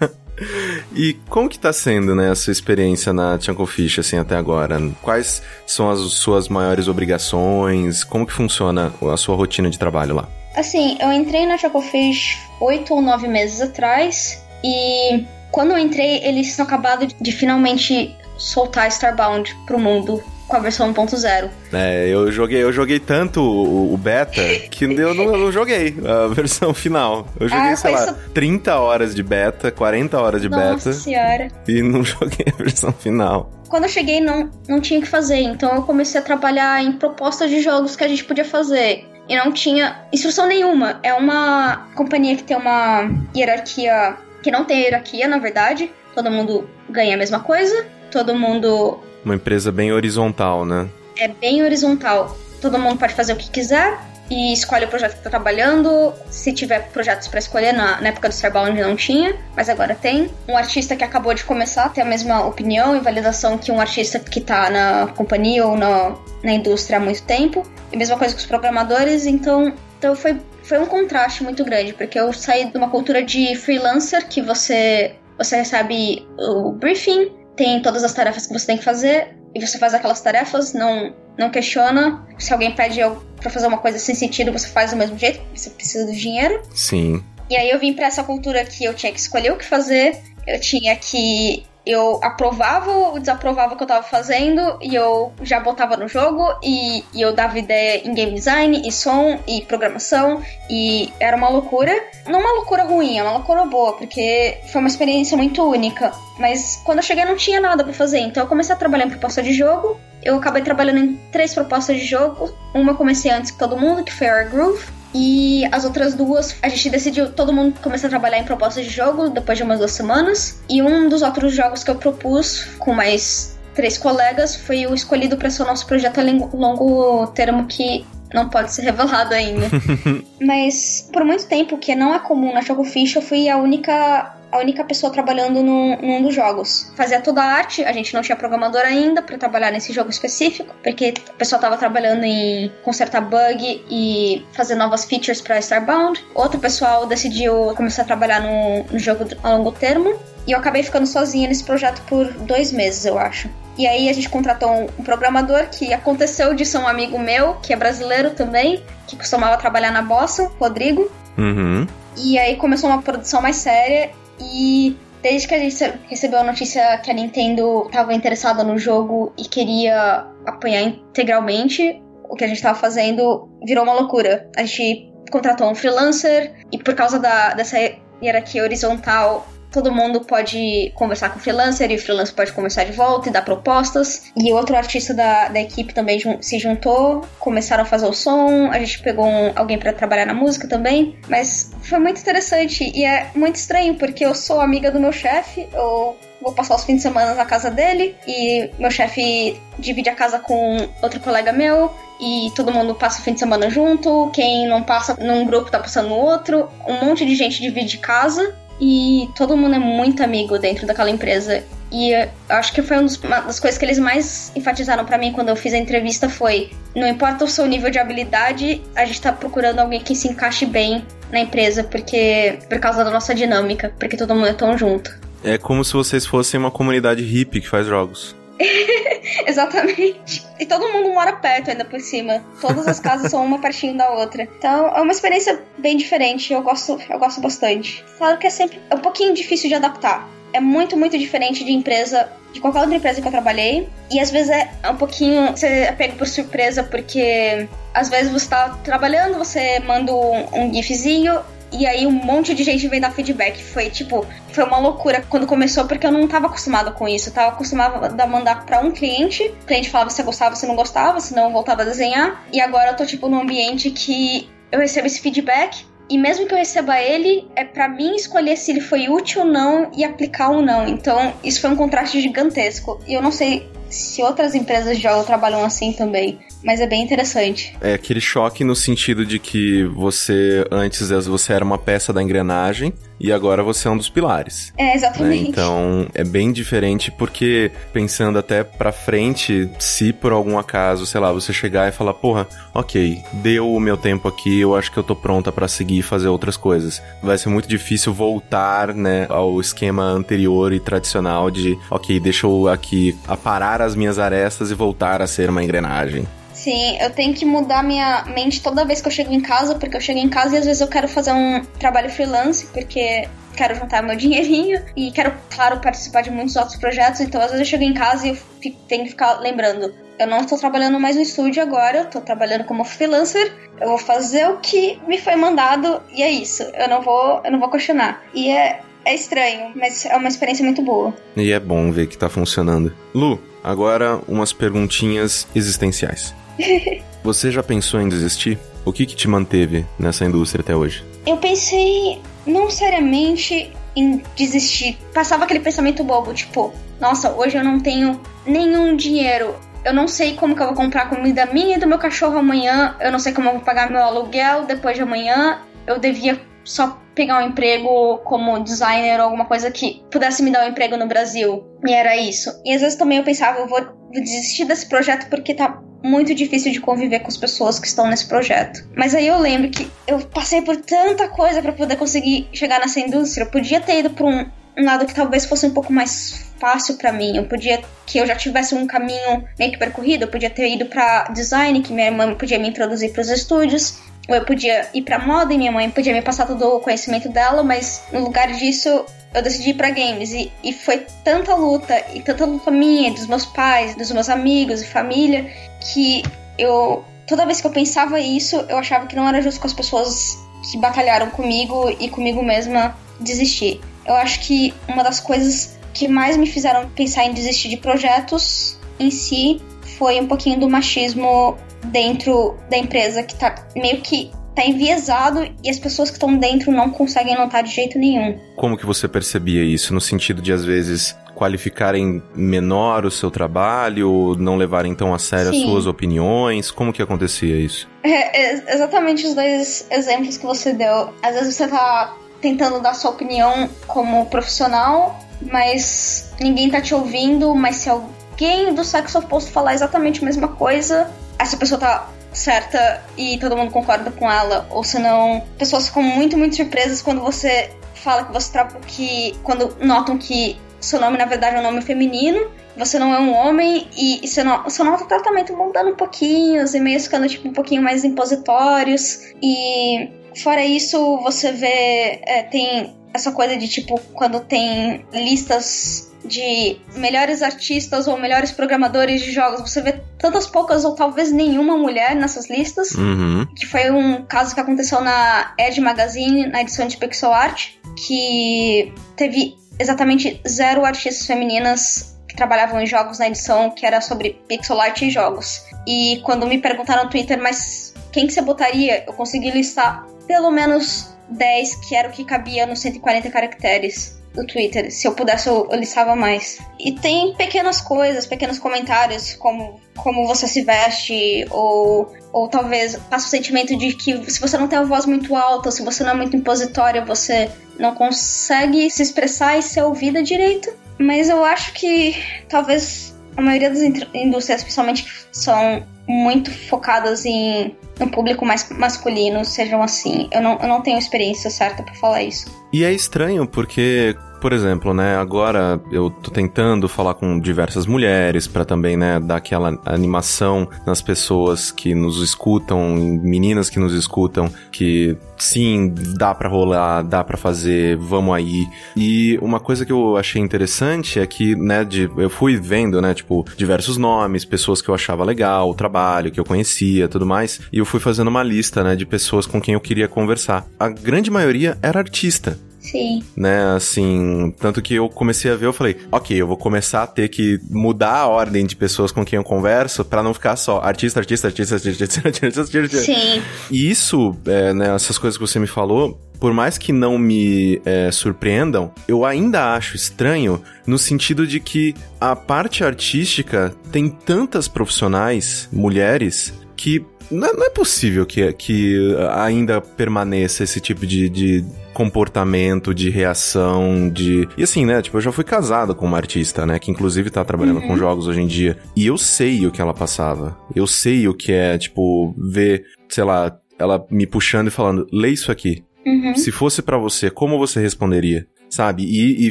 e 0.94 1.14
como 1.28 1.48
que 1.48 1.58
tá 1.58 1.72
sendo, 1.72 2.14
né, 2.14 2.30
a 2.30 2.34
sua 2.34 2.52
experiência 2.52 3.12
na 3.12 3.38
Fish, 3.66 3.98
assim, 3.98 4.18
até 4.18 4.36
agora? 4.36 4.78
Quais 5.02 5.42
são 5.66 5.90
as 5.90 6.00
suas 6.14 6.48
maiores 6.48 6.88
obrigações? 6.88 8.02
Como 8.02 8.26
que 8.26 8.32
funciona 8.32 8.92
a 9.12 9.16
sua 9.16 9.36
rotina 9.36 9.70
de 9.70 9.78
trabalho 9.78 10.14
lá? 10.14 10.28
Assim, 10.56 10.98
eu 11.00 11.12
entrei 11.12 11.46
na 11.46 11.56
Fish 11.58 12.40
oito 12.60 12.94
ou 12.94 13.00
nove 13.00 13.28
meses 13.28 13.60
atrás 13.60 14.42
e 14.64 15.24
quando 15.50 15.72
eu 15.72 15.78
entrei, 15.78 16.24
eles 16.24 16.54
tinham 16.54 16.66
acabado 16.66 17.06
de 17.06 17.32
finalmente 17.32 18.16
soltar 18.36 18.88
Starbound 18.88 19.54
pro 19.66 19.78
mundo 19.78 20.22
com 20.48 20.56
a 20.56 20.60
versão 20.60 20.92
1.0. 20.92 21.50
É, 21.72 22.08
eu 22.08 22.32
joguei, 22.32 22.62
eu 22.62 22.72
joguei 22.72 22.98
tanto 22.98 23.40
o, 23.42 23.92
o 23.92 23.96
beta 23.98 24.42
que 24.70 24.86
eu 24.86 25.14
não, 25.14 25.24
eu 25.24 25.36
não, 25.36 25.52
joguei 25.52 25.94
a 26.04 26.26
versão 26.32 26.72
final. 26.72 27.28
Eu 27.38 27.48
joguei, 27.48 27.72
ah, 27.72 27.76
sei 27.76 27.92
lá, 27.92 28.04
isso... 28.04 28.16
30 28.32 28.74
horas 28.76 29.14
de 29.14 29.22
beta, 29.22 29.70
40 29.70 30.18
horas 30.18 30.40
de 30.40 30.48
Nossa 30.48 30.88
beta. 30.88 30.92
Senhora. 30.94 31.48
E 31.68 31.82
não 31.82 32.02
joguei 32.02 32.46
a 32.52 32.56
versão 32.56 32.92
final. 32.92 33.52
Quando 33.68 33.84
eu 33.84 33.90
cheguei, 33.90 34.20
não, 34.20 34.50
não 34.66 34.80
tinha 34.80 34.98
que 34.98 35.06
fazer, 35.06 35.40
então 35.40 35.74
eu 35.74 35.82
comecei 35.82 36.18
a 36.18 36.24
trabalhar 36.24 36.82
em 36.82 36.92
propostas 36.92 37.50
de 37.50 37.60
jogos 37.60 37.94
que 37.94 38.02
a 38.02 38.08
gente 38.08 38.24
podia 38.24 38.44
fazer. 38.44 39.04
E 39.28 39.36
não 39.36 39.52
tinha 39.52 40.06
instrução 40.10 40.46
nenhuma. 40.46 40.98
É 41.02 41.12
uma 41.12 41.88
companhia 41.94 42.34
que 42.34 42.42
tem 42.42 42.56
uma 42.56 43.10
hierarquia 43.36 44.16
que 44.42 44.50
não 44.50 44.64
tem 44.64 44.82
hierarquia, 44.82 45.28
na 45.28 45.38
verdade. 45.38 45.90
Todo 46.14 46.30
mundo 46.30 46.68
ganha 46.88 47.14
a 47.14 47.18
mesma 47.18 47.40
coisa, 47.40 47.86
todo 48.10 48.34
mundo. 48.34 48.98
Uma 49.24 49.34
empresa 49.34 49.70
bem 49.70 49.92
horizontal, 49.92 50.64
né? 50.64 50.88
É 51.16 51.28
bem 51.28 51.62
horizontal. 51.62 52.36
Todo 52.60 52.78
mundo 52.78 52.98
pode 52.98 53.14
fazer 53.14 53.32
o 53.32 53.36
que 53.36 53.50
quiser. 53.50 53.98
e 54.30 54.52
escolhe 54.52 54.84
o 54.84 54.88
projeto 54.88 55.16
que 55.16 55.22
tá 55.22 55.30
trabalhando. 55.30 56.12
Se 56.30 56.52
tiver 56.52 56.90
projetos 56.90 57.28
para 57.28 57.38
escolher, 57.38 57.72
na, 57.72 57.98
na, 58.00 58.08
época 58.08 58.28
do 58.28 58.32
Starbound 58.32 58.78
não 58.78 58.94
tinha, 58.94 59.34
mas 59.56 59.70
agora 59.70 59.94
tem. 59.94 60.30
Um 60.46 60.56
artista 60.56 60.94
que 60.94 61.02
acabou 61.02 61.32
de 61.32 61.44
começar 61.44 61.88
tem 61.88 62.04
a 62.04 62.06
mesma 62.06 62.44
opinião 62.46 62.94
e 62.94 63.00
validação 63.00 63.56
que 63.56 63.72
um 63.72 63.80
artista 63.80 64.18
que 64.18 64.40
tá 64.40 64.68
na 64.68 65.06
companhia 65.16 65.66
ou 65.66 65.76
na, 65.76 66.14
na 66.44 66.52
indústria 66.52 66.98
há 66.98 67.00
muito 67.00 67.22
tempo. 67.22 67.62
E 67.90 67.96
mesma 67.96 68.18
coisa 68.18 68.34
com 68.34 68.40
os 68.40 68.46
programadores, 68.46 69.24
então, 69.24 69.72
então 69.98 70.14
foi, 70.14 70.38
foi 70.68 70.78
um 70.78 70.86
contraste 70.86 71.42
muito 71.42 71.64
grande, 71.64 71.94
porque 71.94 72.20
eu 72.20 72.30
saí 72.32 72.70
de 72.70 72.76
uma 72.76 72.90
cultura 72.90 73.22
de 73.22 73.56
freelancer 73.56 74.28
que 74.28 74.42
você, 74.42 75.14
você 75.38 75.56
recebe 75.56 76.26
o 76.38 76.72
briefing, 76.72 77.32
tem 77.56 77.80
todas 77.80 78.04
as 78.04 78.12
tarefas 78.12 78.46
que 78.46 78.52
você 78.52 78.66
tem 78.66 78.76
que 78.76 78.84
fazer, 78.84 79.34
e 79.54 79.66
você 79.66 79.78
faz 79.78 79.94
aquelas 79.94 80.20
tarefas, 80.20 80.74
não, 80.74 81.14
não 81.38 81.50
questiona. 81.50 82.22
Se 82.38 82.52
alguém 82.52 82.74
pede 82.74 83.00
para 83.40 83.50
fazer 83.50 83.66
uma 83.66 83.78
coisa 83.78 83.98
sem 83.98 84.14
sentido, 84.14 84.52
você 84.52 84.68
faz 84.68 84.90
do 84.90 84.96
mesmo 84.96 85.18
jeito, 85.18 85.40
você 85.54 85.70
precisa 85.70 86.04
do 86.04 86.12
dinheiro. 86.12 86.62
Sim. 86.74 87.24
E 87.48 87.56
aí 87.56 87.70
eu 87.70 87.78
vim 87.78 87.94
para 87.94 88.06
essa 88.06 88.22
cultura 88.22 88.62
que 88.62 88.84
eu 88.84 88.92
tinha 88.92 89.10
que 89.10 89.18
escolher 89.18 89.50
o 89.50 89.56
que 89.56 89.64
fazer, 89.64 90.20
eu 90.46 90.60
tinha 90.60 90.94
que 90.96 91.64
eu 91.88 92.20
aprovava 92.22 92.90
ou 92.90 93.18
desaprovava 93.18 93.72
o 93.72 93.76
que 93.76 93.82
eu 93.82 93.86
tava 93.86 94.02
fazendo 94.02 94.78
e 94.82 94.94
eu 94.94 95.32
já 95.42 95.58
botava 95.58 95.96
no 95.96 96.06
jogo 96.06 96.44
e, 96.62 97.02
e, 97.14 97.22
eu 97.22 97.32
dava 97.32 97.58
ideia 97.58 98.06
em 98.06 98.12
game 98.12 98.32
design 98.32 98.86
e 98.86 98.92
som 98.92 99.40
e 99.46 99.62
programação 99.62 100.42
e 100.68 101.10
era 101.18 101.34
uma 101.34 101.48
loucura. 101.48 101.92
Não 102.26 102.40
uma 102.40 102.52
loucura 102.52 102.84
ruim, 102.84 103.18
é 103.18 103.22
uma 103.22 103.32
loucura 103.32 103.64
boa, 103.64 103.94
porque 103.94 104.58
foi 104.70 104.80
uma 104.80 104.88
experiência 104.88 105.34
muito 105.34 105.62
única. 105.62 106.12
Mas 106.38 106.80
quando 106.84 106.98
eu 106.98 107.02
cheguei 107.02 107.24
não 107.24 107.36
tinha 107.36 107.58
nada 107.58 107.82
para 107.82 107.94
fazer, 107.94 108.18
então 108.18 108.42
eu 108.42 108.48
comecei 108.48 108.74
a 108.74 108.78
trabalhar 108.78 109.06
em 109.06 109.10
proposta 109.10 109.42
de 109.42 109.54
jogo. 109.54 109.98
Eu 110.22 110.36
acabei 110.36 110.62
trabalhando 110.62 110.98
em 110.98 111.16
três 111.32 111.54
propostas 111.54 111.96
de 111.96 112.04
jogo. 112.04 112.52
Uma 112.74 112.92
eu 112.92 112.96
comecei 112.96 113.30
antes 113.30 113.50
que 113.50 113.58
todo 113.58 113.78
mundo, 113.78 114.04
que 114.04 114.12
foi 114.12 114.28
Our 114.28 114.50
Groove. 114.50 114.97
E 115.14 115.64
as 115.72 115.84
outras 115.84 116.14
duas, 116.14 116.56
a 116.62 116.68
gente 116.68 116.90
decidiu 116.90 117.32
todo 117.32 117.52
mundo 117.52 117.78
começar 117.80 118.08
a 118.08 118.10
trabalhar 118.10 118.38
em 118.38 118.44
propostas 118.44 118.84
de 118.84 118.90
jogo 118.90 119.30
depois 119.30 119.56
de 119.56 119.64
umas 119.64 119.78
duas 119.78 119.92
semanas. 119.92 120.60
E 120.68 120.82
um 120.82 121.08
dos 121.08 121.22
outros 121.22 121.54
jogos 121.54 121.82
que 121.82 121.90
eu 121.90 121.96
propus 121.96 122.64
com 122.78 122.92
mais 122.92 123.58
três 123.74 123.96
colegas 123.96 124.56
foi 124.56 124.86
o 124.86 124.94
escolhido 124.94 125.36
para 125.36 125.50
ser 125.50 125.62
o 125.62 125.66
nosso 125.66 125.86
projeto 125.86 126.18
a 126.18 126.22
longo 126.52 127.28
termo 127.28 127.66
que 127.66 128.04
não 128.34 128.48
pode 128.48 128.72
ser 128.72 128.82
revelado 128.82 129.34
ainda. 129.34 129.66
Mas 130.40 131.08
por 131.12 131.24
muito 131.24 131.46
tempo, 131.46 131.78
que 131.78 131.94
não 131.94 132.14
é 132.14 132.18
comum 132.18 132.52
na 132.52 132.62
Choco 132.62 132.84
Fish, 132.84 133.14
eu 133.14 133.22
fui 133.22 133.48
a 133.48 133.56
única 133.56 134.34
a 134.50 134.58
única 134.58 134.84
pessoa 134.84 135.12
trabalhando 135.12 135.62
num, 135.62 135.96
num, 136.00 136.22
dos 136.22 136.34
jogos. 136.34 136.90
Fazia 136.96 137.20
toda 137.20 137.42
a 137.42 137.44
arte, 137.44 137.84
a 137.84 137.92
gente 137.92 138.14
não 138.14 138.22
tinha 138.22 138.36
programador 138.36 138.80
ainda 138.82 139.22
para 139.22 139.36
trabalhar 139.36 139.70
nesse 139.70 139.92
jogo 139.92 140.10
específico, 140.10 140.74
porque 140.82 141.14
o 141.30 141.34
pessoal 141.34 141.60
tava 141.60 141.76
trabalhando 141.76 142.24
em 142.24 142.72
consertar 142.82 143.20
bug 143.20 143.84
e 143.90 144.44
fazer 144.52 144.74
novas 144.74 145.04
features 145.04 145.40
para 145.40 145.58
Starbound. 145.58 146.24
Outro 146.34 146.58
pessoal 146.58 147.06
decidiu 147.06 147.74
começar 147.76 148.02
a 148.02 148.04
trabalhar 148.04 148.40
no, 148.40 148.84
no 148.84 148.98
jogo 148.98 149.24
a 149.42 149.50
longo 149.50 149.72
termo. 149.72 150.18
E 150.46 150.52
eu 150.52 150.58
acabei 150.58 150.82
ficando 150.82 151.06
sozinha 151.06 151.46
nesse 151.46 151.62
projeto 151.62 152.00
por 152.06 152.32
dois 152.32 152.72
meses, 152.72 153.04
eu 153.04 153.18
acho. 153.18 153.50
E 153.76 153.86
aí 153.86 154.08
a 154.08 154.12
gente 154.12 154.28
contratou 154.30 154.72
um, 154.98 155.04
programador 155.04 155.68
que 155.68 155.92
aconteceu 155.92 156.54
de 156.54 156.64
ser 156.64 156.78
um 156.78 156.88
amigo 156.88 157.18
meu, 157.18 157.54
que 157.56 157.72
é 157.72 157.76
brasileiro 157.76 158.30
também, 158.30 158.82
que 159.06 159.14
costumava 159.14 159.56
trabalhar 159.58 159.92
na 159.92 160.00
Bossa, 160.02 160.50
Rodrigo. 160.58 161.10
Uhum. 161.36 161.86
E 162.16 162.36
aí 162.38 162.56
começou 162.56 162.90
uma 162.90 163.00
produção 163.00 163.40
mais 163.40 163.56
séria 163.56 164.10
e 164.40 164.96
desde 165.22 165.48
que 165.48 165.54
a 165.54 165.58
gente 165.58 165.84
recebeu 166.08 166.38
a 166.38 166.44
notícia 166.44 166.98
que 166.98 167.10
a 167.10 167.14
Nintendo 167.14 167.84
estava 167.86 168.14
interessada 168.14 168.62
no 168.62 168.78
jogo 168.78 169.32
e 169.36 169.42
queria 169.44 170.26
apoiar 170.46 170.82
integralmente 170.82 172.02
o 172.28 172.36
que 172.36 172.44
a 172.44 172.46
gente 172.46 172.58
estava 172.58 172.78
fazendo, 172.78 173.48
virou 173.64 173.84
uma 173.84 173.94
loucura. 173.94 174.48
A 174.56 174.64
gente 174.64 175.12
contratou 175.30 175.70
um 175.70 175.74
freelancer 175.74 176.54
e 176.70 176.78
por 176.78 176.94
causa 176.94 177.18
da, 177.18 177.54
dessa 177.54 177.76
hierarquia 178.22 178.62
horizontal 178.62 179.46
todo 179.70 179.92
mundo 179.92 180.20
pode 180.20 180.92
conversar 180.94 181.30
com 181.30 181.38
o 181.38 181.42
freelancer 181.42 181.90
e 181.90 181.96
o 181.96 181.98
freelancer 181.98 182.34
pode 182.34 182.52
conversar 182.52 182.84
de 182.84 182.92
volta 182.92 183.28
e 183.28 183.32
dar 183.32 183.42
propostas. 183.42 184.30
E 184.36 184.52
outro 184.52 184.76
artista 184.76 185.14
da, 185.14 185.48
da 185.48 185.60
equipe 185.60 185.92
também 185.92 186.18
jun 186.18 186.38
se 186.40 186.58
juntou, 186.58 187.24
começaram 187.38 187.82
a 187.82 187.86
fazer 187.86 188.06
o 188.06 188.12
som, 188.12 188.70
a 188.70 188.78
gente 188.78 189.00
pegou 189.00 189.26
um, 189.26 189.52
alguém 189.54 189.78
para 189.78 189.92
trabalhar 189.92 190.26
na 190.26 190.34
música 190.34 190.66
também. 190.66 191.16
Mas 191.28 191.72
foi 191.82 191.98
muito 191.98 192.20
interessante 192.20 192.90
e 192.94 193.04
é 193.04 193.30
muito 193.34 193.56
estranho 193.56 193.94
porque 193.94 194.24
eu 194.24 194.34
sou 194.34 194.60
amiga 194.60 194.90
do 194.90 195.00
meu 195.00 195.12
chefe, 195.12 195.68
eu 195.72 196.16
vou 196.40 196.52
passar 196.52 196.76
os 196.76 196.84
fins 196.84 196.96
de 196.96 197.02
semana 197.02 197.34
na 197.34 197.44
casa 197.44 197.70
dele 197.70 198.16
e 198.26 198.70
meu 198.78 198.90
chefe 198.90 199.60
divide 199.78 200.08
a 200.08 200.14
casa 200.14 200.38
com 200.38 200.88
outro 201.02 201.20
colega 201.20 201.52
meu 201.52 201.92
e 202.20 202.50
todo 202.54 202.72
mundo 202.72 202.94
passa 202.94 203.20
o 203.20 203.22
fim 203.22 203.34
de 203.34 203.40
semana 203.40 203.68
junto. 203.68 204.30
Quem 204.32 204.66
não 204.66 204.82
passa 204.82 205.14
num 205.14 205.46
grupo 205.46 205.70
tá 205.70 205.78
passando 205.78 206.08
no 206.08 206.16
outro. 206.16 206.68
Um 206.86 207.04
monte 207.04 207.24
de 207.24 207.34
gente 207.34 207.60
divide 207.60 207.98
casa 207.98 208.56
e 208.80 209.28
todo 209.36 209.56
mundo 209.56 209.74
é 209.74 209.78
muito 209.78 210.22
amigo 210.22 210.58
dentro 210.58 210.86
daquela 210.86 211.10
empresa. 211.10 211.64
E 211.90 212.12
acho 212.48 212.72
que 212.72 212.82
foi 212.82 212.98
uma 212.98 213.40
das 213.40 213.58
coisas 213.58 213.78
que 213.78 213.84
eles 213.84 213.98
mais 213.98 214.52
enfatizaram 214.54 215.04
para 215.04 215.16
mim 215.16 215.32
quando 215.32 215.48
eu 215.48 215.56
fiz 215.56 215.72
a 215.72 215.78
entrevista 215.78 216.28
foi: 216.28 216.70
não 216.94 217.08
importa 217.08 217.44
o 217.44 217.48
seu 217.48 217.66
nível 217.66 217.90
de 217.90 217.98
habilidade, 217.98 218.82
a 218.94 219.04
gente 219.04 219.20
tá 219.20 219.32
procurando 219.32 219.78
alguém 219.78 220.00
que 220.00 220.14
se 220.14 220.28
encaixe 220.28 220.66
bem 220.66 221.04
na 221.32 221.40
empresa, 221.40 221.82
porque 221.82 222.58
por 222.68 222.78
causa 222.78 223.04
da 223.04 223.10
nossa 223.10 223.34
dinâmica, 223.34 223.92
porque 223.98 224.16
todo 224.16 224.34
mundo 224.34 224.48
é 224.48 224.52
tão 224.52 224.76
junto. 224.76 225.10
É 225.42 225.56
como 225.56 225.84
se 225.84 225.92
vocês 225.92 226.26
fossem 226.26 226.58
uma 226.58 226.70
comunidade 226.70 227.22
hippie 227.22 227.60
que 227.60 227.68
faz 227.68 227.86
jogos. 227.86 228.36
Exatamente. 229.46 230.47
E 230.58 230.66
todo 230.66 230.92
mundo 230.92 231.10
mora 231.10 231.34
perto 231.34 231.70
ainda 231.70 231.84
por 231.84 232.00
cima. 232.00 232.42
Todas 232.60 232.86
as 232.88 232.98
casas 232.98 233.30
são 233.30 233.44
uma 233.44 233.58
pertinho 233.58 233.96
da 233.96 234.10
outra. 234.10 234.42
Então 234.42 234.88
é 234.88 235.00
uma 235.00 235.12
experiência 235.12 235.62
bem 235.76 235.96
diferente. 235.96 236.52
Eu 236.52 236.62
gosto, 236.62 236.98
eu 237.08 237.18
gosto 237.18 237.40
bastante. 237.40 238.04
Claro 238.16 238.38
que 238.38 238.46
é 238.46 238.50
sempre 238.50 238.80
é 238.90 238.94
um 238.94 239.00
pouquinho 239.00 239.34
difícil 239.34 239.68
de 239.68 239.74
adaptar. 239.74 240.28
É 240.52 240.60
muito, 240.60 240.96
muito 240.96 241.18
diferente 241.18 241.62
de 241.62 241.72
empresa, 241.72 242.32
de 242.52 242.60
qualquer 242.60 242.80
outra 242.80 242.96
empresa 242.96 243.20
que 243.20 243.28
eu 243.28 243.32
trabalhei. 243.32 243.88
E 244.10 244.18
às 244.18 244.30
vezes 244.30 244.50
é 244.50 244.90
um 244.90 244.96
pouquinho. 244.96 245.50
Você 245.50 245.66
é 245.66 245.92
pego 245.92 246.16
por 246.16 246.26
surpresa, 246.26 246.82
porque 246.82 247.68
às 247.94 248.08
vezes 248.08 248.32
você 248.32 248.48
tá 248.48 248.78
trabalhando, 248.82 249.36
você 249.38 249.78
manda 249.80 250.12
um, 250.12 250.46
um 250.54 250.74
gifzinho 250.74 251.38
e 251.72 251.86
aí 251.86 252.06
um 252.06 252.10
monte 252.10 252.54
de 252.54 252.64
gente 252.64 252.86
veio 252.88 253.02
dar 253.02 253.10
feedback. 253.10 253.62
Foi 253.62 253.90
tipo, 253.90 254.26
foi 254.52 254.64
uma 254.64 254.78
loucura 254.78 255.22
quando 255.28 255.46
começou, 255.46 255.86
porque 255.86 256.06
eu 256.06 256.12
não 256.12 256.24
estava 256.24 256.46
acostumada 256.46 256.90
com 256.90 257.06
isso. 257.06 257.28
Eu 257.28 257.34
tava 257.34 257.48
acostumada 257.48 258.22
a 258.22 258.26
mandar 258.26 258.64
para 258.64 258.80
um 258.80 258.90
cliente. 258.90 259.42
O 259.62 259.66
cliente 259.66 259.90
falava 259.90 260.10
se 260.10 260.22
gostava, 260.22 260.56
se 260.56 260.66
não 260.66 260.76
gostava, 260.76 261.20
se 261.20 261.34
não 261.34 261.52
voltava 261.52 261.82
a 261.82 261.84
desenhar. 261.84 262.44
E 262.52 262.60
agora 262.60 262.90
eu 262.90 262.96
tô 262.96 263.04
tipo 263.04 263.28
num 263.28 263.40
ambiente 263.40 263.90
que 263.90 264.48
eu 264.72 264.80
recebo 264.80 265.06
esse 265.06 265.20
feedback. 265.20 265.86
E 266.10 266.16
mesmo 266.16 266.46
que 266.46 266.54
eu 266.54 266.58
receba 266.58 266.98
ele, 266.98 267.46
é 267.54 267.64
para 267.64 267.86
mim 267.86 268.16
escolher 268.16 268.56
se 268.56 268.70
ele 268.70 268.80
foi 268.80 269.10
útil 269.10 269.42
ou 269.42 269.46
não 269.46 269.90
e 269.94 270.04
aplicar 270.04 270.48
ou 270.48 270.62
não. 270.62 270.88
Então, 270.88 271.34
isso 271.44 271.60
foi 271.60 271.68
um 271.68 271.76
contraste 271.76 272.18
gigantesco. 272.18 272.98
E 273.06 273.12
eu 273.12 273.20
não 273.20 273.30
sei 273.30 273.70
se 273.90 274.22
outras 274.22 274.54
empresas 274.54 274.96
de 274.96 275.02
jogo 275.02 275.24
trabalham 275.24 275.62
assim 275.64 275.92
também 275.92 276.38
mas 276.62 276.80
é 276.80 276.86
bem 276.86 277.02
interessante. 277.02 277.76
É 277.80 277.94
aquele 277.94 278.20
choque 278.20 278.64
no 278.64 278.74
sentido 278.74 279.24
de 279.24 279.38
que 279.38 279.84
você, 279.84 280.66
antes 280.70 281.08
você 281.26 281.52
era 281.52 281.64
uma 281.64 281.78
peça 281.78 282.12
da 282.12 282.22
engrenagem 282.22 282.92
e 283.20 283.32
agora 283.32 283.62
você 283.62 283.88
é 283.88 283.90
um 283.90 283.96
dos 283.96 284.08
pilares. 284.08 284.72
É, 284.76 284.94
exatamente. 284.94 285.42
Né? 285.42 285.48
Então, 285.48 286.06
é 286.14 286.24
bem 286.24 286.52
diferente 286.52 287.10
porque, 287.10 287.70
pensando 287.92 288.38
até 288.38 288.62
pra 288.62 288.92
frente, 288.92 289.68
se 289.78 290.12
por 290.12 290.32
algum 290.32 290.58
acaso, 290.58 291.06
sei 291.06 291.20
lá, 291.20 291.32
você 291.32 291.52
chegar 291.52 291.88
e 291.88 291.92
falar, 291.92 292.14
porra, 292.14 292.46
ok, 292.74 293.18
deu 293.34 293.72
o 293.72 293.80
meu 293.80 293.96
tempo 293.96 294.28
aqui, 294.28 294.60
eu 294.60 294.76
acho 294.76 294.92
que 294.92 294.98
eu 294.98 295.04
tô 295.04 295.16
pronta 295.16 295.50
para 295.50 295.68
seguir 295.68 295.98
e 295.98 296.02
fazer 296.02 296.28
outras 296.28 296.56
coisas. 296.56 297.02
Vai 297.22 297.38
ser 297.38 297.48
muito 297.48 297.68
difícil 297.68 298.12
voltar, 298.12 298.94
né, 298.94 299.26
ao 299.28 299.60
esquema 299.60 300.04
anterior 300.04 300.72
e 300.72 300.80
tradicional 300.80 301.50
de, 301.50 301.76
ok, 301.90 302.18
deixa 302.20 302.46
eu 302.46 302.68
aqui 302.68 303.16
aparar 303.26 303.82
as 303.82 303.94
minhas 303.94 304.18
arestas 304.18 304.70
e 304.70 304.74
voltar 304.74 305.20
a 305.22 305.26
ser 305.26 305.50
uma 305.50 305.62
engrenagem. 305.62 306.26
Sim, 306.68 306.98
eu 307.00 307.08
tenho 307.08 307.32
que 307.32 307.46
mudar 307.46 307.82
minha 307.82 308.26
mente 308.26 308.62
toda 308.62 308.84
vez 308.84 309.00
que 309.00 309.08
eu 309.08 309.10
chego 309.10 309.32
em 309.32 309.40
casa, 309.40 309.76
porque 309.76 309.96
eu 309.96 310.00
chego 310.02 310.18
em 310.18 310.28
casa 310.28 310.54
e 310.54 310.58
às 310.58 310.66
vezes 310.66 310.82
eu 310.82 310.86
quero 310.86 311.08
fazer 311.08 311.32
um 311.32 311.64
trabalho 311.80 312.10
freelance, 312.10 312.66
porque 312.66 313.26
quero 313.56 313.74
juntar 313.74 314.02
meu 314.02 314.14
dinheirinho 314.20 314.78
e 314.94 315.10
quero, 315.10 315.32
claro, 315.48 315.80
participar 315.80 316.20
de 316.20 316.30
muitos 316.30 316.56
outros 316.56 316.76
projetos. 316.76 317.22
Então, 317.22 317.40
às 317.40 317.52
vezes 317.52 317.60
eu 317.60 317.70
chego 317.70 317.84
em 317.84 317.94
casa 317.94 318.26
e 318.26 318.30
eu 318.32 318.36
fico, 318.60 318.76
tenho 318.86 319.04
que 319.04 319.10
ficar 319.12 319.40
lembrando. 319.40 319.94
Eu 320.18 320.26
não 320.26 320.40
estou 320.40 320.58
trabalhando 320.58 321.00
mais 321.00 321.16
no 321.16 321.22
estúdio 321.22 321.62
agora, 321.62 322.00
eu 322.00 322.10
tô 322.10 322.20
trabalhando 322.20 322.64
como 322.64 322.84
freelancer. 322.84 323.50
Eu 323.80 323.88
vou 323.88 323.98
fazer 323.98 324.46
o 324.50 324.58
que 324.58 325.00
me 325.08 325.16
foi 325.16 325.36
mandado 325.36 326.02
e 326.12 326.22
é 326.22 326.30
isso. 326.30 326.64
Eu 326.74 326.86
não 326.86 327.00
vou, 327.00 327.40
eu 327.46 327.50
não 327.50 327.58
vou 327.58 327.70
questionar. 327.70 328.22
E 328.34 328.50
é, 328.50 328.82
é 329.06 329.14
estranho, 329.14 329.72
mas 329.74 330.04
é 330.04 330.14
uma 330.14 330.28
experiência 330.28 330.62
muito 330.66 330.82
boa. 330.82 331.14
E 331.34 331.50
é 331.50 331.58
bom 331.58 331.90
ver 331.90 332.08
que 332.08 332.18
tá 332.18 332.28
funcionando. 332.28 332.94
Lu, 333.14 333.40
agora 333.64 334.20
umas 334.28 334.52
perguntinhas 334.52 335.48
existenciais. 335.54 336.34
Você 337.22 337.50
já 337.50 337.62
pensou 337.62 338.00
em 338.00 338.08
desistir? 338.08 338.58
O 338.84 338.92
que, 338.92 339.04
que 339.04 339.14
te 339.14 339.28
manteve 339.28 339.84
nessa 339.98 340.24
indústria 340.24 340.62
até 340.62 340.74
hoje? 340.74 341.04
Eu 341.26 341.36
pensei, 341.36 342.20
não 342.46 342.70
seriamente, 342.70 343.72
em 343.94 344.22
desistir. 344.36 344.96
Passava 345.12 345.44
aquele 345.44 345.60
pensamento 345.60 346.02
bobo, 346.04 346.32
tipo, 346.32 346.72
nossa, 347.00 347.32
hoje 347.32 347.56
eu 347.56 347.64
não 347.64 347.80
tenho 347.80 348.20
nenhum 348.46 348.96
dinheiro. 348.96 349.54
eu 349.84 349.92
não 349.92 350.08
sei 350.08 350.34
como 350.34 350.54
que 350.54 350.62
eu 350.62 350.66
vou 350.66 350.74
comprar 350.74 351.08
comida 351.08 351.46
minha 351.46 351.76
e 351.76 351.80
do 351.80 351.86
meu 351.86 351.98
cachorro 351.98 352.38
amanhã, 352.38 352.96
eu 353.00 353.12
não 353.12 353.18
sei 353.18 353.32
como 353.32 353.48
eu 353.48 353.52
vou 353.54 353.62
pagar 353.62 353.90
meu 353.90 354.02
aluguel 354.02 354.64
depois 354.66 354.96
de 354.96 355.02
amanhã, 355.02 355.60
eu 355.86 355.98
devia 355.98 356.40
só 356.64 357.00
pegar 357.18 357.42
um 357.42 357.48
emprego 357.48 358.18
como 358.18 358.60
designer 358.60 359.18
ou 359.18 359.24
alguma 359.24 359.44
coisa 359.44 359.72
que 359.72 360.04
pudesse 360.08 360.40
me 360.40 360.52
dar 360.52 360.64
um 360.64 360.68
emprego 360.68 360.96
no 360.96 361.08
Brasil. 361.08 361.66
E 361.84 361.92
era 361.92 362.16
isso. 362.16 362.48
E 362.64 362.72
às 362.72 362.80
vezes 362.80 362.96
também 362.96 363.18
eu 363.18 363.24
pensava, 363.24 363.58
eu 363.58 363.66
vou 363.66 363.84
desistir 364.12 364.64
desse 364.64 364.88
projeto 364.88 365.28
porque 365.28 365.52
tá 365.52 365.82
muito 366.00 366.32
difícil 366.32 366.70
de 366.70 366.80
conviver 366.80 367.18
com 367.18 367.26
as 367.26 367.36
pessoas 367.36 367.80
que 367.80 367.88
estão 367.88 368.06
nesse 368.06 368.28
projeto. 368.28 368.88
Mas 368.96 369.16
aí 369.16 369.26
eu 369.26 369.36
lembro 369.36 369.68
que 369.68 369.90
eu 370.06 370.20
passei 370.20 370.62
por 370.62 370.76
tanta 370.76 371.26
coisa 371.26 371.60
para 371.60 371.72
poder 371.72 371.96
conseguir 371.96 372.48
chegar 372.52 372.78
nessa 372.78 373.00
indústria. 373.00 373.42
Eu 373.42 373.50
podia 373.50 373.80
ter 373.80 373.98
ido 373.98 374.10
para 374.10 374.24
um, 374.24 374.46
um 374.78 374.84
lado 374.84 375.04
que 375.04 375.12
talvez 375.12 375.44
fosse 375.44 375.66
um 375.66 375.74
pouco 375.74 375.92
mais 375.92 376.52
fácil 376.60 376.96
para 376.96 377.12
mim. 377.12 377.36
Eu 377.36 377.46
podia 377.46 377.82
que 378.06 378.18
eu 378.18 378.26
já 378.26 378.36
tivesse 378.36 378.76
um 378.76 378.86
caminho 378.86 379.44
meio 379.58 379.72
que 379.72 379.78
percorrido. 379.78 380.22
Eu 380.22 380.28
podia 380.28 380.50
ter 380.50 380.72
ido 380.72 380.86
para 380.86 381.24
design, 381.34 381.82
que 381.82 381.92
minha 381.92 382.06
irmã 382.06 382.32
podia 382.36 382.60
me 382.60 382.68
introduzir 382.68 383.12
para 383.12 383.22
os 383.22 383.28
estúdios. 383.28 383.98
Eu 384.28 384.44
podia 384.44 384.86
ir 384.92 385.02
para 385.02 385.18
moda 385.18 385.54
e 385.54 385.58
minha 385.58 385.72
mãe 385.72 385.88
podia 385.90 386.12
me 386.12 386.20
passar 386.20 386.46
todo 386.46 386.62
o 386.76 386.80
conhecimento 386.80 387.30
dela, 387.30 387.62
mas 387.62 388.04
no 388.12 388.20
lugar 388.20 388.52
disso 388.52 389.06
eu 389.34 389.42
decidi 389.42 389.70
ir 389.70 389.74
pra 389.74 389.90
games. 389.90 390.32
E, 390.32 390.52
e 390.62 390.72
foi 390.72 391.06
tanta 391.24 391.54
luta, 391.54 392.04
e 392.14 392.20
tanta 392.20 392.44
luta 392.44 392.70
minha, 392.70 393.10
dos 393.10 393.26
meus 393.26 393.46
pais, 393.46 393.94
dos 393.94 394.10
meus 394.12 394.28
amigos 394.28 394.82
e 394.82 394.86
família, 394.86 395.50
que 395.92 396.22
eu. 396.58 397.04
Toda 397.26 397.44
vez 397.44 397.60
que 397.60 397.66
eu 397.66 397.70
pensava 397.70 398.18
isso, 398.20 398.56
eu 398.68 398.78
achava 398.78 399.06
que 399.06 399.14
não 399.14 399.28
era 399.28 399.40
justo 399.42 399.60
com 399.60 399.66
as 399.66 399.74
pessoas 399.74 400.38
que 400.70 400.78
batalharam 400.78 401.30
comigo 401.30 401.94
e 402.00 402.08
comigo 402.08 402.42
mesma 402.42 402.96
desistir. 403.20 403.80
Eu 404.06 404.14
acho 404.14 404.40
que 404.40 404.74
uma 404.88 405.02
das 405.02 405.20
coisas 405.20 405.78
que 405.92 406.08
mais 406.08 406.36
me 406.36 406.46
fizeram 406.46 406.88
pensar 406.90 407.24
em 407.24 407.32
desistir 407.32 407.68
de 407.68 407.76
projetos 407.76 408.78
em 408.98 409.10
si 409.10 409.60
foi 409.98 410.20
um 410.20 410.26
pouquinho 410.26 410.58
do 410.60 410.70
machismo 410.70 411.58
dentro 411.86 412.56
da 412.70 412.76
empresa 412.76 413.22
que 413.22 413.34
tá 413.34 413.54
meio 413.74 414.00
que 414.00 414.30
tá 414.54 414.66
enviesado 414.66 415.48
e 415.62 415.70
as 415.70 415.78
pessoas 415.78 416.10
que 416.10 416.16
estão 416.16 416.36
dentro 416.36 416.72
não 416.72 416.90
conseguem 416.90 417.36
notar 417.36 417.62
de 417.62 417.70
jeito 417.70 417.96
nenhum. 417.96 418.38
Como 418.56 418.76
que 418.76 418.84
você 418.84 419.06
percebia 419.06 419.62
isso? 419.62 419.94
No 419.94 420.00
sentido 420.00 420.42
de, 420.42 420.52
às 420.52 420.64
vezes, 420.64 421.16
qualificarem 421.36 422.20
menor 422.34 423.06
o 423.06 423.10
seu 423.10 423.30
trabalho, 423.30 424.34
não 424.36 424.56
levarem 424.56 424.96
tão 424.96 425.14
a 425.14 425.18
sério 425.20 425.52
Sim. 425.52 425.62
as 425.62 425.70
suas 425.70 425.86
opiniões? 425.86 426.72
Como 426.72 426.92
que 426.92 427.00
acontecia 427.00 427.56
isso? 427.56 427.88
É, 428.02 428.36
é, 428.36 428.74
exatamente 428.74 429.24
os 429.24 429.34
dois 429.34 429.86
exemplos 429.90 430.36
que 430.36 430.44
você 430.44 430.72
deu. 430.72 431.10
Às 431.22 431.34
vezes 431.36 431.54
você 431.54 431.68
tá 431.68 432.16
tentando 432.40 432.80
dar 432.80 432.94
sua 432.94 433.12
opinião 433.12 433.70
como 433.86 434.26
profissional, 434.26 435.16
mas 435.40 436.32
ninguém 436.40 436.68
tá 436.68 436.80
te 436.80 436.94
ouvindo, 436.94 437.54
mas 437.54 437.76
se 437.76 437.88
alguém 437.88 438.74
do 438.74 438.82
sexo 438.82 439.18
oposto 439.20 439.52
falar 439.52 439.74
exatamente 439.74 440.20
a 440.20 440.24
mesma 440.24 440.48
coisa, 440.48 441.08
essa 441.38 441.56
pessoa 441.56 441.80
tá 441.80 442.08
certa 442.32 443.02
e 443.16 443.38
todo 443.38 443.56
mundo 443.56 443.70
concorda 443.70 444.10
com 444.10 444.30
ela, 444.30 444.66
ou 444.70 444.84
senão 444.84 445.44
pessoas 445.56 445.88
ficam 445.88 446.02
muito, 446.02 446.36
muito 446.36 446.56
surpresas 446.56 447.02
quando 447.02 447.20
você 447.20 447.70
fala 447.94 448.24
que 448.24 448.32
você 448.32 448.52
que 448.86 449.34
quando 449.42 449.76
notam 449.84 450.18
que 450.18 450.56
seu 450.80 451.00
nome 451.00 451.18
na 451.18 451.24
verdade 451.24 451.56
é 451.56 451.60
um 451.60 451.62
nome 451.62 451.82
feminino, 451.82 452.50
você 452.76 452.98
não 452.98 453.12
é 453.12 453.18
um 453.18 453.34
homem 453.34 453.88
e, 453.96 454.24
e 454.24 454.28
você, 454.28 454.44
não, 454.44 454.62
você 454.62 454.82
nota 454.84 455.04
o 455.04 455.08
tratamento 455.08 455.56
mudando 455.56 455.90
um 455.90 455.96
pouquinho, 455.96 456.62
os 456.62 456.74
e-mails 456.74 457.04
ficando 457.04 457.28
tipo 457.28 457.48
um 457.48 457.52
pouquinho 457.52 457.82
mais 457.82 458.04
impositórios 458.04 459.20
e 459.42 460.08
fora 460.36 460.64
isso 460.64 461.18
você 461.18 461.50
vê 461.50 462.20
é, 462.24 462.42
tem 462.44 462.96
essa 463.12 463.32
coisa 463.32 463.56
de 463.56 463.66
tipo 463.66 464.00
quando 464.14 464.40
tem 464.40 465.04
listas 465.12 466.07
de 466.28 466.78
melhores 466.94 467.42
artistas 467.42 468.06
ou 468.06 468.18
melhores 468.18 468.52
programadores 468.52 469.22
de 469.22 469.32
jogos, 469.32 469.60
você 469.60 469.80
vê 469.80 470.00
tantas 470.18 470.46
poucas 470.46 470.84
ou 470.84 470.94
talvez 470.94 471.32
nenhuma 471.32 471.76
mulher 471.76 472.14
nessas 472.14 472.48
listas. 472.48 472.92
Uhum. 472.92 473.46
Que 473.56 473.66
foi 473.66 473.90
um 473.90 474.24
caso 474.26 474.54
que 474.54 474.60
aconteceu 474.60 475.00
na 475.00 475.54
Edge 475.58 475.80
Magazine, 475.80 476.46
na 476.46 476.60
edição 476.60 476.86
de 476.86 476.96
pixel 476.96 477.32
art, 477.32 477.70
que 477.96 478.92
teve 479.16 479.56
exatamente 479.78 480.40
zero 480.46 480.84
artistas 480.84 481.26
femininas 481.26 482.16
que 482.28 482.36
trabalhavam 482.36 482.80
em 482.80 482.86
jogos 482.86 483.18
na 483.18 483.28
edição, 483.28 483.70
que 483.70 483.86
era 483.86 484.00
sobre 484.00 484.40
pixel 484.46 484.80
art 484.80 485.00
e 485.02 485.10
jogos. 485.10 485.62
E 485.86 486.20
quando 486.24 486.46
me 486.46 486.58
perguntaram 486.58 487.04
no 487.04 487.10
Twitter, 487.10 487.40
mas 487.40 487.94
quem 488.12 488.26
que 488.26 488.32
você 488.32 488.42
botaria? 488.42 489.04
Eu 489.06 489.14
consegui 489.14 489.50
listar 489.50 490.06
pelo 490.26 490.50
menos 490.50 491.16
10, 491.30 491.88
que 491.88 491.94
era 491.94 492.08
o 492.08 492.12
que 492.12 492.24
cabia 492.24 492.66
nos 492.66 492.80
140 492.80 493.30
caracteres 493.30 494.17
do 494.38 494.46
Twitter. 494.46 494.90
Se 494.90 495.06
eu 495.06 495.12
pudesse, 495.12 495.48
eu, 495.48 495.68
eu 495.70 495.78
listava 495.78 496.14
mais. 496.14 496.58
E 496.78 496.92
tem 496.92 497.34
pequenas 497.34 497.80
coisas, 497.80 498.26
pequenos 498.26 498.58
comentários, 498.58 499.34
como 499.34 499.80
como 499.98 500.26
você 500.26 500.46
se 500.46 500.62
veste, 500.62 501.44
ou, 501.50 502.14
ou 502.32 502.48
talvez 502.48 502.96
passa 503.10 503.26
o 503.26 503.30
sentimento 503.30 503.76
de 503.76 503.94
que 503.94 504.30
se 504.30 504.40
você 504.40 504.56
não 504.56 504.68
tem 504.68 504.78
uma 504.78 504.86
voz 504.86 505.06
muito 505.06 505.34
alta, 505.34 505.68
ou 505.68 505.72
se 505.72 505.82
você 505.82 506.04
não 506.04 506.12
é 506.12 506.14
muito 506.14 506.36
impositória, 506.36 507.04
você 507.04 507.50
não 507.78 507.94
consegue 507.94 508.88
se 508.90 509.02
expressar 509.02 509.58
e 509.58 509.62
ser 509.62 509.82
ouvida 509.82 510.22
direito. 510.22 510.72
Mas 510.98 511.28
eu 511.28 511.44
acho 511.44 511.72
que 511.72 512.16
talvez 512.48 513.14
a 513.36 513.42
maioria 513.42 513.70
das 513.70 513.80
indústrias, 513.82 514.60
especialmente 514.60 515.04
que 515.04 515.10
são 515.32 515.84
muito 516.08 516.50
focadas 516.50 517.24
em 517.26 517.76
um 518.00 518.08
público 518.08 518.44
mais 518.46 518.68
masculino, 518.70 519.44
sejam 519.44 519.82
assim. 519.82 520.28
Eu 520.32 520.40
não, 520.40 520.58
eu 520.58 520.68
não 520.68 520.80
tenho 520.80 520.98
experiência 520.98 521.50
certa 521.50 521.82
para 521.82 521.94
falar 521.94 522.22
isso. 522.22 522.46
E 522.72 522.84
é 522.84 522.92
estranho 522.92 523.46
porque 523.46 524.16
por 524.40 524.52
exemplo, 524.52 524.94
né, 524.94 525.16
agora 525.16 525.80
eu 525.90 526.10
tô 526.10 526.30
tentando 526.30 526.88
falar 526.88 527.14
com 527.14 527.38
diversas 527.38 527.86
mulheres 527.86 528.46
para 528.46 528.64
também, 528.64 528.96
né, 528.96 529.18
dar 529.18 529.36
aquela 529.36 529.78
animação 529.84 530.68
nas 530.86 531.02
pessoas 531.02 531.70
que 531.70 531.94
nos 531.94 532.22
escutam, 532.22 532.94
meninas 532.94 533.68
que 533.68 533.78
nos 533.78 533.92
escutam, 533.92 534.50
que 534.70 535.16
sim, 535.36 535.92
dá 536.16 536.34
para 536.34 536.48
rolar, 536.48 537.02
dá 537.02 537.22
para 537.22 537.36
fazer, 537.36 537.96
vamos 537.96 538.34
aí. 538.34 538.66
E 538.96 539.38
uma 539.40 539.60
coisa 539.60 539.84
que 539.84 539.92
eu 539.92 540.16
achei 540.16 540.40
interessante 540.40 541.18
é 541.18 541.26
que, 541.26 541.54
né, 541.56 541.84
de, 541.84 542.10
eu 542.16 542.30
fui 542.30 542.56
vendo, 542.56 543.00
né, 543.00 543.14
tipo, 543.14 543.44
diversos 543.56 543.96
nomes, 543.96 544.44
pessoas 544.44 544.80
que 544.80 544.88
eu 544.88 544.94
achava 544.94 545.24
legal, 545.24 545.70
o 545.70 545.74
trabalho 545.98 546.30
que 546.30 546.38
eu 546.38 546.44
conhecia, 546.44 547.08
tudo 547.08 547.26
mais, 547.26 547.60
e 547.72 547.78
eu 547.78 547.84
fui 547.84 547.98
fazendo 547.98 548.28
uma 548.28 548.42
lista, 548.42 548.84
né, 548.84 548.94
de 548.94 549.04
pessoas 549.04 549.46
com 549.46 549.60
quem 549.60 549.74
eu 549.74 549.80
queria 549.80 550.06
conversar. 550.06 550.64
A 550.78 550.88
grande 550.88 551.30
maioria 551.30 551.76
era 551.82 551.98
artista. 551.98 552.58
Sim. 552.90 553.22
Né, 553.36 553.74
assim, 553.74 554.54
tanto 554.58 554.80
que 554.80 554.94
eu 554.94 555.08
comecei 555.08 555.50
a 555.50 555.56
ver, 555.56 555.66
eu 555.66 555.72
falei, 555.72 555.96
ok, 556.10 556.40
eu 556.40 556.46
vou 556.46 556.56
começar 556.56 557.02
a 557.02 557.06
ter 557.06 557.28
que 557.28 557.60
mudar 557.70 558.16
a 558.16 558.26
ordem 558.26 558.64
de 558.64 558.74
pessoas 558.74 559.12
com 559.12 559.24
quem 559.24 559.36
eu 559.36 559.44
converso 559.44 560.04
para 560.04 560.22
não 560.22 560.32
ficar 560.32 560.56
só 560.56 560.80
artista, 560.80 561.20
artista, 561.20 561.48
artista, 561.48 561.74
artista, 561.74 562.04
artista, 562.04 562.28
artista, 562.28 562.78
artista. 562.78 562.98
Sim. 562.98 563.42
E 563.70 563.90
isso, 563.90 564.36
é, 564.46 564.72
né, 564.72 564.94
essas 564.94 565.18
coisas 565.18 565.36
que 565.36 565.46
você 565.46 565.58
me 565.58 565.66
falou, 565.66 566.18
por 566.40 566.52
mais 566.52 566.78
que 566.78 566.92
não 566.92 567.18
me 567.18 567.80
é, 567.84 568.10
surpreendam, 568.10 568.92
eu 569.06 569.24
ainda 569.24 569.74
acho 569.74 569.96
estranho 569.96 570.62
no 570.86 570.98
sentido 570.98 571.46
de 571.46 571.60
que 571.60 571.94
a 572.20 572.34
parte 572.34 572.84
artística 572.84 573.74
tem 573.90 574.08
tantas 574.08 574.68
profissionais, 574.68 575.68
mulheres, 575.72 576.54
que 576.76 577.04
não, 577.30 577.52
não 577.54 577.66
é 577.66 577.70
possível 577.70 578.24
que, 578.24 578.52
que 578.54 579.14
ainda 579.34 579.80
permaneça 579.80 580.64
esse 580.64 580.80
tipo 580.80 581.06
de, 581.06 581.28
de 581.28 581.64
comportamento, 581.98 582.94
de 582.94 583.10
reação, 583.10 584.08
de. 584.08 584.48
E 584.56 584.62
assim, 584.62 584.86
né? 584.86 585.02
Tipo, 585.02 585.16
eu 585.16 585.20
já 585.20 585.32
fui 585.32 585.42
casado 585.42 585.96
com 585.96 586.06
uma 586.06 586.16
artista, 586.16 586.64
né? 586.64 586.78
Que 586.78 586.92
inclusive 586.92 587.28
tá 587.28 587.44
trabalhando 587.44 587.80
uhum. 587.80 587.88
com 587.88 587.96
jogos 587.96 588.28
hoje 588.28 588.40
em 588.40 588.46
dia. 588.46 588.78
E 588.94 589.04
eu 589.04 589.18
sei 589.18 589.66
o 589.66 589.72
que 589.72 589.82
ela 589.82 589.92
passava. 589.92 590.56
Eu 590.76 590.86
sei 590.86 591.26
o 591.26 591.34
que 591.34 591.50
é, 591.50 591.76
tipo, 591.76 592.32
ver, 592.38 592.84
sei 593.08 593.24
lá, 593.24 593.58
ela 593.76 594.06
me 594.12 594.28
puxando 594.28 594.68
e 594.68 594.70
falando: 594.70 595.08
lê 595.12 595.30
isso 595.30 595.50
aqui. 595.50 595.82
Uhum. 596.06 596.36
Se 596.36 596.52
fosse 596.52 596.82
para 596.82 596.96
você, 596.96 597.30
como 597.30 597.58
você 597.58 597.80
responderia? 597.80 598.46
sabe? 598.70 599.02
E, 599.04 599.48
e, 599.48 599.50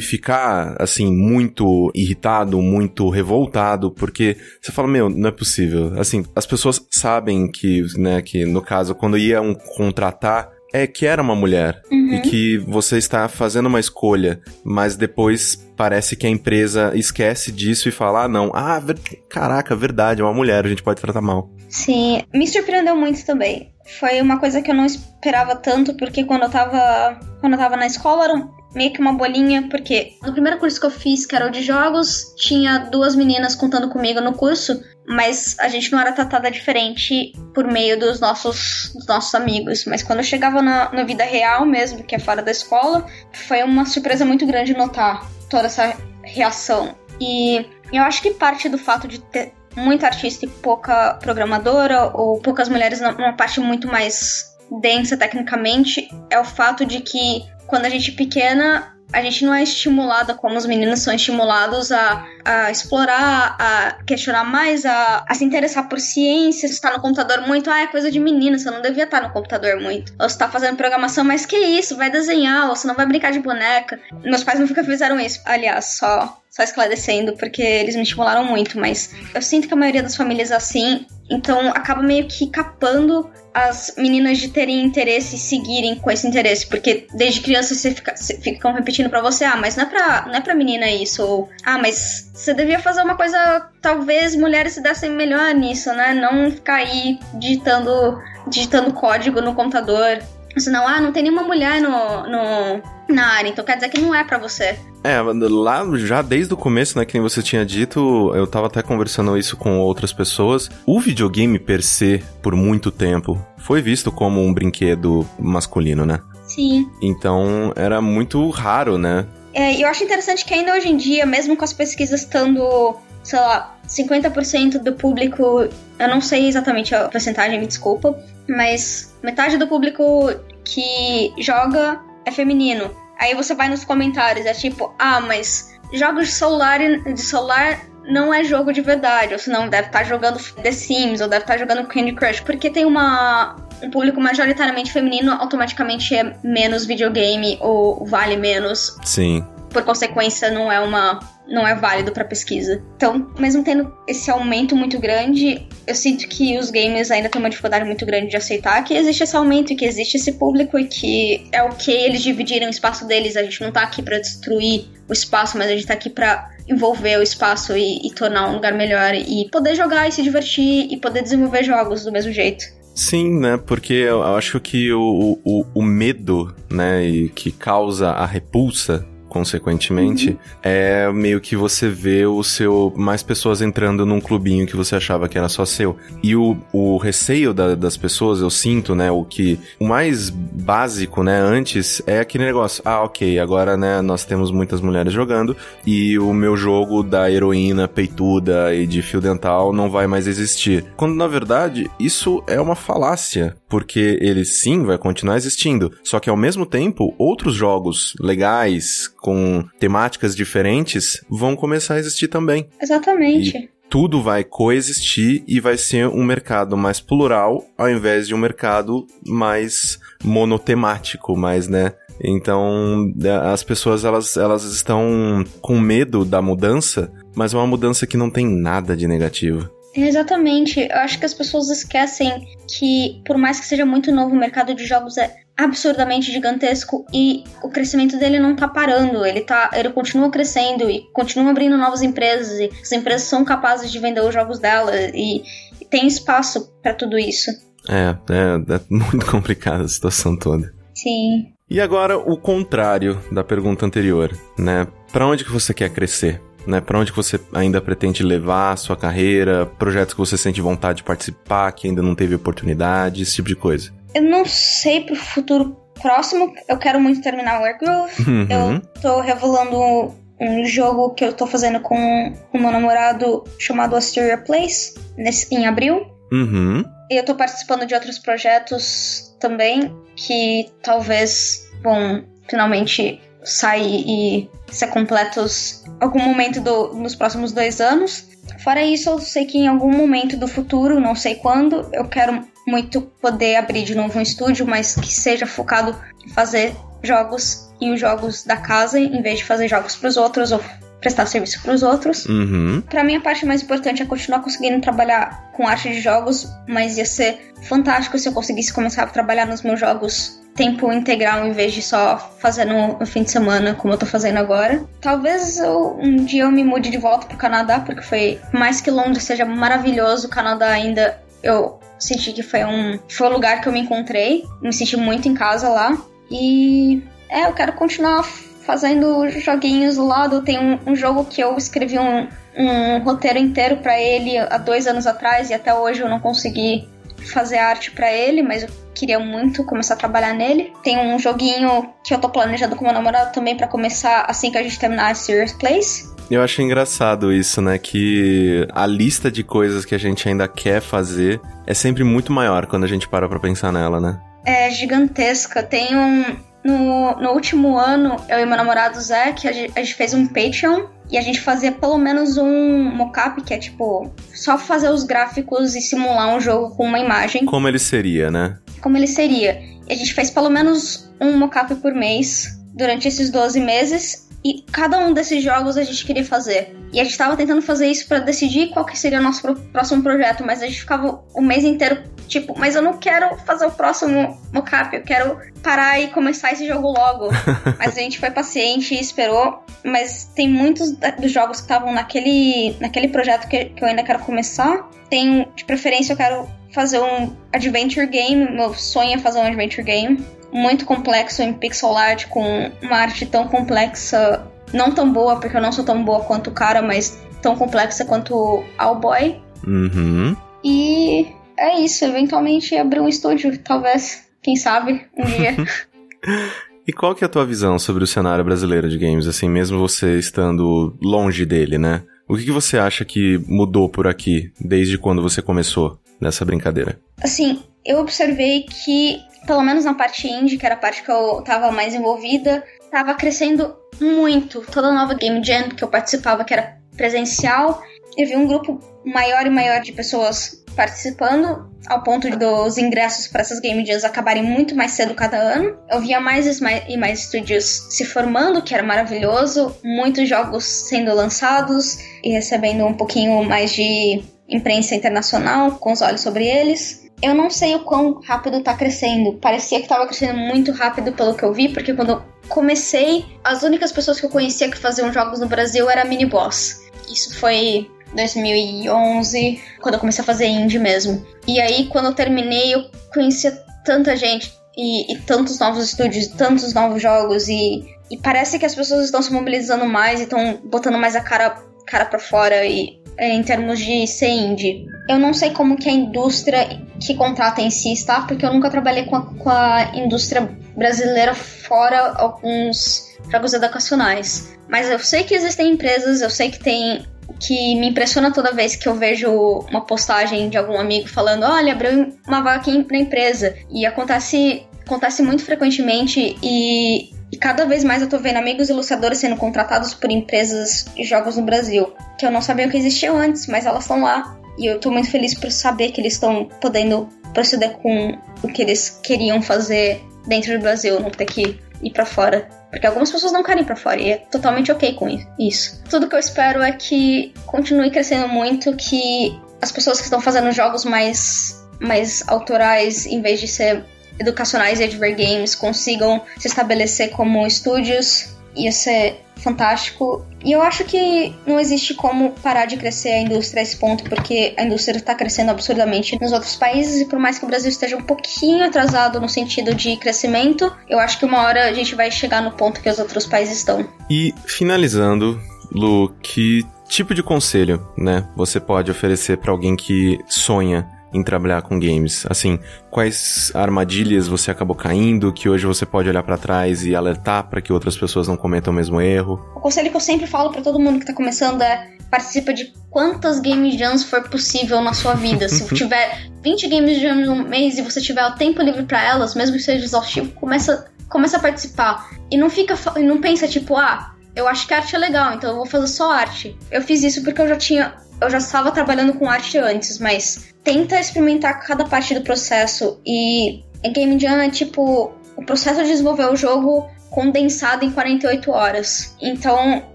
ficar, 0.00 0.76
assim, 0.78 1.12
muito 1.12 1.90
irritado, 1.92 2.62
muito 2.62 3.08
revoltado, 3.08 3.90
porque 3.90 4.36
você 4.62 4.70
fala, 4.70 4.86
meu, 4.86 5.10
não 5.10 5.28
é 5.28 5.32
possível. 5.32 5.92
Assim, 5.98 6.24
as 6.36 6.46
pessoas 6.46 6.80
sabem 6.88 7.50
que, 7.50 7.84
né, 7.96 8.22
que 8.22 8.44
no 8.44 8.62
caso, 8.62 8.94
quando 8.94 9.18
iam 9.18 9.56
contratar 9.76 10.48
é 10.72 10.86
que 10.86 11.06
era 11.06 11.22
uma 11.22 11.34
mulher 11.34 11.82
uhum. 11.90 12.14
e 12.14 12.20
que 12.20 12.58
você 12.58 12.98
está 12.98 13.28
fazendo 13.28 13.66
uma 13.66 13.80
escolha, 13.80 14.40
mas 14.64 14.96
depois 14.96 15.56
parece 15.76 16.16
que 16.16 16.26
a 16.26 16.30
empresa 16.30 16.92
esquece 16.94 17.50
disso 17.52 17.88
e 17.88 17.92
fala: 17.92 18.24
ah, 18.24 18.28
não, 18.28 18.50
ah, 18.54 18.78
ver... 18.78 18.98
caraca, 19.28 19.76
verdade, 19.76 20.20
é 20.20 20.24
uma 20.24 20.34
mulher, 20.34 20.64
a 20.64 20.68
gente 20.68 20.82
pode 20.82 21.00
tratar 21.00 21.20
mal. 21.20 21.50
Sim, 21.68 22.22
me 22.32 22.46
surpreendeu 22.46 22.96
muito 22.96 23.24
também. 23.24 23.72
Foi 23.98 24.20
uma 24.20 24.38
coisa 24.38 24.60
que 24.60 24.70
eu 24.70 24.74
não 24.74 24.84
esperava 24.84 25.56
tanto, 25.56 25.94
porque 25.96 26.24
quando 26.24 26.42
eu 26.42 26.50
tava, 26.50 27.18
quando 27.40 27.54
eu 27.54 27.58
tava 27.58 27.76
na 27.76 27.86
escola 27.86 28.24
era 28.24 28.48
meio 28.78 28.92
que 28.92 29.00
uma 29.00 29.12
bolinha, 29.12 29.66
porque 29.68 30.12
no 30.22 30.32
primeiro 30.32 30.58
curso 30.58 30.78
que 30.78 30.86
eu 30.86 30.90
fiz, 30.90 31.26
que 31.26 31.34
era 31.34 31.48
o 31.48 31.50
de 31.50 31.62
jogos, 31.62 32.32
tinha 32.36 32.78
duas 32.78 33.16
meninas 33.16 33.56
contando 33.56 33.88
comigo 33.88 34.20
no 34.20 34.32
curso, 34.32 34.80
mas 35.04 35.56
a 35.58 35.68
gente 35.68 35.90
não 35.90 35.98
era 35.98 36.12
tratada 36.12 36.48
diferente 36.48 37.32
por 37.52 37.66
meio 37.66 37.98
dos 37.98 38.20
nossos, 38.20 38.92
dos 38.94 39.06
nossos 39.06 39.34
amigos. 39.34 39.84
Mas 39.84 40.02
quando 40.04 40.20
eu 40.20 40.24
chegava 40.24 40.62
na, 40.62 40.92
na 40.92 41.02
vida 41.02 41.24
real 41.24 41.66
mesmo, 41.66 42.04
que 42.04 42.14
é 42.14 42.20
fora 42.20 42.40
da 42.40 42.52
escola, 42.52 43.04
foi 43.32 43.64
uma 43.64 43.84
surpresa 43.84 44.24
muito 44.24 44.46
grande 44.46 44.74
notar 44.74 45.28
toda 45.50 45.66
essa 45.66 45.96
reação. 46.22 46.94
E 47.20 47.66
eu 47.92 48.02
acho 48.04 48.22
que 48.22 48.30
parte 48.30 48.68
do 48.68 48.78
fato 48.78 49.08
de 49.08 49.18
ter 49.18 49.52
muita 49.74 50.06
artista 50.06 50.44
e 50.44 50.48
pouca 50.48 51.14
programadora, 51.14 52.12
ou 52.14 52.38
poucas 52.40 52.68
mulheres 52.68 53.00
numa 53.00 53.32
parte 53.32 53.58
muito 53.58 53.88
mais 53.88 54.56
densa 54.80 55.16
tecnicamente, 55.16 56.08
é 56.30 56.38
o 56.38 56.44
fato 56.44 56.84
de 56.84 57.00
que 57.00 57.42
quando 57.68 57.84
a 57.84 57.88
gente 57.90 58.10
é 58.10 58.14
pequena, 58.14 58.94
a 59.12 59.22
gente 59.22 59.44
não 59.44 59.54
é 59.54 59.62
estimulada 59.62 60.34
como 60.34 60.56
os 60.56 60.66
meninos 60.66 61.00
são 61.00 61.14
estimulados 61.14 61.92
a, 61.92 62.26
a 62.44 62.70
explorar, 62.70 63.56
a 63.58 64.02
questionar 64.04 64.44
mais, 64.44 64.84
a, 64.84 65.24
a 65.28 65.34
se 65.34 65.44
interessar 65.44 65.88
por 65.88 66.00
ciência. 66.00 66.68
Se 66.68 66.80
tá 66.80 66.90
no 66.90 67.00
computador 67.00 67.46
muito, 67.46 67.70
ah, 67.70 67.80
é 67.80 67.86
coisa 67.86 68.10
de 68.10 68.18
menina, 68.18 68.58
você 68.58 68.70
não 68.70 68.82
devia 68.82 69.04
estar 69.04 69.22
no 69.22 69.30
computador 69.30 69.80
muito. 69.80 70.12
Ou 70.18 70.28
você 70.28 70.36
tá 70.36 70.48
fazendo 70.48 70.76
programação, 70.76 71.24
mas 71.24 71.46
que 71.46 71.56
isso, 71.56 71.96
vai 71.96 72.10
desenhar, 72.10 72.68
ou 72.68 72.76
você 72.76 72.88
não 72.88 72.94
vai 72.94 73.06
brincar 73.06 73.32
de 73.32 73.38
boneca. 73.38 74.00
Meus 74.24 74.42
pais 74.42 74.60
nunca 74.60 74.82
fizeram 74.82 75.20
isso, 75.20 75.40
aliás, 75.44 75.98
só 75.98 76.40
só 76.50 76.62
esclarecendo, 76.62 77.36
porque 77.36 77.62
eles 77.62 77.94
me 77.94 78.02
estimularam 78.02 78.44
muito, 78.44 78.78
mas 78.78 79.14
eu 79.34 79.42
sinto 79.42 79.68
que 79.68 79.74
a 79.74 79.76
maioria 79.76 80.02
das 80.02 80.16
famílias 80.16 80.50
é 80.50 80.56
assim, 80.56 81.06
então 81.30 81.68
acaba 81.68 82.02
meio 82.02 82.26
que 82.26 82.48
capando 82.48 83.30
as 83.52 83.94
meninas 83.96 84.38
de 84.38 84.48
terem 84.48 84.84
interesse 84.84 85.36
e 85.36 85.38
seguirem 85.38 85.96
com 85.96 86.10
esse 86.10 86.26
interesse, 86.26 86.66
porque 86.66 87.06
desde 87.12 87.40
criança 87.40 87.74
você 87.74 87.90
fica, 87.92 88.14
ficam 88.16 88.72
repetindo 88.72 89.10
para 89.10 89.20
você, 89.20 89.44
ah, 89.44 89.56
mas 89.56 89.76
não 89.76 89.84
é 89.84 89.86
pra, 89.86 90.26
não 90.26 90.34
é 90.34 90.40
pra 90.40 90.54
menina 90.54 90.90
isso, 90.90 91.24
ou 91.24 91.48
ah, 91.64 91.78
mas 91.78 92.30
você 92.32 92.54
devia 92.54 92.78
fazer 92.78 93.02
uma 93.02 93.16
coisa, 93.16 93.68
talvez 93.82 94.36
mulheres 94.36 94.74
se 94.74 94.82
dessem 94.82 95.10
melhor 95.10 95.54
nisso, 95.54 95.92
né? 95.92 96.14
Não 96.14 96.50
ficar 96.50 96.76
aí 96.76 97.18
digitando, 97.34 98.22
digitando 98.48 98.92
código 98.92 99.40
no 99.40 99.54
computador. 99.54 100.22
Senão, 100.58 100.86
ah, 100.86 101.00
não 101.00 101.12
tem 101.12 101.22
nenhuma 101.22 101.42
mulher 101.42 101.80
no, 101.80 101.90
no, 101.90 102.82
na 103.08 103.26
área, 103.34 103.48
então 103.48 103.64
quer 103.64 103.76
dizer 103.76 103.88
que 103.88 104.00
não 104.00 104.14
é 104.14 104.24
para 104.24 104.38
você. 104.38 104.78
É, 105.02 105.20
lá 105.20 105.84
já 105.96 106.22
desde 106.22 106.52
o 106.52 106.56
começo, 106.56 106.98
né, 106.98 107.04
que 107.04 107.14
nem 107.14 107.22
você 107.22 107.42
tinha 107.42 107.64
dito, 107.64 108.32
eu 108.34 108.46
tava 108.46 108.66
até 108.66 108.82
conversando 108.82 109.36
isso 109.36 109.56
com 109.56 109.78
outras 109.78 110.12
pessoas. 110.12 110.68
O 110.84 111.00
videogame 111.00 111.58
per 111.58 111.82
se, 111.82 112.22
por 112.42 112.54
muito 112.54 112.90
tempo, 112.90 113.40
foi 113.56 113.80
visto 113.80 114.10
como 114.10 114.44
um 114.44 114.52
brinquedo 114.52 115.26
masculino, 115.38 116.04
né? 116.04 116.20
Sim. 116.46 116.88
Então 117.02 117.72
era 117.76 118.00
muito 118.00 118.48
raro, 118.50 118.98
né? 118.98 119.26
É, 119.52 119.82
eu 119.82 119.88
acho 119.88 120.04
interessante 120.04 120.44
que 120.44 120.54
ainda 120.54 120.72
hoje 120.72 120.88
em 120.88 120.96
dia, 120.96 121.26
mesmo 121.26 121.56
com 121.56 121.64
as 121.64 121.72
pesquisas 121.72 122.22
estando, 122.22 122.96
sei 123.22 123.38
lá, 123.38 123.76
50% 123.88 124.78
do 124.78 124.92
público, 124.92 125.68
eu 125.98 126.08
não 126.08 126.20
sei 126.20 126.46
exatamente 126.46 126.94
a 126.94 127.08
porcentagem, 127.08 127.58
me 127.58 127.66
desculpa, 127.66 128.16
mas 128.48 129.14
metade 129.22 129.56
do 129.56 129.66
público 129.66 130.30
que 130.68 131.34
joga 131.38 132.00
é 132.24 132.30
feminino. 132.30 132.94
Aí 133.18 133.34
você 133.34 133.54
vai 133.54 133.68
nos 133.68 133.84
comentários, 133.84 134.46
é 134.46 134.52
tipo, 134.52 134.94
ah, 134.98 135.20
mas 135.20 135.76
jogos 135.92 136.26
de 136.26 136.32
celular, 136.32 136.78
de 136.78 137.20
celular 137.20 137.80
não 138.04 138.32
é 138.32 138.44
jogo 138.44 138.72
de 138.72 138.80
verdade, 138.80 139.32
ou 139.32 139.38
senão 139.38 139.68
deve 139.68 139.88
estar 139.88 140.00
tá 140.00 140.04
jogando 140.04 140.38
The 140.62 140.72
Sims, 140.72 141.20
ou 141.20 141.28
deve 141.28 141.42
estar 141.42 141.54
tá 141.54 141.58
jogando 141.58 141.86
Candy 141.88 142.12
Crush, 142.12 142.40
porque 142.40 142.70
tem 142.70 142.84
uma 142.84 143.56
um 143.82 143.90
público 143.90 144.20
majoritariamente 144.20 144.92
feminino, 144.92 145.32
automaticamente 145.32 146.14
é 146.14 146.34
menos 146.42 146.84
videogame 146.84 147.58
ou 147.60 148.04
vale 148.06 148.36
menos. 148.36 148.96
Sim. 149.04 149.44
Por 149.70 149.82
consequência, 149.82 150.50
não 150.50 150.70
é 150.70 150.80
uma 150.80 151.20
não 151.48 151.66
é 151.66 151.74
válido 151.74 152.12
para 152.12 152.24
pesquisa. 152.24 152.82
Então, 152.96 153.26
mesmo 153.38 153.64
tendo 153.64 153.92
esse 154.06 154.30
aumento 154.30 154.76
muito 154.76 154.98
grande, 154.98 155.66
eu 155.86 155.94
sinto 155.94 156.28
que 156.28 156.58
os 156.58 156.70
gamers 156.70 157.10
ainda 157.10 157.28
têm 157.28 157.40
uma 157.40 157.48
dificuldade 157.48 157.84
muito 157.84 158.04
grande 158.04 158.28
de 158.28 158.36
aceitar 158.36 158.84
que 158.84 158.94
existe 158.94 159.22
esse 159.22 159.34
aumento 159.34 159.72
e 159.72 159.76
que 159.76 159.84
existe 159.84 160.16
esse 160.16 160.32
público 160.32 160.78
e 160.78 160.86
que 160.86 161.48
é 161.50 161.62
ok 161.62 161.94
eles 161.94 162.22
dividirem 162.22 162.68
o 162.68 162.70
espaço 162.70 163.06
deles. 163.06 163.36
A 163.36 163.42
gente 163.42 163.62
não 163.62 163.72
tá 163.72 163.82
aqui 163.82 164.02
para 164.02 164.18
destruir 164.18 164.86
o 165.08 165.12
espaço, 165.12 165.56
mas 165.56 165.68
a 165.68 165.70
gente 165.70 165.86
tá 165.86 165.94
aqui 165.94 166.10
para 166.10 166.50
envolver 166.68 167.18
o 167.18 167.22
espaço 167.22 167.76
e, 167.76 168.06
e 168.06 168.10
tornar 168.12 168.50
um 168.50 168.54
lugar 168.54 168.74
melhor 168.74 169.14
e 169.14 169.48
poder 169.50 169.74
jogar 169.74 170.06
e 170.06 170.12
se 170.12 170.22
divertir 170.22 170.92
e 170.92 170.96
poder 170.98 171.22
desenvolver 171.22 171.64
jogos 171.64 172.04
do 172.04 172.12
mesmo 172.12 172.30
jeito. 172.30 172.66
Sim, 172.94 173.38
né? 173.38 173.56
Porque 173.56 173.92
eu 173.92 174.22
acho 174.24 174.58
que 174.58 174.92
o, 174.92 175.38
o, 175.44 175.64
o 175.72 175.82
medo, 175.82 176.52
né, 176.68 177.04
e 177.04 177.28
que 177.28 177.52
causa 177.52 178.08
a 178.08 178.26
repulsa 178.26 179.06
consequentemente, 179.28 180.30
uhum. 180.30 180.36
é 180.62 181.12
meio 181.12 181.40
que 181.40 181.56
você 181.56 181.88
vê 181.88 182.26
o 182.26 182.42
seu 182.42 182.92
mais 182.96 183.22
pessoas 183.22 183.60
entrando 183.60 184.04
num 184.06 184.20
clubinho 184.20 184.66
que 184.66 184.76
você 184.76 184.96
achava 184.96 185.28
que 185.28 185.38
era 185.38 185.48
só 185.48 185.64
seu. 185.64 185.96
E 186.22 186.34
o, 186.34 186.56
o 186.72 186.96
receio 186.96 187.52
da, 187.52 187.74
das 187.74 187.96
pessoas, 187.96 188.40
eu 188.40 188.50
sinto, 188.50 188.94
né, 188.94 189.10
o 189.10 189.24
que 189.24 189.58
o 189.78 189.86
mais 189.86 190.30
básico, 190.30 191.22
né, 191.22 191.38
antes 191.38 192.02
é 192.06 192.20
aquele 192.20 192.44
negócio, 192.44 192.82
ah, 192.84 193.02
OK, 193.04 193.38
agora, 193.38 193.76
né, 193.76 194.00
nós 194.00 194.24
temos 194.24 194.50
muitas 194.50 194.80
mulheres 194.80 195.12
jogando 195.12 195.56
e 195.86 196.18
o 196.18 196.32
meu 196.32 196.56
jogo 196.56 197.02
da 197.02 197.30
heroína 197.30 197.86
peituda 197.86 198.74
e 198.74 198.86
de 198.86 199.02
fio 199.02 199.20
dental 199.20 199.72
não 199.72 199.90
vai 199.90 200.06
mais 200.06 200.26
existir. 200.26 200.84
Quando 200.96 201.14
na 201.14 201.26
verdade, 201.26 201.90
isso 201.98 202.42
é 202.46 202.60
uma 202.60 202.74
falácia, 202.74 203.56
porque 203.68 204.18
ele 204.20 204.44
sim 204.44 204.84
vai 204.84 204.98
continuar 204.98 205.36
existindo, 205.36 205.92
só 206.02 206.18
que 206.20 206.30
ao 206.30 206.36
mesmo 206.36 206.64
tempo, 206.64 207.14
outros 207.18 207.54
jogos 207.54 208.14
legais 208.20 209.08
com 209.20 209.64
temáticas 209.78 210.34
diferentes 210.34 211.24
vão 211.28 211.56
começar 211.56 211.94
a 211.94 211.98
existir 211.98 212.28
também. 212.28 212.68
Exatamente. 212.80 213.56
E 213.56 213.70
tudo 213.88 214.22
vai 214.22 214.44
coexistir 214.44 215.42
e 215.46 215.60
vai 215.60 215.76
ser 215.76 216.08
um 216.08 216.22
mercado 216.22 216.76
mais 216.76 217.00
plural 217.00 217.64
ao 217.76 217.90
invés 217.90 218.28
de 218.28 218.34
um 218.34 218.38
mercado 218.38 219.06
mais 219.26 219.98
monotemático, 220.22 221.36
mais, 221.36 221.68
né? 221.68 221.94
Então, 222.22 223.12
as 223.44 223.62
pessoas 223.62 224.04
elas, 224.04 224.36
elas 224.36 224.64
estão 224.64 225.44
com 225.60 225.78
medo 225.78 226.24
da 226.24 226.42
mudança, 226.42 227.10
mas 227.34 227.54
é 227.54 227.56
uma 227.56 227.66
mudança 227.66 228.06
que 228.06 228.16
não 228.16 228.28
tem 228.28 228.46
nada 228.46 228.96
de 228.96 229.06
negativo. 229.06 229.70
Exatamente. 230.06 230.80
Eu 230.80 230.98
acho 230.98 231.18
que 231.18 231.26
as 231.26 231.34
pessoas 231.34 231.68
esquecem 231.68 232.46
que, 232.68 233.20
por 233.26 233.36
mais 233.36 233.58
que 233.58 233.66
seja 233.66 233.84
muito 233.84 234.12
novo, 234.12 234.34
o 234.34 234.38
mercado 234.38 234.74
de 234.74 234.84
jogos 234.84 235.16
é 235.16 235.34
absurdamente 235.56 236.30
gigantesco 236.30 237.04
e 237.12 237.42
o 237.62 237.68
crescimento 237.68 238.16
dele 238.16 238.38
não 238.38 238.54
tá 238.54 238.68
parando, 238.68 239.26
ele 239.26 239.40
tá, 239.40 239.70
ele 239.74 239.90
continua 239.90 240.30
crescendo 240.30 240.88
e 240.88 241.00
continua 241.12 241.50
abrindo 241.50 241.76
novas 241.76 242.00
empresas 242.00 242.60
e 242.60 242.70
as 242.80 242.92
empresas 242.92 243.26
são 243.26 243.44
capazes 243.44 243.90
de 243.90 243.98
vender 243.98 244.20
os 244.20 244.32
jogos 244.32 244.60
dela 244.60 244.92
e, 245.12 245.42
e 245.80 245.84
tem 245.84 246.06
espaço 246.06 246.72
para 246.80 246.94
tudo 246.94 247.18
isso. 247.18 247.50
É, 247.88 248.14
é, 248.32 248.74
é 248.74 248.80
muito 248.88 249.26
complicada 249.30 249.82
a 249.82 249.88
situação 249.88 250.38
toda. 250.38 250.72
Sim. 250.94 251.52
E 251.68 251.80
agora 251.80 252.16
o 252.16 252.36
contrário 252.36 253.20
da 253.32 253.42
pergunta 253.42 253.84
anterior, 253.84 254.30
né? 254.56 254.86
Para 255.12 255.26
onde 255.26 255.44
que 255.44 255.50
você 255.50 255.74
quer 255.74 255.90
crescer? 255.90 256.40
Né, 256.68 256.82
para 256.82 256.98
onde 256.98 257.10
você 257.12 257.40
ainda 257.54 257.80
pretende 257.80 258.22
levar 258.22 258.72
a 258.72 258.76
sua 258.76 258.94
carreira, 258.94 259.64
projetos 259.78 260.12
que 260.12 260.20
você 260.20 260.36
sente 260.36 260.60
vontade 260.60 260.98
de 260.98 261.02
participar, 261.02 261.72
que 261.72 261.88
ainda 261.88 262.02
não 262.02 262.14
teve 262.14 262.34
oportunidade, 262.34 263.22
esse 263.22 263.36
tipo 263.36 263.48
de 263.48 263.56
coisa. 263.56 263.90
Eu 264.14 264.20
não 264.20 264.44
sei 264.44 265.00
pro 265.00 265.16
futuro 265.16 265.74
próximo. 266.00 266.52
Eu 266.68 266.76
quero 266.76 267.00
muito 267.00 267.22
terminar 267.22 267.60
o 267.60 267.64
Airgroove. 267.64 268.22
Uhum. 268.22 268.46
Eu 268.50 268.80
tô 269.00 269.20
revelando 269.20 270.14
um 270.40 270.64
jogo 270.66 271.14
que 271.14 271.24
eu 271.24 271.32
tô 271.32 271.46
fazendo 271.46 271.80
com 271.80 272.32
o 272.52 272.58
meu 272.58 272.70
namorado 272.70 273.44
chamado 273.58 273.96
Asteria 273.96 274.38
Place, 274.38 274.94
nesse, 275.16 275.52
em 275.54 275.66
abril. 275.66 276.06
Uhum. 276.30 276.84
E 277.10 277.16
eu 277.18 277.24
tô 277.24 277.34
participando 277.34 277.86
de 277.86 277.94
outros 277.94 278.18
projetos 278.18 279.34
também 279.40 279.90
que 280.14 280.70
talvez 280.82 281.66
vão 281.82 282.24
finalmente 282.48 283.20
sair 283.42 284.04
e 284.06 284.50
ser 284.70 284.88
completos 284.88 285.84
algum 286.00 286.20
momento 286.20 286.60
do, 286.60 286.94
nos 286.94 287.14
próximos 287.14 287.52
dois 287.52 287.80
anos. 287.80 288.28
Fora 288.62 288.82
isso, 288.82 289.08
eu 289.08 289.18
sei 289.18 289.44
que 289.44 289.58
em 289.58 289.68
algum 289.68 289.94
momento 289.94 290.36
do 290.36 290.48
futuro, 290.48 291.00
não 291.00 291.14
sei 291.14 291.36
quando, 291.36 291.88
eu 291.92 292.06
quero 292.08 292.46
muito 292.66 293.00
poder 293.00 293.56
abrir 293.56 293.84
de 293.84 293.94
novo 293.94 294.18
um 294.18 294.22
estúdio, 294.22 294.66
mas 294.66 294.94
que 294.94 295.12
seja 295.12 295.46
focado 295.46 295.96
em 296.24 296.28
fazer 296.30 296.74
jogos 297.02 297.70
e 297.80 297.90
os 297.90 298.00
jogos 298.00 298.44
da 298.44 298.56
casa, 298.56 298.98
em 298.98 299.22
vez 299.22 299.38
de 299.38 299.44
fazer 299.44 299.68
jogos 299.68 299.96
para 299.96 300.08
os 300.08 300.16
outros 300.16 300.52
ou 300.52 300.60
prestar 301.00 301.26
serviço 301.26 301.62
para 301.62 301.72
os 301.72 301.82
outros. 301.82 302.26
Uhum. 302.26 302.82
Para 302.82 303.04
mim, 303.04 303.16
a 303.16 303.20
parte 303.20 303.46
mais 303.46 303.62
importante 303.62 304.02
é 304.02 304.06
continuar 304.06 304.40
conseguindo 304.40 304.80
trabalhar 304.80 305.50
com 305.52 305.66
arte 305.66 305.88
de 305.90 306.00
jogos, 306.00 306.48
mas 306.66 306.98
ia 306.98 307.06
ser 307.06 307.52
fantástico 307.62 308.18
se 308.18 308.28
eu 308.28 308.32
conseguisse 308.32 308.72
começar 308.72 309.04
a 309.04 309.06
trabalhar 309.06 309.46
nos 309.46 309.62
meus 309.62 309.78
jogos 309.78 310.37
tempo 310.58 310.92
integral 310.92 311.46
em 311.46 311.52
vez 311.52 311.72
de 311.72 311.80
só 311.80 312.18
fazer 312.40 312.64
no, 312.64 313.06
fim 313.06 313.22
de 313.22 313.30
semana, 313.30 313.74
como 313.74 313.94
eu 313.94 313.98
tô 313.98 314.04
fazendo 314.04 314.38
agora. 314.38 314.84
Talvez 315.00 315.56
eu, 315.58 315.96
um 316.00 316.16
dia 316.16 316.42
eu 316.42 316.50
me 316.50 316.64
mude 316.64 316.90
de 316.90 316.98
volta 316.98 317.28
pro 317.28 317.38
Canadá, 317.38 317.78
porque 317.78 318.02
foi 318.02 318.40
mais 318.52 318.80
que 318.80 318.90
Londres 318.90 319.22
seja 319.22 319.44
maravilhoso, 319.44 320.26
o 320.26 320.30
Canadá 320.30 320.68
ainda 320.70 321.22
eu 321.44 321.78
senti 321.96 322.32
que 322.32 322.42
foi 322.42 322.64
um 322.64 322.98
foi 323.08 323.28
o 323.28 323.32
lugar 323.32 323.60
que 323.60 323.68
eu 323.68 323.72
me 323.72 323.78
encontrei, 323.78 324.44
me 324.60 324.72
senti 324.72 324.96
muito 324.96 325.28
em 325.28 325.34
casa 325.34 325.68
lá 325.68 325.96
e 326.28 327.04
é, 327.28 327.46
eu 327.46 327.52
quero 327.52 327.74
continuar 327.74 328.24
fazendo 328.24 329.28
joguinhos 329.30 329.94
do 329.94 330.06
lado. 330.06 330.42
Tem 330.42 330.58
um, 330.58 330.78
um 330.86 330.96
jogo 330.96 331.24
que 331.24 331.40
eu 331.40 331.56
escrevi 331.56 331.98
um, 331.98 332.26
um 332.56 332.98
roteiro 333.04 333.38
inteiro 333.38 333.76
para 333.76 333.98
ele 333.98 334.36
há 334.36 334.58
dois 334.58 334.88
anos 334.88 335.06
atrás 335.06 335.50
e 335.50 335.54
até 335.54 335.72
hoje 335.72 336.00
eu 336.00 336.08
não 336.08 336.18
consegui 336.18 336.88
fazer 337.26 337.58
arte 337.58 337.90
para 337.90 338.12
ele, 338.12 338.42
mas 338.42 338.62
eu 338.62 338.68
queria 338.94 339.18
muito 339.18 339.64
começar 339.64 339.94
a 339.94 339.96
trabalhar 339.96 340.34
nele. 340.34 340.72
Tem 340.82 340.98
um 340.98 341.18
joguinho 341.18 341.90
que 342.04 342.12
eu 342.12 342.18
tô 342.18 342.28
planejando 342.28 342.74
com 342.76 342.84
meu 342.84 342.92
namorado 342.92 343.32
também 343.32 343.56
para 343.56 343.68
começar 343.68 344.24
assim 344.28 344.50
que 344.50 344.58
a 344.58 344.62
gente 344.62 344.78
terminar 344.78 345.10
a 345.10 345.14
Serious 345.14 345.52
Place. 345.52 346.08
Eu 346.30 346.42
acho 346.42 346.60
engraçado 346.60 347.32
isso, 347.32 347.62
né? 347.62 347.78
Que 347.78 348.66
a 348.74 348.86
lista 348.86 349.30
de 349.30 349.42
coisas 349.42 349.84
que 349.84 349.94
a 349.94 349.98
gente 349.98 350.28
ainda 350.28 350.46
quer 350.46 350.82
fazer 350.82 351.40
é 351.66 351.72
sempre 351.72 352.04
muito 352.04 352.32
maior 352.32 352.66
quando 352.66 352.84
a 352.84 352.88
gente 352.88 353.08
para 353.08 353.28
pra 353.28 353.40
pensar 353.40 353.72
nela, 353.72 353.98
né? 353.98 354.20
É 354.44 354.70
gigantesca. 354.70 355.62
Tem 355.62 355.96
um. 355.96 356.36
No, 356.64 357.16
no 357.16 357.30
último 357.30 357.78
ano, 357.78 358.16
eu 358.28 358.40
e 358.40 358.44
meu 358.44 358.56
namorado 358.56 359.00
Zé, 359.00 359.32
que 359.32 359.48
a 359.48 359.52
gente, 359.52 359.72
a 359.74 359.82
gente 359.82 359.94
fez 359.94 360.12
um 360.12 360.26
Patreon 360.26 360.86
e 361.10 361.16
a 361.16 361.22
gente 361.22 361.40
fazia 361.40 361.72
pelo 361.72 361.98
menos 361.98 362.36
um 362.36 362.82
mockup, 362.94 363.42
que 363.42 363.54
é 363.54 363.58
tipo, 363.58 364.10
só 364.34 364.58
fazer 364.58 364.90
os 364.90 365.04
gráficos 365.04 365.74
e 365.74 365.80
simular 365.80 366.34
um 366.34 366.40
jogo 366.40 366.74
com 366.76 366.84
uma 366.84 366.98
imagem. 366.98 367.44
Como 367.46 367.66
ele 367.66 367.78
seria, 367.78 368.30
né? 368.30 368.58
Como 368.80 368.96
ele 368.96 369.06
seria. 369.06 369.62
E 369.88 369.92
a 369.92 369.96
gente 369.96 370.12
fez 370.12 370.30
pelo 370.30 370.50
menos 370.50 371.10
um 371.20 371.38
mockup 371.38 371.74
por 371.76 371.94
mês 371.94 372.58
durante 372.74 373.08
esses 373.08 373.30
12 373.30 373.60
meses. 373.60 374.28
E 374.44 374.62
cada 374.70 374.98
um 374.98 375.12
desses 375.12 375.42
jogos 375.42 375.76
a 375.76 375.82
gente 375.82 376.04
queria 376.04 376.24
fazer. 376.24 376.76
E 376.92 377.00
a 377.00 377.04
gente 377.04 377.18
tava 377.18 377.36
tentando 377.36 377.60
fazer 377.60 377.88
isso 377.88 378.06
para 378.06 378.20
decidir 378.20 378.68
qual 378.68 378.84
que 378.84 378.96
seria 378.96 379.18
o 379.18 379.22
nosso 379.22 379.42
próximo 379.72 380.02
projeto, 380.02 380.44
mas 380.44 380.62
a 380.62 380.66
gente 380.66 380.80
ficava 380.80 381.22
o 381.34 381.40
mês 381.40 381.64
inteiro 381.64 382.02
tipo, 382.28 382.54
mas 382.56 382.76
eu 382.76 382.82
não 382.82 382.98
quero 382.98 383.36
fazer 383.38 383.66
o 383.66 383.70
próximo 383.70 384.38
mockup, 384.52 384.94
eu 384.94 385.02
quero 385.02 385.38
parar 385.62 385.98
e 386.00 386.08
começar 386.08 386.52
esse 386.52 386.66
jogo 386.66 386.88
logo. 386.88 387.28
mas 387.78 387.96
a 387.96 388.00
gente 388.00 388.18
foi 388.18 388.30
paciente 388.30 388.94
e 388.94 389.00
esperou, 389.00 389.62
mas 389.84 390.30
tem 390.34 390.48
muitos 390.48 390.92
dos 390.92 391.32
jogos 391.32 391.58
que 391.58 391.64
estavam 391.64 391.92
naquele, 391.92 392.76
naquele 392.80 393.08
projeto 393.08 393.48
que, 393.48 393.66
que 393.66 393.82
eu 393.82 393.88
ainda 393.88 394.02
quero 394.02 394.20
começar. 394.20 394.88
Tem, 395.08 395.48
de 395.56 395.64
preferência, 395.64 396.12
eu 396.12 396.16
quero 396.16 396.48
fazer 396.72 397.00
um 397.00 397.34
adventure 397.52 398.06
game, 398.06 398.52
meu 398.52 398.74
sonho 398.74 399.14
é 399.14 399.18
fazer 399.18 399.38
um 399.38 399.42
adventure 399.42 399.82
game 399.82 400.24
muito 400.52 400.84
complexo 400.84 401.42
em 401.42 401.52
pixel 401.52 401.96
art, 401.96 402.26
com 402.28 402.70
uma 402.82 402.96
arte 402.96 403.26
tão 403.26 403.48
complexa, 403.48 404.46
não 404.72 404.92
tão 404.92 405.10
boa, 405.12 405.38
porque 405.40 405.56
eu 405.56 405.60
não 405.60 405.72
sou 405.72 405.84
tão 405.84 406.02
boa 406.02 406.20
quanto 406.20 406.50
o 406.50 406.52
cara, 406.52 406.82
mas 406.82 407.18
tão 407.42 407.56
complexa 407.56 408.04
quanto 408.04 408.34
o 408.34 408.64
Owlboy. 408.78 409.40
Uhum. 409.66 410.36
E 410.64 411.26
é 411.58 411.80
isso, 411.80 412.04
eventualmente 412.04 412.76
abrir 412.76 413.00
um 413.00 413.08
estúdio, 413.08 413.58
talvez, 413.58 414.28
quem 414.42 414.56
sabe, 414.56 415.06
um 415.16 415.24
dia. 415.24 415.56
e 416.86 416.92
qual 416.92 417.14
que 417.14 417.24
é 417.24 417.26
a 417.26 417.30
tua 417.30 417.44
visão 417.44 417.78
sobre 417.78 418.04
o 418.04 418.06
cenário 418.06 418.44
brasileiro 418.44 418.88
de 418.88 418.98
games, 418.98 419.26
assim, 419.26 419.48
mesmo 419.48 419.78
você 419.78 420.18
estando 420.18 420.96
longe 421.02 421.44
dele, 421.44 421.78
né? 421.78 422.02
O 422.28 422.36
que, 422.36 422.44
que 422.44 422.50
você 422.50 422.78
acha 422.78 423.04
que 423.04 423.38
mudou 423.46 423.88
por 423.88 424.06
aqui 424.06 424.52
desde 424.60 424.98
quando 424.98 425.22
você 425.22 425.40
começou 425.40 425.98
nessa 426.20 426.44
brincadeira? 426.44 427.00
Assim, 427.22 427.62
eu 427.84 427.98
observei 427.98 428.64
que 428.64 429.18
pelo 429.46 429.62
menos 429.62 429.86
na 429.86 429.94
parte 429.94 430.28
indie, 430.28 430.58
que 430.58 430.66
era 430.66 430.74
a 430.74 430.78
parte 430.78 431.02
que 431.02 431.10
eu 431.10 431.40
tava 431.42 431.70
mais 431.72 431.94
envolvida, 431.94 432.62
tava 432.90 433.14
crescendo 433.14 433.74
muito. 433.98 434.60
Toda 434.60 434.92
nova 434.92 435.14
Game 435.14 435.42
Jam 435.42 435.70
que 435.70 435.82
eu 435.82 435.88
participava, 435.88 436.44
que 436.44 436.52
era 436.52 436.76
presencial, 436.96 437.82
eu 438.16 438.26
vi 438.26 438.36
um 438.36 438.46
grupo 438.46 438.78
maior 439.06 439.46
e 439.46 439.50
maior 439.50 439.80
de 439.80 439.92
pessoas 439.92 440.62
participando, 440.78 441.68
ao 441.88 442.04
ponto 442.04 442.30
dos 442.30 442.78
ingressos 442.78 443.26
para 443.26 443.40
essas 443.40 443.58
Game 443.58 443.84
Jams 443.84 444.04
acabarem 444.04 444.44
muito 444.44 444.76
mais 444.76 444.92
cedo 444.92 445.12
cada 445.12 445.36
ano. 445.36 445.76
Eu 445.90 446.00
via 446.00 446.20
mais 446.20 446.60
e 446.60 446.96
mais 446.96 447.24
estúdios 447.24 447.88
se 447.90 448.04
formando, 448.04 448.62
que 448.62 448.72
era 448.72 448.84
maravilhoso, 448.84 449.76
muitos 449.82 450.28
jogos 450.28 450.64
sendo 450.64 451.12
lançados 451.12 451.98
e 452.22 452.30
recebendo 452.30 452.86
um 452.86 452.94
pouquinho 452.94 453.42
mais 453.42 453.72
de 453.72 454.22
imprensa 454.48 454.94
internacional 454.94 455.72
com 455.72 455.90
os 455.90 456.00
olhos 456.00 456.20
sobre 456.20 456.46
eles. 456.46 457.04
Eu 457.20 457.34
não 457.34 457.50
sei 457.50 457.74
o 457.74 457.80
quão 457.80 458.20
rápido 458.20 458.62
tá 458.62 458.72
crescendo. 458.74 459.32
Parecia 459.32 459.80
que 459.80 459.88
tava 459.88 460.06
crescendo 460.06 460.38
muito 460.38 460.70
rápido 460.70 461.10
pelo 461.10 461.34
que 461.34 461.42
eu 461.42 461.52
vi, 461.52 461.70
porque 461.70 461.92
quando 461.92 462.12
eu 462.12 462.22
comecei, 462.48 463.26
as 463.42 463.64
únicas 463.64 463.90
pessoas 463.90 464.20
que 464.20 464.26
eu 464.26 464.30
conhecia 464.30 464.70
que 464.70 464.78
faziam 464.78 465.12
jogos 465.12 465.40
no 465.40 465.48
Brasil 465.48 465.90
era 465.90 466.02
a 466.02 466.04
Mini 466.04 466.24
Boss. 466.26 466.86
Isso 467.12 467.36
foi 467.36 467.90
2011, 468.14 469.62
quando 469.80 469.94
eu 469.94 470.00
comecei 470.00 470.22
a 470.22 470.26
fazer 470.26 470.46
indie 470.46 470.78
mesmo. 470.78 471.24
E 471.46 471.60
aí, 471.60 471.86
quando 471.86 472.06
eu 472.06 472.14
terminei, 472.14 472.74
eu 472.74 472.90
conhecia 473.12 473.52
tanta 473.84 474.16
gente 474.16 474.52
e, 474.76 475.12
e 475.12 475.18
tantos 475.20 475.58
novos 475.58 475.84
estúdios, 475.84 476.28
tantos 476.28 476.72
novos 476.72 477.02
jogos 477.02 477.48
e, 477.48 477.84
e 478.10 478.16
parece 478.22 478.58
que 478.58 478.66
as 478.66 478.74
pessoas 478.74 479.04
estão 479.04 479.22
se 479.22 479.32
mobilizando 479.32 479.86
mais 479.86 480.20
e 480.20 480.24
estão 480.24 480.60
botando 480.64 480.98
mais 480.98 481.16
a 481.16 481.20
cara 481.20 481.66
cara 481.88 482.04
para 482.04 482.18
fora 482.18 482.66
e 482.66 483.00
é, 483.16 483.32
em 483.32 483.42
termos 483.42 483.78
de 483.78 484.06
ser 484.06 484.28
indie. 484.28 484.86
Eu 485.08 485.18
não 485.18 485.32
sei 485.34 485.50
como 485.50 485.76
que 485.76 485.88
a 485.88 485.92
indústria 485.92 486.68
que 487.00 487.14
contrata 487.14 487.60
em 487.60 487.70
si 487.70 487.92
está, 487.92 488.20
porque 488.22 488.44
eu 488.44 488.52
nunca 488.52 488.70
trabalhei 488.70 489.06
com 489.06 489.16
a, 489.16 489.22
com 489.22 489.50
a 489.50 489.90
indústria 489.94 490.48
brasileira 490.76 491.34
fora 491.34 492.12
alguns 492.16 493.08
jogos 493.30 493.54
educacionais. 493.54 494.56
Mas 494.68 494.88
eu 494.88 494.98
sei 494.98 495.24
que 495.24 495.34
existem 495.34 495.72
empresas, 495.72 496.20
eu 496.20 496.30
sei 496.30 496.50
que 496.50 496.60
tem 496.60 497.04
que 497.40 497.74
me 497.76 497.88
impressiona 497.88 498.32
toda 498.32 498.52
vez 498.52 498.76
que 498.76 498.88
eu 498.88 498.94
vejo 498.94 499.30
uma 499.70 499.84
postagem 499.84 500.48
de 500.48 500.56
algum 500.58 500.78
amigo 500.78 501.08
falando: 501.08 501.44
olha, 501.44 501.72
abriu 501.72 502.12
uma 502.26 502.42
vaga 502.42 502.60
aqui 502.60 502.86
na 502.90 502.98
empresa. 502.98 503.56
E 503.70 503.86
acontece, 503.86 504.66
acontece 504.84 505.22
muito 505.22 505.44
frequentemente 505.44 506.36
e 506.42 507.16
e 507.30 507.36
cada 507.36 507.66
vez 507.66 507.84
mais 507.84 508.00
eu 508.00 508.08
tô 508.08 508.18
vendo 508.18 508.38
amigos 508.38 508.70
ilustradores 508.70 509.18
sendo 509.18 509.36
contratados 509.36 509.92
por 509.92 510.10
empresas 510.10 510.86
de 510.94 511.04
jogos 511.04 511.36
no 511.36 511.42
Brasil, 511.42 511.92
que 512.18 512.24
eu 512.24 512.30
não 512.30 512.40
sabia 512.40 512.68
que 512.68 512.76
existiam 512.76 513.18
antes, 513.18 513.46
mas 513.46 513.66
elas 513.66 513.82
estão 513.82 514.00
lá. 514.00 514.38
E 514.58 514.66
eu 514.66 514.80
tô 514.80 514.90
muito 514.90 515.10
feliz 515.10 515.34
por 515.34 515.50
saber 515.50 515.92
que 515.92 516.00
eles 516.00 516.14
estão 516.14 516.46
podendo 516.60 517.08
proceder 517.34 517.72
com 517.78 518.18
o 518.42 518.48
que 518.48 518.62
eles 518.62 518.98
queriam 519.02 519.42
fazer 519.42 520.02
dentro 520.26 520.54
do 520.54 520.62
Brasil, 520.62 520.98
não 521.00 521.10
ter 521.10 521.26
que 521.26 521.60
ir 521.82 521.90
para 521.90 522.06
fora. 522.06 522.48
Porque 522.70 522.86
algumas 522.86 523.10
pessoas 523.10 523.32
não 523.32 523.42
querem 523.42 523.64
pra 523.64 523.76
fora 523.76 524.00
e 524.00 524.10
é 524.10 524.16
totalmente 524.16 524.70
ok 524.70 524.94
com 524.94 525.08
isso. 525.38 525.82
Tudo 525.88 526.08
que 526.08 526.14
eu 526.14 526.18
espero 526.18 526.62
é 526.62 526.72
que 526.72 527.32
continue 527.46 527.90
crescendo 527.90 528.28
muito, 528.28 528.76
que 528.76 529.40
as 529.60 529.72
pessoas 529.72 529.98
que 529.98 530.04
estão 530.04 530.20
fazendo 530.20 530.52
jogos 530.52 530.84
mais, 530.84 531.66
mais 531.80 532.22
autorais, 532.28 533.06
em 533.06 533.22
vez 533.22 533.40
de 533.40 533.48
ser 533.48 533.84
educacionais 534.18 534.80
e 534.80 534.84
Adver 534.84 535.16
Games 535.16 535.54
consigam 535.54 536.22
se 536.36 536.48
estabelecer 536.48 537.10
como 537.10 537.46
estúdios, 537.46 538.36
ia 538.54 538.72
ser 538.72 539.24
fantástico. 539.38 540.24
E 540.44 540.52
eu 540.52 540.62
acho 540.62 540.84
que 540.84 541.34
não 541.46 541.58
existe 541.58 541.94
como 541.94 542.32
parar 542.42 542.66
de 542.66 542.76
crescer 542.76 543.10
a 543.10 543.20
indústria 543.20 543.60
a 543.60 543.62
esse 543.62 543.76
ponto, 543.76 544.04
porque 544.04 544.54
a 544.56 544.64
indústria 544.64 544.96
está 544.96 545.14
crescendo 545.14 545.50
absurdamente 545.50 546.18
nos 546.20 546.32
outros 546.32 546.56
países, 546.56 547.00
e 547.00 547.04
por 547.06 547.18
mais 547.18 547.38
que 547.38 547.44
o 547.44 547.48
Brasil 547.48 547.68
esteja 547.68 547.96
um 547.96 548.02
pouquinho 548.02 548.64
atrasado 548.64 549.20
no 549.20 549.28
sentido 549.28 549.74
de 549.74 549.96
crescimento, 549.96 550.72
eu 550.88 550.98
acho 550.98 551.18
que 551.18 551.24
uma 551.24 551.42
hora 551.42 551.68
a 551.68 551.72
gente 551.72 551.94
vai 551.94 552.10
chegar 552.10 552.42
no 552.42 552.52
ponto 552.52 552.80
que 552.80 552.88
os 552.88 552.98
outros 552.98 553.26
países 553.26 553.58
estão. 553.58 553.88
E 554.08 554.32
finalizando, 554.46 555.40
Lu, 555.72 556.14
que 556.22 556.64
tipo 556.88 557.14
de 557.14 557.22
conselho, 557.22 557.86
né, 557.96 558.26
você 558.34 558.58
pode 558.58 558.90
oferecer 558.90 559.36
para 559.36 559.52
alguém 559.52 559.76
que 559.76 560.18
sonha 560.26 560.88
em 561.12 561.22
trabalhar 561.22 561.62
com 561.62 561.78
games? 561.78 562.26
Assim, 562.28 562.58
quais 562.90 563.52
armadilhas 563.54 564.28
você 564.28 564.50
acabou 564.50 564.76
caindo 564.76 565.32
que 565.32 565.48
hoje 565.48 565.66
você 565.66 565.86
pode 565.86 566.08
olhar 566.08 566.22
para 566.22 566.36
trás 566.36 566.84
e 566.84 566.94
alertar 566.94 567.48
para 567.48 567.60
que 567.60 567.72
outras 567.72 567.96
pessoas 567.96 568.28
não 568.28 568.36
cometam 568.36 568.72
o 568.72 568.76
mesmo 568.76 569.00
erro? 569.00 569.40
O 569.54 569.60
conselho 569.60 569.90
que 569.90 569.96
eu 569.96 570.00
sempre 570.00 570.26
falo 570.26 570.50
para 570.50 570.62
todo 570.62 570.78
mundo 570.78 571.00
que 571.00 571.06
tá 571.06 571.12
começando 571.12 571.62
é 571.62 571.90
participa 572.10 572.54
de 572.54 572.72
quantas 572.90 573.38
game 573.40 573.76
jams 573.76 574.04
for 574.04 574.22
possível 574.28 574.80
na 574.80 574.92
sua 574.92 575.14
vida. 575.14 575.48
Se 575.48 575.66
tiver 575.74 576.28
20 576.42 576.68
game 576.68 576.94
jams 577.00 577.26
no 577.26 577.36
mês 577.36 577.78
e 577.78 577.82
você 577.82 578.00
tiver 578.00 578.26
o 578.26 578.34
tempo 578.34 578.62
livre 578.62 578.84
para 578.84 579.02
elas, 579.02 579.34
mesmo 579.34 579.56
que 579.56 579.62
seja 579.62 579.84
exaustivo, 579.84 580.30
começa 580.32 580.86
começa 581.08 581.38
a 581.38 581.40
participar 581.40 582.10
e 582.30 582.36
não 582.36 582.50
fica 582.50 582.74
não 583.00 583.18
pensa 583.18 583.48
tipo, 583.48 583.76
ah, 583.76 584.14
eu 584.36 584.46
acho 584.46 584.68
que 584.68 584.74
arte 584.74 584.94
é 584.94 584.98
legal, 584.98 585.32
então 585.32 585.50
eu 585.50 585.56
vou 585.56 585.66
fazer 585.66 585.86
só 585.88 586.12
arte. 586.12 586.56
Eu 586.70 586.82
fiz 586.82 587.02
isso 587.02 587.24
porque 587.24 587.40
eu 587.40 587.48
já 587.48 587.56
tinha 587.56 587.94
eu 588.20 588.30
já 588.30 588.38
estava 588.38 588.70
trabalhando 588.70 589.14
com 589.14 589.28
arte 589.28 589.58
antes, 589.58 589.98
mas 589.98 590.54
tenta 590.64 590.98
experimentar 590.98 591.60
cada 591.60 591.84
parte 591.84 592.14
do 592.14 592.22
processo. 592.22 593.00
E 593.06 593.64
Game 593.92 594.18
Jam 594.18 594.40
é 594.40 594.50
tipo 594.50 595.12
o 595.36 595.44
processo 595.44 595.82
de 595.82 595.88
desenvolver 595.88 596.30
o 596.30 596.36
jogo 596.36 596.90
condensado 597.10 597.84
em 597.84 597.90
48 597.90 598.50
horas. 598.50 599.16
Então 599.20 599.82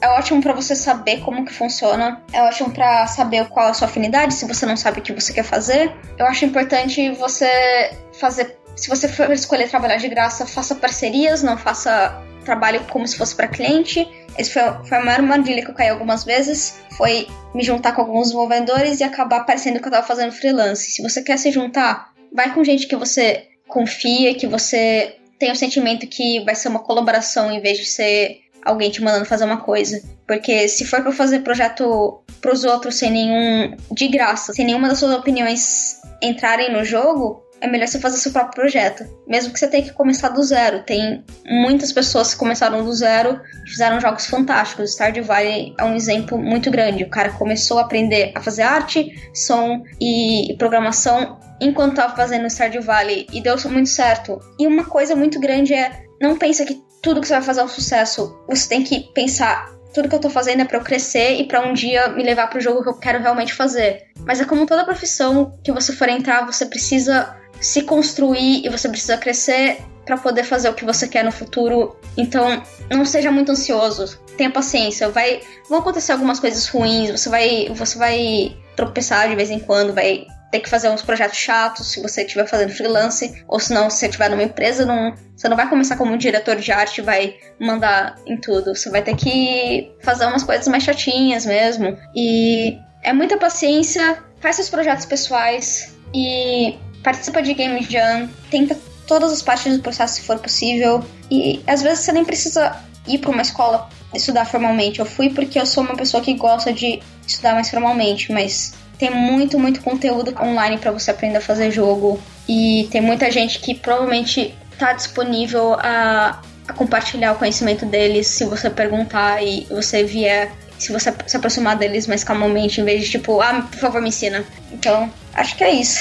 é 0.00 0.08
ótimo 0.08 0.42
para 0.42 0.52
você 0.52 0.74
saber 0.74 1.20
como 1.20 1.44
que 1.44 1.52
funciona. 1.52 2.22
É 2.32 2.42
ótimo 2.42 2.70
para 2.70 3.06
saber 3.06 3.48
qual 3.48 3.68
é 3.68 3.70
a 3.70 3.74
sua 3.74 3.86
afinidade, 3.86 4.34
se 4.34 4.46
você 4.46 4.66
não 4.66 4.76
sabe 4.76 5.00
o 5.00 5.02
que 5.02 5.12
você 5.12 5.32
quer 5.32 5.44
fazer. 5.44 5.94
Eu 6.18 6.26
acho 6.26 6.44
importante 6.44 7.10
você 7.12 7.90
fazer. 8.18 8.58
Se 8.76 8.88
você 8.88 9.08
for 9.08 9.30
escolher 9.30 9.68
trabalhar 9.68 9.96
de 9.96 10.08
graça, 10.08 10.46
faça 10.46 10.74
parcerias, 10.74 11.42
não 11.42 11.56
faça 11.56 12.22
trabalho 12.44 12.80
como 12.90 13.06
se 13.06 13.16
fosse 13.16 13.34
para 13.34 13.48
cliente. 13.48 14.06
Esse 14.38 14.52
foi, 14.52 14.62
foi 14.84 14.98
a 14.98 15.04
maior 15.04 15.20
armadilha 15.20 15.62
que 15.62 15.70
eu 15.70 15.74
caí 15.74 15.88
algumas 15.88 16.24
vezes. 16.24 16.80
Foi 16.96 17.26
me 17.54 17.62
juntar 17.62 17.92
com 17.92 18.02
alguns 18.02 18.28
desenvolvedores 18.28 19.00
e 19.00 19.04
acabar 19.04 19.44
parecendo 19.44 19.80
que 19.80 19.86
eu 19.86 19.92
tava 19.92 20.06
fazendo 20.06 20.32
freelance. 20.32 20.92
Se 20.92 21.02
você 21.02 21.22
quer 21.22 21.38
se 21.38 21.50
juntar, 21.50 22.12
vai 22.32 22.54
com 22.54 22.64
gente 22.64 22.86
que 22.86 22.96
você 22.96 23.46
confia, 23.68 24.34
que 24.34 24.46
você 24.46 25.16
tem 25.38 25.50
o 25.50 25.56
sentimento 25.56 26.06
que 26.06 26.44
vai 26.44 26.54
ser 26.54 26.68
uma 26.68 26.80
colaboração 26.80 27.50
em 27.50 27.60
vez 27.60 27.78
de 27.78 27.86
ser 27.86 28.40
alguém 28.64 28.90
te 28.90 29.02
mandando 29.02 29.24
fazer 29.24 29.44
uma 29.44 29.58
coisa. 29.58 30.02
Porque 30.26 30.68
se 30.68 30.84
for 30.84 31.02
para 31.02 31.12
fazer 31.12 31.40
projeto 31.40 32.22
pros 32.40 32.64
outros 32.64 32.96
sem 32.96 33.10
nenhum. 33.10 33.76
de 33.92 34.08
graça, 34.08 34.52
sem 34.52 34.64
nenhuma 34.64 34.88
das 34.88 34.98
suas 34.98 35.14
opiniões 35.14 36.00
entrarem 36.22 36.72
no 36.72 36.84
jogo, 36.84 37.42
é 37.60 37.66
melhor 37.66 37.86
você 37.86 37.98
fazer 37.98 38.16
seu 38.16 38.32
próprio 38.32 38.62
projeto. 38.62 39.04
Mesmo 39.26 39.52
que 39.52 39.58
você 39.58 39.68
tenha 39.68 39.82
que 39.82 39.92
começar 39.92 40.28
do 40.28 40.42
zero. 40.42 40.82
Tem 40.84 41.24
muitas 41.46 41.92
pessoas 41.92 42.32
que 42.32 42.38
começaram 42.38 42.84
do 42.84 42.92
zero 42.92 43.40
e 43.66 43.70
fizeram 43.70 44.00
jogos 44.00 44.26
fantásticos. 44.26 44.92
Stardew 44.92 45.24
Valley 45.24 45.74
é 45.78 45.84
um 45.84 45.94
exemplo 45.94 46.38
muito 46.38 46.70
grande. 46.70 47.04
O 47.04 47.10
cara 47.10 47.30
começou 47.30 47.78
a 47.78 47.82
aprender 47.82 48.32
a 48.34 48.40
fazer 48.40 48.62
arte, 48.62 49.12
som 49.34 49.82
e 50.00 50.54
programação 50.58 51.38
enquanto 51.60 51.92
estava 51.92 52.16
fazendo 52.16 52.48
Stardew 52.48 52.82
Valley 52.82 53.26
e 53.32 53.42
deu 53.42 53.56
muito 53.68 53.88
certo. 53.88 54.38
E 54.58 54.66
uma 54.66 54.84
coisa 54.84 55.14
muito 55.14 55.38
grande 55.38 55.74
é 55.74 56.04
não 56.20 56.36
pensa 56.36 56.64
que 56.64 56.82
tudo 57.02 57.20
que 57.20 57.26
você 57.26 57.34
vai 57.34 57.42
fazer 57.42 57.60
é 57.60 57.64
um 57.64 57.68
sucesso. 57.68 58.38
Você 58.48 58.68
tem 58.68 58.82
que 58.82 59.12
pensar 59.12 59.70
tudo 59.92 60.08
que 60.08 60.14
eu 60.14 60.20
tô 60.20 60.30
fazendo 60.30 60.62
é 60.62 60.64
para 60.64 60.78
eu 60.78 60.84
crescer 60.84 61.40
e 61.40 61.46
para 61.46 61.66
um 61.66 61.72
dia 61.72 62.08
me 62.08 62.22
levar 62.22 62.48
pro 62.48 62.60
jogo 62.60 62.82
que 62.82 62.88
eu 62.88 62.98
quero 62.98 63.20
realmente 63.20 63.52
fazer. 63.52 64.04
Mas 64.24 64.40
é 64.40 64.44
como 64.44 64.66
toda 64.66 64.84
profissão 64.84 65.58
que 65.64 65.72
você 65.72 65.92
for 65.92 66.08
entrar, 66.08 66.46
você 66.46 66.66
precisa 66.66 67.36
se 67.60 67.82
construir 67.82 68.64
e 68.64 68.68
você 68.68 68.88
precisa 68.88 69.16
crescer 69.16 69.78
para 70.04 70.16
poder 70.16 70.44
fazer 70.44 70.68
o 70.68 70.74
que 70.74 70.84
você 70.84 71.06
quer 71.06 71.24
no 71.24 71.30
futuro. 71.30 71.96
Então, 72.16 72.62
não 72.90 73.04
seja 73.04 73.30
muito 73.30 73.52
ansioso. 73.52 74.18
Tenha 74.36 74.50
paciência. 74.50 75.08
Vai, 75.08 75.40
vão 75.68 75.78
acontecer 75.78 76.12
algumas 76.12 76.40
coisas 76.40 76.66
ruins. 76.66 77.10
Você 77.10 77.28
vai, 77.28 77.68
você 77.72 77.98
vai 77.98 78.56
tropeçar 78.74 79.28
de 79.28 79.36
vez 79.36 79.50
em 79.50 79.60
quando. 79.60 79.92
Vai 79.92 80.26
ter 80.50 80.60
que 80.60 80.68
fazer 80.68 80.88
uns 80.88 81.02
projetos 81.02 81.38
chatos 81.38 81.92
se 81.92 82.02
você 82.02 82.22
estiver 82.22 82.46
fazendo 82.46 82.72
freelance, 82.72 83.44
ou 83.46 83.60
se 83.60 83.72
não, 83.72 83.88
se 83.88 83.98
você 83.98 84.06
estiver 84.06 84.28
numa 84.28 84.42
empresa, 84.42 84.84
não, 84.84 85.14
você 85.36 85.48
não 85.48 85.56
vai 85.56 85.68
começar 85.68 85.96
como 85.96 86.12
um 86.12 86.18
diretor 86.18 86.56
de 86.56 86.72
arte 86.72 86.98
e 86.98 87.04
vai 87.04 87.36
mandar 87.58 88.16
em 88.26 88.36
tudo. 88.36 88.74
Você 88.74 88.90
vai 88.90 89.02
ter 89.02 89.14
que 89.14 89.94
fazer 90.02 90.26
umas 90.26 90.42
coisas 90.42 90.66
mais 90.66 90.82
chatinhas 90.82 91.46
mesmo. 91.46 91.96
E 92.16 92.76
é 93.02 93.12
muita 93.12 93.38
paciência, 93.38 94.18
faz 94.40 94.56
seus 94.56 94.68
projetos 94.68 95.06
pessoais 95.06 95.96
e 96.12 96.76
participa 97.02 97.42
de 97.42 97.54
Game 97.54 97.82
Jam, 97.82 98.28
tenta 98.50 98.76
todas 99.06 99.32
as 99.32 99.42
partes 99.42 99.76
do 99.76 99.82
processo 99.82 100.16
se 100.16 100.22
for 100.22 100.38
possível. 100.38 101.04
E 101.30 101.62
às 101.66 101.82
vezes 101.82 102.04
você 102.04 102.12
nem 102.12 102.24
precisa 102.24 102.76
ir 103.06 103.18
para 103.18 103.30
uma 103.30 103.42
escola 103.42 103.88
estudar 104.14 104.44
formalmente. 104.44 105.00
Eu 105.00 105.06
fui 105.06 105.30
porque 105.30 105.58
eu 105.58 105.66
sou 105.66 105.82
uma 105.82 105.96
pessoa 105.96 106.22
que 106.22 106.34
gosta 106.34 106.72
de 106.72 107.00
estudar 107.26 107.54
mais 107.54 107.70
formalmente, 107.70 108.32
mas 108.32 108.74
tem 108.98 109.10
muito, 109.10 109.58
muito 109.58 109.80
conteúdo 109.80 110.34
online 110.40 110.78
para 110.78 110.90
você 110.90 111.10
aprender 111.10 111.38
a 111.38 111.40
fazer 111.40 111.70
jogo. 111.70 112.20
E 112.48 112.88
tem 112.90 113.00
muita 113.00 113.30
gente 113.30 113.60
que 113.60 113.74
provavelmente 113.74 114.54
tá 114.78 114.92
disponível 114.92 115.74
a, 115.74 116.40
a 116.68 116.72
compartilhar 116.72 117.32
o 117.32 117.36
conhecimento 117.36 117.86
deles 117.86 118.26
se 118.26 118.44
você 118.44 118.68
perguntar 118.68 119.42
e 119.42 119.66
você 119.70 120.04
vier 120.04 120.52
se 120.78 120.92
você 120.92 121.14
se 121.26 121.36
aproximar 121.36 121.76
deles 121.76 122.06
mais 122.06 122.24
calmamente, 122.24 122.80
em 122.80 122.84
vez 122.84 123.04
de 123.04 123.10
tipo, 123.10 123.38
ah, 123.42 123.68
por 123.70 123.78
favor, 123.78 124.00
me 124.00 124.08
ensina. 124.08 124.42
Então, 124.72 125.12
acho 125.34 125.54
que 125.54 125.62
é 125.62 125.72
isso. 125.72 126.00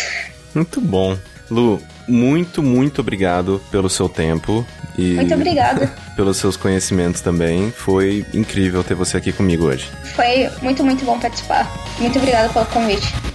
Muito 0.54 0.82
bom. 0.82 1.18
Lu, 1.50 1.82
muito, 2.08 2.62
muito 2.62 3.02
obrigado 3.02 3.62
pelo 3.72 3.90
seu 3.90 4.08
tempo. 4.08 4.66
E 4.98 5.16
muito 5.16 5.34
obrigada. 5.34 5.94
pelos 6.16 6.38
seus 6.38 6.58
conhecimentos 6.58 7.22
também. 7.22 7.72
Foi 7.72 8.26
incrível 8.34 8.84
ter 8.84 8.96
você 8.96 9.18
aqui 9.18 9.32
comigo 9.32 9.66
hoje. 9.66 9.90
Foi 10.16 10.50
muito, 10.62 10.84
muito 10.84 11.06
bom 11.06 11.20
participar. 11.20 11.72
Muito 12.00 12.18
obrigada 12.18 12.50
pelo 12.50 12.66
convite. 12.66 13.29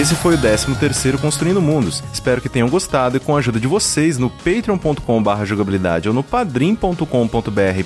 Esse 0.00 0.14
foi 0.14 0.34
o 0.34 0.38
13 0.38 0.74
terceiro 0.76 1.18
Construindo 1.18 1.60
Mundos. 1.60 2.02
Espero 2.10 2.40
que 2.40 2.48
tenham 2.48 2.70
gostado 2.70 3.18
e 3.18 3.20
com 3.20 3.36
a 3.36 3.38
ajuda 3.38 3.60
de 3.60 3.66
vocês 3.66 4.16
no 4.16 4.30
patreon.com 4.30 5.22
jogabilidade 5.44 6.08
ou 6.08 6.14
no 6.14 6.22
padrim.com.br 6.22 7.04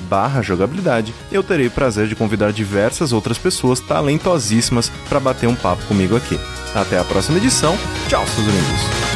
barra 0.03 0.41
jogabilidade, 0.41 1.13
eu 1.33 1.43
terei 1.43 1.67
o 1.67 1.71
prazer 1.73 2.07
de 2.07 2.15
convidar 2.15 2.53
diversas 2.53 3.13
outras 3.13 3.37
pessoas 3.37 3.81
talentosíssimas 3.81 4.93
para 5.09 5.19
bater 5.19 5.49
um 5.49 5.57
papo 5.57 5.85
comigo 5.87 6.17
aqui. 6.17 6.39
Até 6.73 6.99
a 6.99 7.05
próxima 7.05 7.39
edição. 7.39 7.77
Tchau, 8.09 8.25
seus 8.29 8.47
lindos! 8.47 9.14